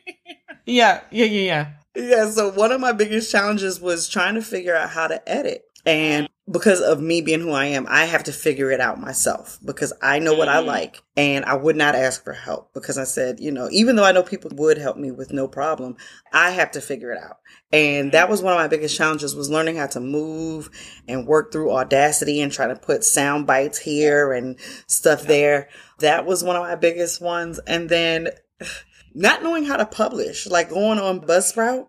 Yeah, 0.66 1.00
yeah, 1.10 1.24
yeah, 1.24 1.40
yeah. 1.40 1.68
Yeah, 1.96 2.30
so 2.30 2.50
one 2.52 2.72
of 2.72 2.80
my 2.80 2.92
biggest 2.92 3.32
challenges 3.32 3.80
was 3.80 4.06
trying 4.06 4.34
to 4.34 4.42
figure 4.42 4.76
out 4.76 4.90
how 4.90 5.06
to 5.06 5.26
edit. 5.26 5.64
And 5.86 6.28
because 6.50 6.80
of 6.80 7.00
me 7.00 7.20
being 7.20 7.40
who 7.40 7.50
I 7.52 7.66
am, 7.66 7.86
I 7.88 8.06
have 8.06 8.24
to 8.24 8.32
figure 8.32 8.70
it 8.70 8.80
out 8.80 9.00
myself 9.00 9.58
because 9.64 9.92
I 10.00 10.18
know 10.18 10.34
what 10.34 10.48
I 10.48 10.62
Mhm. 10.62 10.66
like 10.66 11.02
and 11.16 11.44
I 11.44 11.54
would 11.54 11.76
not 11.76 11.94
ask 11.94 12.24
for 12.24 12.32
help 12.32 12.72
because 12.72 12.96
I 12.96 13.04
said, 13.04 13.38
you 13.40 13.50
know, 13.50 13.68
even 13.70 13.96
though 13.96 14.04
I 14.04 14.12
know 14.12 14.22
people 14.22 14.50
would 14.54 14.78
help 14.78 14.96
me 14.96 15.10
with 15.10 15.32
no 15.32 15.46
problem, 15.46 15.96
I 16.32 16.50
have 16.50 16.70
to 16.72 16.80
figure 16.80 17.12
it 17.12 17.22
out. 17.22 17.38
And 17.72 18.12
that 18.12 18.30
was 18.30 18.40
one 18.40 18.54
of 18.54 18.58
my 18.58 18.68
biggest 18.68 18.96
challenges 18.96 19.34
was 19.34 19.50
learning 19.50 19.76
how 19.76 19.88
to 19.88 20.00
move 20.00 20.70
and 21.06 21.26
work 21.26 21.52
through 21.52 21.72
Audacity 21.72 22.40
and 22.40 22.50
trying 22.50 22.70
to 22.70 22.80
put 22.80 23.04
sound 23.04 23.46
bites 23.46 23.78
here 23.78 24.32
and 24.32 24.56
stuff 24.86 25.24
there. 25.24 25.68
That 25.98 26.24
was 26.24 26.42
one 26.42 26.56
of 26.56 26.62
my 26.62 26.76
biggest 26.76 27.20
ones. 27.20 27.60
And 27.66 27.88
then 27.88 28.28
not 29.14 29.42
knowing 29.42 29.64
how 29.64 29.76
to 29.76 29.84
publish, 29.86 30.46
like 30.46 30.70
going 30.70 30.98
on 30.98 31.20
Buzzsprout. 31.20 31.88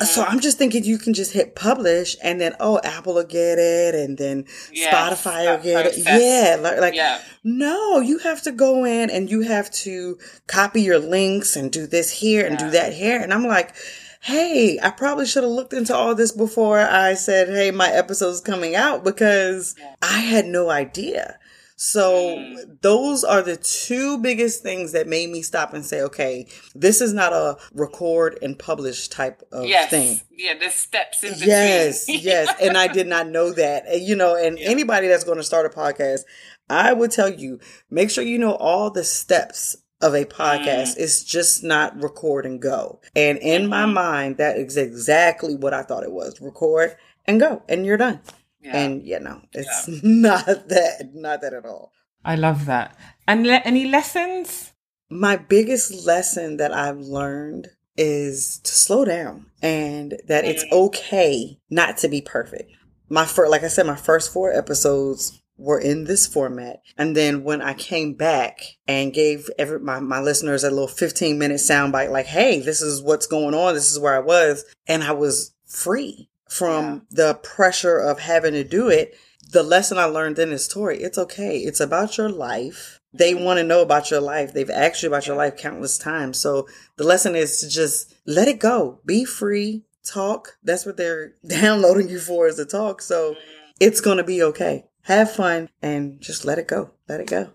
So 0.00 0.22
mm-hmm. 0.22 0.32
I'm 0.32 0.40
just 0.40 0.56
thinking 0.56 0.84
you 0.84 0.98
can 0.98 1.12
just 1.12 1.32
hit 1.32 1.54
publish 1.54 2.16
and 2.22 2.40
then 2.40 2.54
oh 2.58 2.80
Apple 2.82 3.14
will 3.14 3.24
get 3.24 3.58
it 3.58 3.94
and 3.94 4.16
then 4.16 4.46
Yes, 4.72 4.94
Spotify 4.94 5.44
will 5.44 5.62
get 5.62 5.86
it. 5.86 5.98
Yeah, 5.98 6.56
like, 6.60 6.78
like 6.78 6.94
yeah. 6.94 7.20
no, 7.44 8.00
you 8.00 8.18
have 8.18 8.42
to 8.42 8.52
go 8.52 8.84
in 8.84 9.10
and 9.10 9.30
you 9.30 9.42
have 9.42 9.70
to 9.72 10.18
copy 10.46 10.80
your 10.80 10.98
links 10.98 11.54
and 11.54 11.70
do 11.70 11.86
this 11.86 12.10
here 12.10 12.46
and 12.46 12.56
do 12.56 12.70
that 12.70 12.94
here. 12.94 13.20
And 13.20 13.32
I'm 13.32 13.44
like, 13.44 13.74
hey, 14.22 14.78
I 14.82 14.90
probably 14.90 15.26
should 15.26 15.42
have 15.44 15.52
looked 15.52 15.72
into 15.72 15.94
all 15.94 16.14
this 16.14 16.32
before 16.32 16.80
I 16.80 17.14
said, 17.14 17.48
hey, 17.48 17.70
my 17.70 17.88
episode's 17.90 18.40
coming 18.40 18.74
out 18.74 19.04
because 19.04 19.74
Yeah. 19.78 19.94
I 20.02 20.20
had 20.20 20.46
no 20.46 20.70
idea. 20.70 21.38
So 21.82 22.36
Mm. 22.36 22.82
those 22.82 23.24
are 23.24 23.40
the 23.40 23.56
two 23.56 24.18
biggest 24.18 24.62
things 24.62 24.92
that 24.92 25.06
made 25.08 25.30
me 25.30 25.40
stop 25.40 25.72
and 25.72 25.82
say, 25.84 26.02
okay, 26.02 26.46
this 26.74 27.00
is 27.00 27.14
not 27.14 27.32
a 27.32 27.56
record 27.72 28.38
and 28.42 28.58
publish 28.58 29.08
type 29.08 29.42
of 29.50 29.64
Yes. 29.66 29.88
thing. 29.88 30.20
Yeah, 30.30 30.58
there's 30.60 30.74
steps 30.74 31.22
in 31.24 31.32
between. 31.32 31.48
Yes, 31.48 32.04
yes. 32.06 32.54
And 32.60 32.76
I 32.76 32.86
did 32.86 33.06
not 33.06 33.28
know 33.30 33.50
that. 33.52 33.86
And, 33.88 34.02
You 34.02 34.14
know, 34.14 34.34
and 34.36 34.58
Yeah. 34.58 34.68
anybody 34.68 35.08
that's 35.08 35.24
going 35.24 35.38
to 35.38 35.42
start 35.42 35.64
a 35.64 35.70
podcast, 35.70 36.20
I 36.68 36.92
would 36.92 37.12
tell 37.12 37.30
you, 37.32 37.60
make 37.90 38.10
sure 38.10 38.24
you 38.24 38.36
know 38.38 38.56
all 38.56 38.90
the 38.90 39.02
steps 39.02 39.74
of 40.02 40.14
a 40.14 40.26
podcast. 40.26 40.98
It's 40.98 41.22
just 41.24 41.64
not 41.64 41.98
record 42.02 42.44
and 42.44 42.60
go. 42.60 43.00
And 43.16 43.38
in 43.38 43.68
my 43.68 43.84
Mhm. 43.84 43.92
mind, 43.94 44.36
that 44.36 44.58
is 44.58 44.76
exactly 44.76 45.54
what 45.54 45.72
I 45.72 45.82
thought 45.82 46.02
it 46.04 46.12
was. 46.12 46.42
Record 46.42 46.94
and 47.26 47.40
go, 47.40 47.62
and 47.70 47.86
you're 47.86 47.96
done. 47.96 48.20
Yeah. 48.62 48.76
And 48.76 49.06
you 49.06 49.20
know, 49.20 49.40
it's 49.52 49.88
not 50.02 50.46
that, 50.46 51.10
not 51.14 51.40
that 51.42 51.54
at 51.54 51.64
all. 51.66 51.92
I 52.24 52.34
love 52.36 52.66
that. 52.66 52.96
And 53.26 53.46
le- 53.46 53.62
any 53.64 53.86
lessons? 53.86 54.72
My 55.08 55.36
biggest 55.36 56.06
lesson 56.06 56.58
that 56.58 56.72
I've 56.72 57.00
learned 57.00 57.68
is 57.96 58.60
to 58.64 58.70
slow 58.72 59.04
down 59.04 59.46
and 59.60 60.16
that 60.28 60.44
it's 60.44 60.64
Mhm. 60.64 60.72
okay 60.72 61.58
not 61.68 61.98
to 61.98 62.08
be 62.08 62.20
perfect. 62.20 62.70
My 63.08 63.24
first, 63.24 63.50
like 63.50 63.64
I 63.64 63.68
said, 63.68 63.86
my 63.86 63.96
first 63.96 64.32
four 64.32 64.52
episodes 64.52 65.42
were 65.58 65.80
in 65.80 66.04
this 66.04 66.26
format. 66.26 66.80
And 66.96 67.14
then 67.16 67.42
when 67.44 67.60
I 67.60 67.74
came 67.74 68.14
back 68.14 68.60
and 68.86 69.12
gave 69.12 69.50
every, 69.58 69.78
my, 69.80 69.98
my 70.00 70.20
listeners 70.20 70.62
a 70.64 70.70
little 70.70 70.86
15 70.88 71.38
minute 71.38 71.58
soundbite, 71.58 72.10
like, 72.10 72.26
Hey, 72.26 72.60
this 72.60 72.80
is 72.80 73.02
what's 73.02 73.26
going 73.26 73.52
on. 73.54 73.74
This 73.74 73.90
is 73.90 73.98
where 73.98 74.14
I 74.14 74.20
was. 74.20 74.64
And 74.86 75.02
I 75.02 75.12
was 75.12 75.52
free 75.66 76.29
from 76.50 77.06
the 77.10 77.34
pressure 77.34 77.96
of 77.96 78.18
having 78.18 78.52
to 78.52 78.64
do 78.64 78.88
it. 78.88 79.16
The 79.52 79.62
lesson 79.62 79.98
I 79.98 80.04
learned 80.04 80.38
in 80.38 80.50
this 80.50 80.64
story, 80.64 80.98
it's 80.98 81.16
okay. 81.16 81.58
It's 81.58 81.80
about 81.80 82.18
your 82.18 82.28
life. 82.28 83.00
They 83.12 83.34
want 83.34 83.58
to 83.58 83.64
know 83.64 83.82
about 83.82 84.10
your 84.10 84.20
life. 84.20 84.52
They've 84.52 84.70
asked 84.70 85.02
you 85.02 85.08
about 85.08 85.26
your 85.26 85.36
life 85.36 85.56
countless 85.56 85.96
times. 85.96 86.38
So 86.38 86.68
the 86.96 87.04
lesson 87.04 87.34
is 87.34 87.60
to 87.60 87.68
just 87.68 88.14
let 88.26 88.48
it 88.48 88.58
go. 88.58 89.00
Be 89.06 89.24
free. 89.24 89.84
Talk. 90.04 90.56
That's 90.62 90.84
what 90.84 90.96
they're 90.96 91.34
downloading 91.46 92.08
you 92.08 92.18
for 92.18 92.48
is 92.48 92.56
to 92.56 92.64
talk. 92.64 93.00
So 93.00 93.32
mm-hmm. 93.32 93.40
it's 93.80 94.00
going 94.00 94.18
to 94.18 94.24
be 94.24 94.42
okay. 94.42 94.86
Have 95.02 95.32
fun 95.32 95.68
and 95.82 96.20
just 96.20 96.44
let 96.44 96.58
it 96.58 96.68
go. 96.68 96.90
Let 97.08 97.20
it 97.20 97.28
go. 97.28 97.50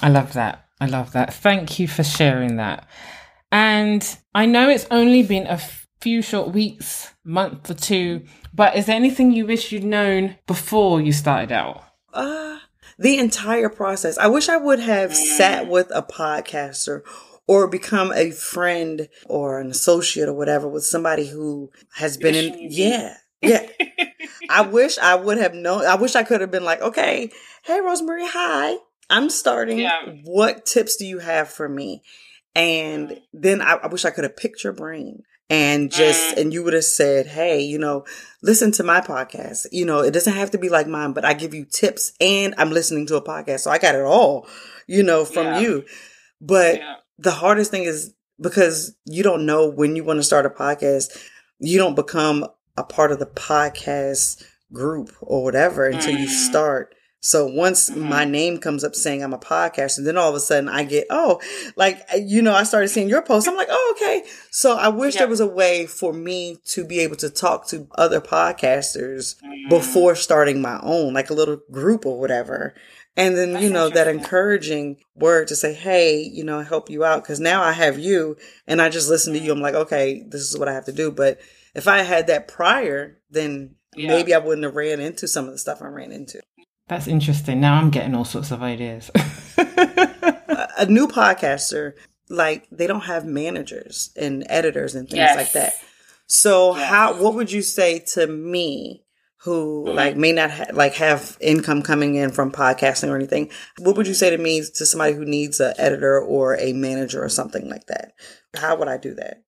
I 0.00 0.08
love 0.08 0.32
that. 0.32 0.66
I 0.80 0.86
love 0.86 1.12
that. 1.12 1.34
Thank 1.34 1.78
you 1.78 1.86
for 1.86 2.02
sharing 2.02 2.56
that. 2.56 2.88
And 3.52 4.04
I 4.34 4.46
know 4.46 4.68
it's 4.68 4.86
only 4.90 5.22
been 5.22 5.46
a 5.46 5.60
few 6.00 6.22
short 6.22 6.52
weeks, 6.52 7.12
month 7.24 7.70
or 7.70 7.74
two, 7.74 8.24
but 8.54 8.76
is 8.76 8.86
there 8.86 8.96
anything 8.96 9.32
you 9.32 9.46
wish 9.46 9.70
you'd 9.70 9.84
known 9.84 10.36
before 10.46 11.00
you 11.00 11.12
started 11.12 11.52
out? 11.52 11.84
Uh, 12.12 12.58
the 12.98 13.18
entire 13.18 13.68
process. 13.68 14.18
I 14.18 14.28
wish 14.28 14.48
I 14.48 14.56
would 14.56 14.80
have 14.80 15.14
sat 15.14 15.68
with 15.68 15.90
a 15.94 16.02
podcaster 16.02 17.02
or 17.46 17.66
become 17.66 18.12
a 18.12 18.30
friend 18.30 19.08
or 19.26 19.60
an 19.60 19.70
associate 19.70 20.28
or 20.28 20.34
whatever 20.34 20.68
with 20.68 20.84
somebody 20.84 21.26
who 21.26 21.70
has 21.94 22.16
been 22.16 22.34
in. 22.34 22.68
Yeah. 22.70 23.16
Yeah. 23.42 23.66
I 24.48 24.62
wish 24.70 24.98
I 24.98 25.14
would 25.14 25.38
have 25.38 25.54
known. 25.54 25.84
I 25.84 25.96
wish 25.96 26.14
I 26.14 26.22
could 26.22 26.40
have 26.40 26.50
been 26.50 26.64
like, 26.64 26.80
okay, 26.80 27.30
hey, 27.64 27.80
Rosemary, 27.80 28.26
hi. 28.26 28.76
I'm 29.08 29.30
starting. 29.30 29.78
Yeah. 29.80 30.12
What 30.24 30.64
tips 30.64 30.96
do 30.96 31.06
you 31.06 31.18
have 31.18 31.48
for 31.48 31.68
me? 31.68 32.02
And 32.54 33.20
then 33.32 33.60
I, 33.60 33.74
I 33.74 33.86
wish 33.86 34.04
I 34.04 34.10
could 34.10 34.24
have 34.24 34.36
picked 34.36 34.62
your 34.62 34.72
brain 34.72 35.22
and 35.50 35.90
just, 35.90 36.36
Mm. 36.36 36.40
and 36.40 36.52
you 36.54 36.62
would 36.62 36.72
have 36.72 36.84
said, 36.84 37.26
hey, 37.26 37.60
you 37.60 37.78
know, 37.78 38.04
listen 38.42 38.70
to 38.72 38.82
my 38.84 39.00
podcast. 39.00 39.66
You 39.72 39.84
know, 39.84 39.98
it 39.98 40.12
doesn't 40.12 40.32
have 40.32 40.52
to 40.52 40.58
be 40.58 40.68
like 40.68 40.86
mine, 40.86 41.12
but 41.12 41.24
I 41.24 41.34
give 41.34 41.52
you 41.52 41.64
tips 41.64 42.12
and 42.20 42.54
I'm 42.56 42.70
listening 42.70 43.06
to 43.08 43.16
a 43.16 43.22
podcast. 43.22 43.60
So 43.60 43.70
I 43.70 43.78
got 43.78 43.94
it 43.96 44.00
all, 44.02 44.46
you 44.86 45.02
know, 45.02 45.24
from 45.24 45.46
Yeah. 45.46 45.58
you. 45.60 45.84
But 46.40 46.76
yeah. 46.78 46.94
the 47.18 47.32
hardest 47.32 47.70
thing 47.70 47.82
is 47.82 48.14
because 48.40 48.94
you 49.04 49.22
don't 49.22 49.44
know 49.44 49.68
when 49.68 49.96
you 49.96 50.04
want 50.04 50.18
to 50.20 50.22
start 50.22 50.46
a 50.46 50.50
podcast, 50.50 51.14
you 51.58 51.76
don't 51.76 51.96
become 51.96 52.46
a 52.78 52.84
part 52.84 53.12
of 53.12 53.18
the 53.18 53.26
podcast 53.26 54.42
group 54.72 55.10
or 55.20 55.42
whatever 55.42 55.84
until 55.86 56.16
you 56.16 56.28
Mhm. 56.28 56.48
start. 56.48 56.94
So 57.22 57.46
once 57.46 57.90
Mhm. 57.90 57.96
my 58.08 58.24
name 58.24 58.56
comes 58.58 58.82
up 58.82 58.94
saying 58.94 59.22
I'm 59.22 59.34
a 59.34 59.38
podcaster, 59.38 59.98
and 59.98 60.06
then 60.06 60.16
all 60.16 60.30
of 60.30 60.34
a 60.34 60.40
sudden 60.40 60.68
I 60.70 60.84
get, 60.84 61.06
oh, 61.10 61.38
like, 61.76 62.00
you 62.18 62.40
know, 62.40 62.54
I 62.54 62.62
started 62.62 62.88
seeing 62.88 63.08
your 63.10 63.20
posts. 63.20 63.46
I'm 63.48 63.56
like, 63.56 63.68
oh, 63.70 63.94
okay. 63.96 64.24
So 64.50 64.76
I 64.76 64.88
wish 64.88 65.14
Yeah. 65.14 65.20
there 65.22 65.28
was 65.28 65.40
a 65.40 65.46
way 65.46 65.84
for 65.86 66.12
me 66.14 66.58
to 66.68 66.82
be 66.84 67.00
able 67.00 67.16
to 67.16 67.28
talk 67.28 67.66
to 67.68 67.86
other 67.96 68.20
podcasters 68.22 69.36
Mhm. 69.42 69.68
before 69.68 70.14
starting 70.14 70.62
my 70.62 70.80
own, 70.82 71.12
like 71.12 71.28
a 71.30 71.34
little 71.34 71.58
group 71.70 72.06
or 72.06 72.18
whatever. 72.18 72.74
And 73.16 73.36
then, 73.36 73.52
That's 73.52 73.64
you 73.64 73.70
know, 73.70 73.90
that 73.90 74.08
encouraging 74.08 74.96
word 75.14 75.48
to 75.48 75.56
say, 75.56 75.74
hey, 75.74 76.20
you 76.22 76.42
know, 76.44 76.60
help 76.62 76.88
you 76.88 77.04
out. 77.04 77.22
Cause 77.24 77.38
now 77.40 77.62
I 77.62 77.72
have 77.72 77.98
you 77.98 78.36
and 78.66 78.80
I 78.80 78.88
just 78.88 79.10
listen 79.10 79.34
to 79.34 79.38
you. 79.38 79.52
I'm 79.52 79.60
like, 79.60 79.74
okay, 79.74 80.24
this 80.28 80.40
is 80.40 80.56
what 80.56 80.68
I 80.68 80.72
have 80.72 80.86
to 80.86 80.92
do. 80.92 81.10
But 81.10 81.38
if 81.74 81.86
I 81.86 81.98
had 81.98 82.28
that 82.28 82.48
prior, 82.48 83.18
then 83.30 83.74
Yeah. 83.96 84.08
maybe 84.08 84.32
I 84.32 84.38
wouldn't 84.38 84.64
have 84.64 84.76
ran 84.76 85.00
into 85.00 85.26
some 85.26 85.46
of 85.46 85.52
the 85.52 85.58
stuff 85.58 85.82
I 85.82 85.86
ran 85.88 86.12
into. 86.12 86.40
That's 86.90 87.06
interesting. 87.06 87.60
Now 87.60 87.74
I'm 87.74 87.90
getting 87.90 88.16
all 88.16 88.24
sorts 88.24 88.50
of 88.50 88.64
ideas. 88.64 89.12
a 89.56 90.86
new 90.88 91.06
podcaster, 91.06 91.92
like 92.28 92.66
they 92.72 92.88
don't 92.88 93.02
have 93.02 93.24
managers 93.24 94.10
and 94.16 94.44
editors 94.48 94.96
and 94.96 95.08
things 95.08 95.18
yes. 95.18 95.36
like 95.36 95.52
that. 95.52 95.74
So 96.26 96.74
yes. 96.74 96.88
how 96.88 97.22
what 97.22 97.36
would 97.36 97.52
you 97.52 97.62
say 97.62 98.00
to 98.14 98.26
me 98.26 99.04
who 99.42 99.84
mm-hmm. 99.86 99.96
like 99.96 100.16
may 100.16 100.32
not 100.32 100.50
ha- 100.50 100.72
like 100.72 100.94
have 100.94 101.38
income 101.40 101.82
coming 101.82 102.16
in 102.16 102.32
from 102.32 102.50
podcasting 102.50 103.10
or 103.10 103.14
anything? 103.14 103.52
What 103.78 103.96
would 103.96 104.08
you 104.08 104.14
say 104.14 104.30
to 104.30 104.38
me 104.38 104.60
to 104.60 104.84
somebody 104.84 105.14
who 105.14 105.24
needs 105.24 105.60
an 105.60 105.74
editor 105.78 106.20
or 106.20 106.56
a 106.56 106.72
manager 106.72 107.22
or 107.22 107.28
something 107.28 107.68
like 107.68 107.86
that? 107.86 108.14
How 108.56 108.74
would 108.74 108.88
I 108.88 108.96
do 108.96 109.14
that? 109.14 109.44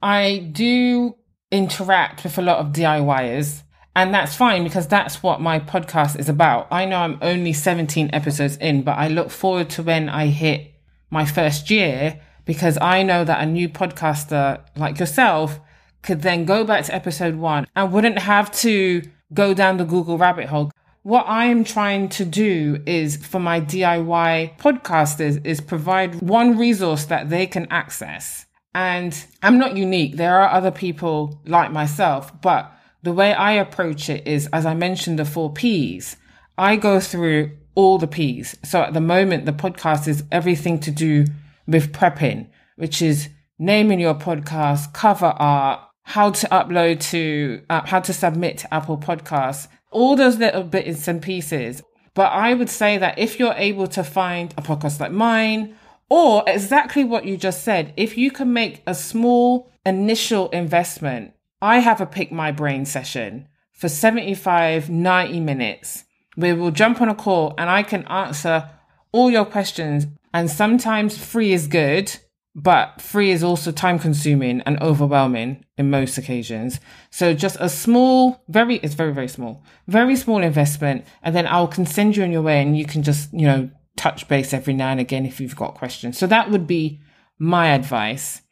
I 0.00 0.48
do 0.50 1.14
interact 1.50 2.24
with 2.24 2.38
a 2.38 2.42
lot 2.42 2.60
of 2.60 2.72
DIYers 2.72 3.64
and 3.96 4.12
that's 4.12 4.36
fine 4.36 4.62
because 4.62 4.86
that's 4.86 5.22
what 5.22 5.40
my 5.40 5.58
podcast 5.58 6.18
is 6.18 6.28
about. 6.28 6.68
I 6.70 6.84
know 6.84 6.98
I'm 6.98 7.18
only 7.22 7.54
17 7.54 8.10
episodes 8.12 8.58
in, 8.58 8.82
but 8.82 8.98
I 8.98 9.08
look 9.08 9.30
forward 9.30 9.70
to 9.70 9.82
when 9.82 10.10
I 10.10 10.26
hit 10.26 10.74
my 11.08 11.24
first 11.24 11.70
year 11.70 12.20
because 12.44 12.76
I 12.78 13.02
know 13.02 13.24
that 13.24 13.40
a 13.40 13.46
new 13.46 13.70
podcaster 13.70 14.60
like 14.76 14.98
yourself 14.98 15.58
could 16.02 16.20
then 16.20 16.44
go 16.44 16.62
back 16.62 16.84
to 16.84 16.94
episode 16.94 17.36
one 17.36 17.66
and 17.74 17.90
wouldn't 17.90 18.18
have 18.18 18.52
to 18.56 19.02
go 19.32 19.54
down 19.54 19.78
the 19.78 19.84
Google 19.86 20.18
rabbit 20.18 20.48
hole. 20.48 20.70
What 21.02 21.24
I 21.26 21.46
am 21.46 21.64
trying 21.64 22.10
to 22.10 22.26
do 22.26 22.82
is 22.84 23.16
for 23.16 23.40
my 23.40 23.62
DIY 23.62 24.58
podcasters 24.58 25.44
is 25.46 25.62
provide 25.62 26.20
one 26.20 26.58
resource 26.58 27.06
that 27.06 27.30
they 27.30 27.46
can 27.46 27.66
access. 27.70 28.44
And 28.74 29.16
I'm 29.42 29.58
not 29.58 29.74
unique. 29.74 30.16
There 30.16 30.38
are 30.38 30.50
other 30.50 30.70
people 30.70 31.40
like 31.46 31.72
myself, 31.72 32.38
but 32.42 32.75
the 33.06 33.12
way 33.12 33.32
I 33.32 33.52
approach 33.52 34.10
it 34.10 34.26
is, 34.26 34.48
as 34.52 34.66
I 34.66 34.74
mentioned, 34.74 35.20
the 35.20 35.24
four 35.24 35.52
P's. 35.52 36.16
I 36.58 36.74
go 36.74 36.98
through 36.98 37.52
all 37.76 37.98
the 37.98 38.08
P's. 38.08 38.56
So 38.64 38.82
at 38.82 38.94
the 38.94 39.00
moment, 39.00 39.46
the 39.46 39.52
podcast 39.52 40.08
is 40.08 40.24
everything 40.32 40.80
to 40.80 40.90
do 40.90 41.24
with 41.68 41.92
prepping, 41.92 42.48
which 42.74 43.00
is 43.00 43.28
naming 43.60 44.00
your 44.00 44.16
podcast, 44.16 44.92
cover 44.92 45.32
art, 45.38 45.82
how 46.02 46.32
to 46.32 46.48
upload 46.48 46.98
to, 47.12 47.62
uh, 47.70 47.86
how 47.86 48.00
to 48.00 48.12
submit 48.12 48.58
to 48.58 48.74
Apple 48.74 48.98
Podcasts, 48.98 49.68
all 49.92 50.16
those 50.16 50.38
little 50.38 50.64
bits 50.64 51.06
and 51.06 51.22
pieces. 51.22 51.84
But 52.14 52.32
I 52.32 52.54
would 52.54 52.68
say 52.68 52.98
that 52.98 53.20
if 53.20 53.38
you're 53.38 53.54
able 53.56 53.86
to 53.86 54.02
find 54.02 54.52
a 54.58 54.62
podcast 54.62 54.98
like 54.98 55.12
mine, 55.12 55.76
or 56.10 56.42
exactly 56.48 57.04
what 57.04 57.24
you 57.24 57.36
just 57.36 57.62
said, 57.62 57.94
if 57.96 58.18
you 58.18 58.32
can 58.32 58.52
make 58.52 58.82
a 58.84 58.96
small 58.96 59.70
initial 59.84 60.48
investment 60.50 61.34
I 61.60 61.78
have 61.78 62.00
a 62.00 62.06
pick 62.06 62.30
my 62.30 62.52
brain 62.52 62.84
session 62.84 63.48
for 63.72 63.88
75, 63.88 64.90
90 64.90 65.40
minutes 65.40 66.04
we'll 66.36 66.70
jump 66.70 67.00
on 67.00 67.08
a 67.08 67.14
call 67.14 67.54
and 67.58 67.70
I 67.70 67.82
can 67.82 68.04
answer 68.04 68.70
all 69.12 69.30
your 69.30 69.44
questions. 69.44 70.06
And 70.32 70.50
sometimes 70.50 71.16
free 71.16 71.52
is 71.52 71.66
good, 71.66 72.14
but 72.54 73.00
free 73.00 73.30
is 73.30 73.42
also 73.42 73.72
time 73.72 73.98
consuming 73.98 74.60
and 74.62 74.80
overwhelming 74.82 75.64
in 75.78 75.90
most 75.90 76.18
occasions. 76.18 76.78
So 77.10 77.32
just 77.32 77.56
a 77.58 77.68
small, 77.68 78.42
very, 78.48 78.76
it's 78.76 78.94
very, 78.94 79.12
very 79.12 79.28
small, 79.28 79.64
very 79.86 80.16
small 80.16 80.42
investment. 80.42 81.06
And 81.22 81.34
then 81.34 81.46
I'll 81.46 81.68
can 81.68 81.86
send 81.86 82.16
you 82.16 82.22
on 82.22 82.32
your 82.32 82.42
way 82.42 82.60
and 82.60 82.76
you 82.76 82.84
can 82.84 83.02
just, 83.02 83.32
you 83.32 83.46
know, 83.46 83.70
touch 83.96 84.28
base 84.28 84.52
every 84.52 84.74
now 84.74 84.90
and 84.90 85.00
again 85.00 85.24
if 85.24 85.40
you've 85.40 85.56
got 85.56 85.74
questions. 85.74 86.18
So 86.18 86.26
that 86.26 86.50
would 86.50 86.66
be 86.66 87.00
my 87.38 87.68
advice. 87.68 88.42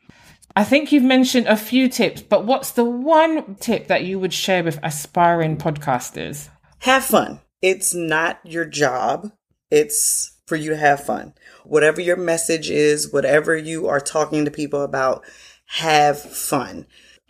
I 0.56 0.62
think 0.62 0.92
you've 0.92 1.02
mentioned 1.02 1.48
a 1.48 1.56
few 1.56 1.88
tips, 1.88 2.22
but 2.22 2.44
what's 2.44 2.70
the 2.70 2.84
one 2.84 3.56
tip 3.56 3.88
that 3.88 4.04
you 4.04 4.20
would 4.20 4.32
share 4.32 4.62
with 4.62 4.78
aspiring 4.82 5.56
podcasters? 5.56 6.48
Have 6.80 7.04
fun. 7.04 7.40
It's 7.60 7.92
not 7.92 8.38
your 8.44 8.64
job. 8.64 9.32
It's 9.70 10.36
for 10.46 10.56
you 10.56 10.70
to 10.70 10.76
have 10.76 11.02
fun. 11.02 11.34
Whatever 11.64 12.00
your 12.00 12.16
message 12.16 12.70
is, 12.70 13.12
whatever 13.12 13.56
you 13.56 13.88
are 13.88 14.00
talking 14.00 14.44
to 14.44 14.50
people 14.50 14.82
about, 14.82 15.24
have 15.66 16.20
fun. 16.20 16.86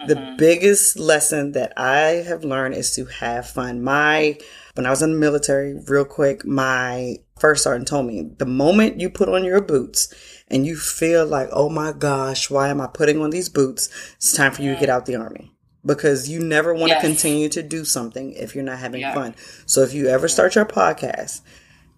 The 0.06 0.16
mm-hmm. 0.16 0.36
biggest 0.36 0.98
lesson 0.98 1.52
that 1.52 1.72
I 1.78 2.24
have 2.26 2.44
learned 2.44 2.74
is 2.74 2.94
to 2.96 3.06
have 3.06 3.48
fun. 3.48 3.82
My 3.82 4.38
when 4.74 4.86
I 4.86 4.90
was 4.90 5.02
in 5.02 5.12
the 5.12 5.18
military, 5.18 5.80
real 5.86 6.04
quick, 6.04 6.44
my 6.44 7.16
first 7.38 7.62
sergeant 7.62 7.88
told 7.88 8.06
me 8.06 8.30
the 8.38 8.44
moment 8.44 9.00
you 9.00 9.08
put 9.08 9.28
on 9.28 9.44
your 9.44 9.60
boots 9.60 10.12
and 10.48 10.66
you 10.66 10.76
feel 10.76 11.26
like, 11.26 11.48
oh 11.52 11.68
my 11.68 11.92
gosh, 11.92 12.50
why 12.50 12.68
am 12.68 12.80
I 12.80 12.86
putting 12.86 13.20
on 13.20 13.30
these 13.30 13.48
boots? 13.48 13.88
It's 14.16 14.36
time 14.36 14.52
for 14.52 14.62
you 14.62 14.74
to 14.74 14.80
get 14.80 14.88
out 14.88 15.06
the 15.06 15.16
army 15.16 15.52
because 15.84 16.28
you 16.28 16.40
never 16.40 16.74
want 16.74 16.88
yes. 16.88 17.02
to 17.02 17.08
continue 17.08 17.48
to 17.50 17.62
do 17.62 17.84
something 17.84 18.32
if 18.32 18.54
you're 18.54 18.64
not 18.64 18.78
having 18.78 19.00
yeah. 19.00 19.14
fun. 19.14 19.34
So 19.66 19.82
if 19.82 19.92
you 19.92 20.08
ever 20.08 20.28
start 20.28 20.54
your 20.54 20.64
podcast, 20.64 21.40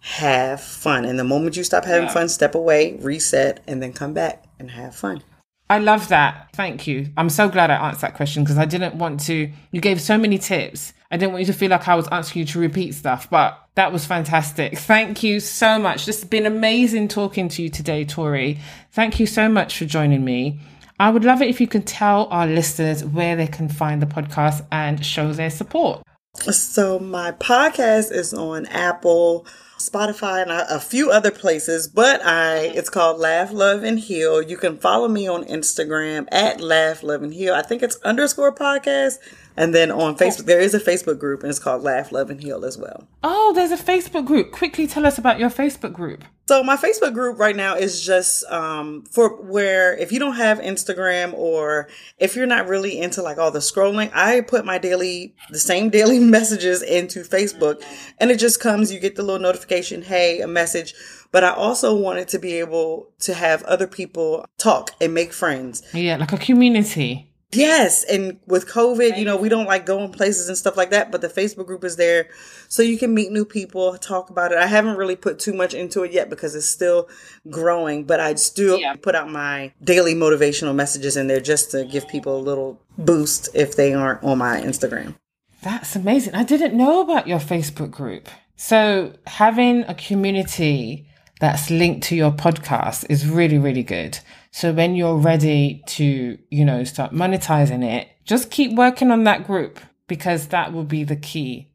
have 0.00 0.60
fun. 0.60 1.04
And 1.04 1.18
the 1.18 1.24
moment 1.24 1.56
you 1.56 1.64
stop 1.64 1.84
having 1.84 2.06
yeah. 2.06 2.12
fun, 2.12 2.28
step 2.28 2.54
away, 2.54 2.96
reset, 3.00 3.62
and 3.66 3.82
then 3.82 3.92
come 3.92 4.14
back 4.14 4.44
and 4.58 4.70
have 4.70 4.94
fun. 4.94 5.22
I 5.68 5.78
love 5.78 6.08
that. 6.08 6.50
Thank 6.52 6.86
you. 6.86 7.08
I'm 7.16 7.30
so 7.30 7.48
glad 7.48 7.70
I 7.70 7.88
answered 7.88 8.02
that 8.02 8.14
question 8.14 8.44
because 8.44 8.58
I 8.58 8.66
didn't 8.66 8.94
want 8.94 9.20
to. 9.22 9.50
You 9.72 9.80
gave 9.80 10.00
so 10.00 10.16
many 10.16 10.38
tips. 10.38 10.92
I 11.10 11.16
didn't 11.16 11.32
want 11.32 11.40
you 11.40 11.52
to 11.52 11.58
feel 11.58 11.70
like 11.70 11.88
I 11.88 11.96
was 11.96 12.08
asking 12.12 12.40
you 12.40 12.46
to 12.46 12.60
repeat 12.60 12.94
stuff, 12.94 13.28
but 13.28 13.65
that 13.76 13.92
was 13.92 14.06
fantastic. 14.06 14.78
Thank 14.78 15.22
you 15.22 15.38
so 15.38 15.78
much. 15.78 16.06
This 16.06 16.20
has 16.20 16.28
been 16.28 16.46
amazing 16.46 17.08
talking 17.08 17.48
to 17.50 17.62
you 17.62 17.68
today, 17.68 18.04
Tori. 18.04 18.58
Thank 18.92 19.20
you 19.20 19.26
so 19.26 19.48
much 19.48 19.78
for 19.78 19.84
joining 19.84 20.24
me. 20.24 20.58
I 20.98 21.10
would 21.10 21.24
love 21.24 21.42
it 21.42 21.50
if 21.50 21.60
you 21.60 21.66
could 21.66 21.86
tell 21.86 22.26
our 22.28 22.46
listeners 22.46 23.04
where 23.04 23.36
they 23.36 23.46
can 23.46 23.68
find 23.68 24.00
the 24.00 24.06
podcast 24.06 24.66
and 24.72 25.04
show 25.04 25.32
their 25.34 25.50
support. 25.50 26.02
So, 26.36 26.98
my 26.98 27.32
podcast 27.32 28.12
is 28.12 28.32
on 28.32 28.66
Apple, 28.66 29.46
Spotify 29.78 30.42
and 30.42 30.50
a, 30.50 30.80
few 30.80 31.10
other 31.10 31.30
places, 31.30 31.86
but 31.86 32.24
I 32.24 32.72
it's 32.74 32.88
called 32.88 33.18
Laugh, 33.18 33.52
Love, 33.52 33.82
and 33.82 33.98
Heal. 33.98 34.40
You 34.40 34.56
can 34.56 34.78
follow 34.78 35.08
me 35.08 35.28
on 35.28 35.44
Instagram 35.44 36.26
at 36.32 36.60
Laugh, 36.60 37.02
Love, 37.02 37.22
and 37.22 37.32
Heal. 37.32 37.54
I 37.54 37.62
think 37.62 37.82
it's 37.82 37.96
underscore 37.96 38.54
podcast. 38.54 39.18
And 39.56 39.74
then 39.74 39.90
on 39.90 40.16
Facebook, 40.16 40.44
there 40.44 40.60
is 40.60 40.74
a 40.74 40.80
Facebook 40.80 41.18
group 41.18 41.42
and 41.42 41.50
it's 41.50 41.58
called 41.58 41.82
Laugh, 41.82 42.12
Love, 42.12 42.30
and 42.30 42.40
Heal 42.40 42.64
as 42.64 42.76
well. 42.76 43.08
Oh, 43.22 43.52
there's 43.54 43.70
a 43.70 43.76
Facebook 43.76 44.26
group. 44.26 44.52
Quickly 44.52 44.86
tell 44.86 45.06
us 45.06 45.18
about 45.18 45.38
your 45.38 45.50
Facebook 45.50 45.92
group. 45.92 46.24
So 46.48 46.62
my 46.62 46.76
Facebook 46.76 47.12
group 47.12 47.40
right 47.40 47.56
now 47.56 47.74
is 47.74 48.04
just 48.04 48.44
um, 48.44 49.04
for 49.10 49.42
where 49.42 49.96
if 49.96 50.12
you 50.12 50.20
don't 50.20 50.36
have 50.36 50.60
Instagram 50.60 51.34
or 51.34 51.88
if 52.18 52.36
you're 52.36 52.46
not 52.46 52.68
really 52.68 53.00
into 53.00 53.20
like 53.20 53.36
all 53.36 53.50
the 53.50 53.58
scrolling, 53.58 54.12
I 54.14 54.42
put 54.42 54.64
my 54.64 54.78
daily 54.78 55.34
the 55.50 55.58
same 55.58 55.90
daily 55.90 56.18
messages 56.36 56.82
into 56.82 57.24
Facebook, 57.24 57.82
and 58.18 58.30
it 58.30 58.38
just 58.38 58.60
comes. 58.60 58.92
You 58.92 59.00
get 59.00 59.16
the 59.16 59.24
little 59.24 59.40
notification, 59.40 60.02
hey, 60.02 60.40
a 60.40 60.46
message. 60.46 60.94
But 61.32 61.42
I 61.42 61.50
also 61.50 61.96
wanted 61.96 62.28
to 62.28 62.38
be 62.38 62.54
able 62.60 63.10
to 63.20 63.34
have 63.34 63.64
other 63.64 63.88
people 63.88 64.46
talk 64.56 64.92
and 65.00 65.12
make 65.12 65.32
friends. 65.32 65.82
Yeah, 65.92 66.16
like 66.16 66.32
a 66.32 66.38
community. 66.38 67.32
Yes, 67.56 68.04
and 68.04 68.38
with 68.46 68.68
COVID, 68.68 69.18
you 69.18 69.24
know, 69.24 69.36
we 69.36 69.48
don't 69.48 69.66
like 69.66 69.86
going 69.86 70.12
places 70.12 70.48
and 70.48 70.56
stuff 70.56 70.76
like 70.76 70.90
that, 70.90 71.10
but 71.10 71.20
the 71.20 71.28
Facebook 71.28 71.66
group 71.66 71.84
is 71.84 71.96
there 71.96 72.28
so 72.68 72.82
you 72.82 72.98
can 72.98 73.14
meet 73.14 73.30
new 73.30 73.44
people, 73.44 73.96
talk 73.98 74.30
about 74.30 74.52
it. 74.52 74.58
I 74.58 74.66
haven't 74.66 74.96
really 74.96 75.16
put 75.16 75.38
too 75.38 75.52
much 75.52 75.74
into 75.74 76.02
it 76.02 76.12
yet 76.12 76.30
because 76.30 76.54
it's 76.54 76.68
still 76.68 77.08
growing, 77.50 78.04
but 78.04 78.20
I 78.20 78.34
still 78.34 78.78
yeah. 78.78 78.94
put 78.94 79.14
out 79.14 79.30
my 79.30 79.72
daily 79.82 80.14
motivational 80.14 80.74
messages 80.74 81.16
in 81.16 81.26
there 81.26 81.40
just 81.40 81.70
to 81.72 81.84
give 81.84 82.08
people 82.08 82.36
a 82.36 82.42
little 82.42 82.80
boost 82.98 83.48
if 83.54 83.76
they 83.76 83.94
aren't 83.94 84.22
on 84.22 84.38
my 84.38 84.60
Instagram. 84.60 85.14
That's 85.62 85.96
amazing. 85.96 86.34
I 86.34 86.44
didn't 86.44 86.76
know 86.76 87.00
about 87.00 87.26
your 87.26 87.38
Facebook 87.40 87.90
group. 87.90 88.28
So 88.56 89.12
having 89.26 89.82
a 89.84 89.94
community 89.94 91.08
that's 91.40 91.70
linked 91.70 92.02
to 92.04 92.16
your 92.16 92.32
podcast 92.32 93.04
is 93.10 93.26
really, 93.26 93.58
really 93.58 93.82
good. 93.82 94.18
So 94.56 94.72
when 94.72 94.96
you're 94.96 95.18
ready 95.18 95.82
to, 95.88 96.38
you 96.48 96.64
know, 96.64 96.82
start 96.84 97.12
monetizing 97.12 97.84
it, 97.84 98.08
just 98.24 98.50
keep 98.50 98.72
working 98.72 99.10
on 99.10 99.24
that 99.24 99.46
group 99.46 99.78
because 100.08 100.46
that 100.46 100.72
will 100.72 100.82
be 100.82 101.04
the 101.04 101.14
key. 101.14 101.68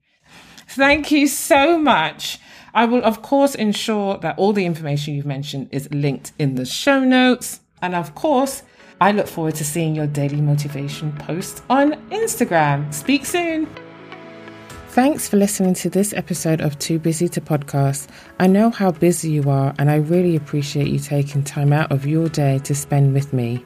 Thank 0.67 1.11
you 1.11 1.27
so 1.27 1.77
much. 1.77 2.39
I 2.73 2.85
will, 2.85 3.03
of 3.03 3.21
course, 3.21 3.53
ensure 3.53 4.17
that 4.21 4.35
all 4.39 4.51
the 4.51 4.65
information 4.65 5.13
you've 5.13 5.27
mentioned 5.27 5.69
is 5.71 5.93
linked 5.93 6.31
in 6.39 6.55
the 6.55 6.65
show 6.65 7.01
notes. 7.01 7.59
And 7.83 7.93
of 7.93 8.15
course, 8.15 8.63
I 8.99 9.11
look 9.11 9.27
forward 9.27 9.53
to 9.55 9.63
seeing 9.63 9.93
your 9.93 10.07
daily 10.07 10.41
motivation 10.41 11.11
post 11.17 11.61
on 11.69 11.91
Instagram. 12.09 12.91
Speak 12.91 13.27
soon. 13.27 13.67
Thanks 14.91 15.29
for 15.29 15.37
listening 15.37 15.73
to 15.75 15.89
this 15.89 16.11
episode 16.11 16.59
of 16.59 16.77
Too 16.77 16.99
Busy 16.99 17.29
to 17.29 17.39
Podcast. 17.39 18.09
I 18.41 18.47
know 18.47 18.69
how 18.69 18.91
busy 18.91 19.31
you 19.31 19.49
are, 19.49 19.73
and 19.79 19.89
I 19.89 19.95
really 19.95 20.35
appreciate 20.35 20.89
you 20.89 20.99
taking 20.99 21.45
time 21.45 21.71
out 21.71 21.93
of 21.93 22.05
your 22.05 22.27
day 22.27 22.59
to 22.65 22.75
spend 22.75 23.13
with 23.13 23.31
me. 23.31 23.63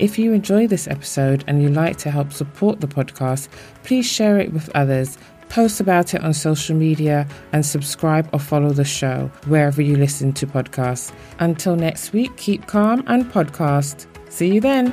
If 0.00 0.18
you 0.18 0.32
enjoy 0.32 0.66
this 0.66 0.88
episode 0.88 1.44
and 1.46 1.62
you'd 1.62 1.74
like 1.74 1.98
to 1.98 2.10
help 2.10 2.32
support 2.32 2.80
the 2.80 2.88
podcast, 2.88 3.46
please 3.84 4.04
share 4.04 4.40
it 4.40 4.52
with 4.52 4.68
others, 4.74 5.16
post 5.48 5.78
about 5.78 6.12
it 6.12 6.24
on 6.24 6.34
social 6.34 6.74
media, 6.74 7.28
and 7.52 7.64
subscribe 7.64 8.28
or 8.32 8.40
follow 8.40 8.70
the 8.70 8.84
show 8.84 9.30
wherever 9.46 9.80
you 9.80 9.96
listen 9.96 10.32
to 10.32 10.44
podcasts. 10.44 11.12
Until 11.38 11.76
next 11.76 12.12
week, 12.12 12.36
keep 12.36 12.66
calm 12.66 13.04
and 13.06 13.26
podcast. 13.26 14.06
See 14.28 14.52
you 14.52 14.60
then. 14.60 14.90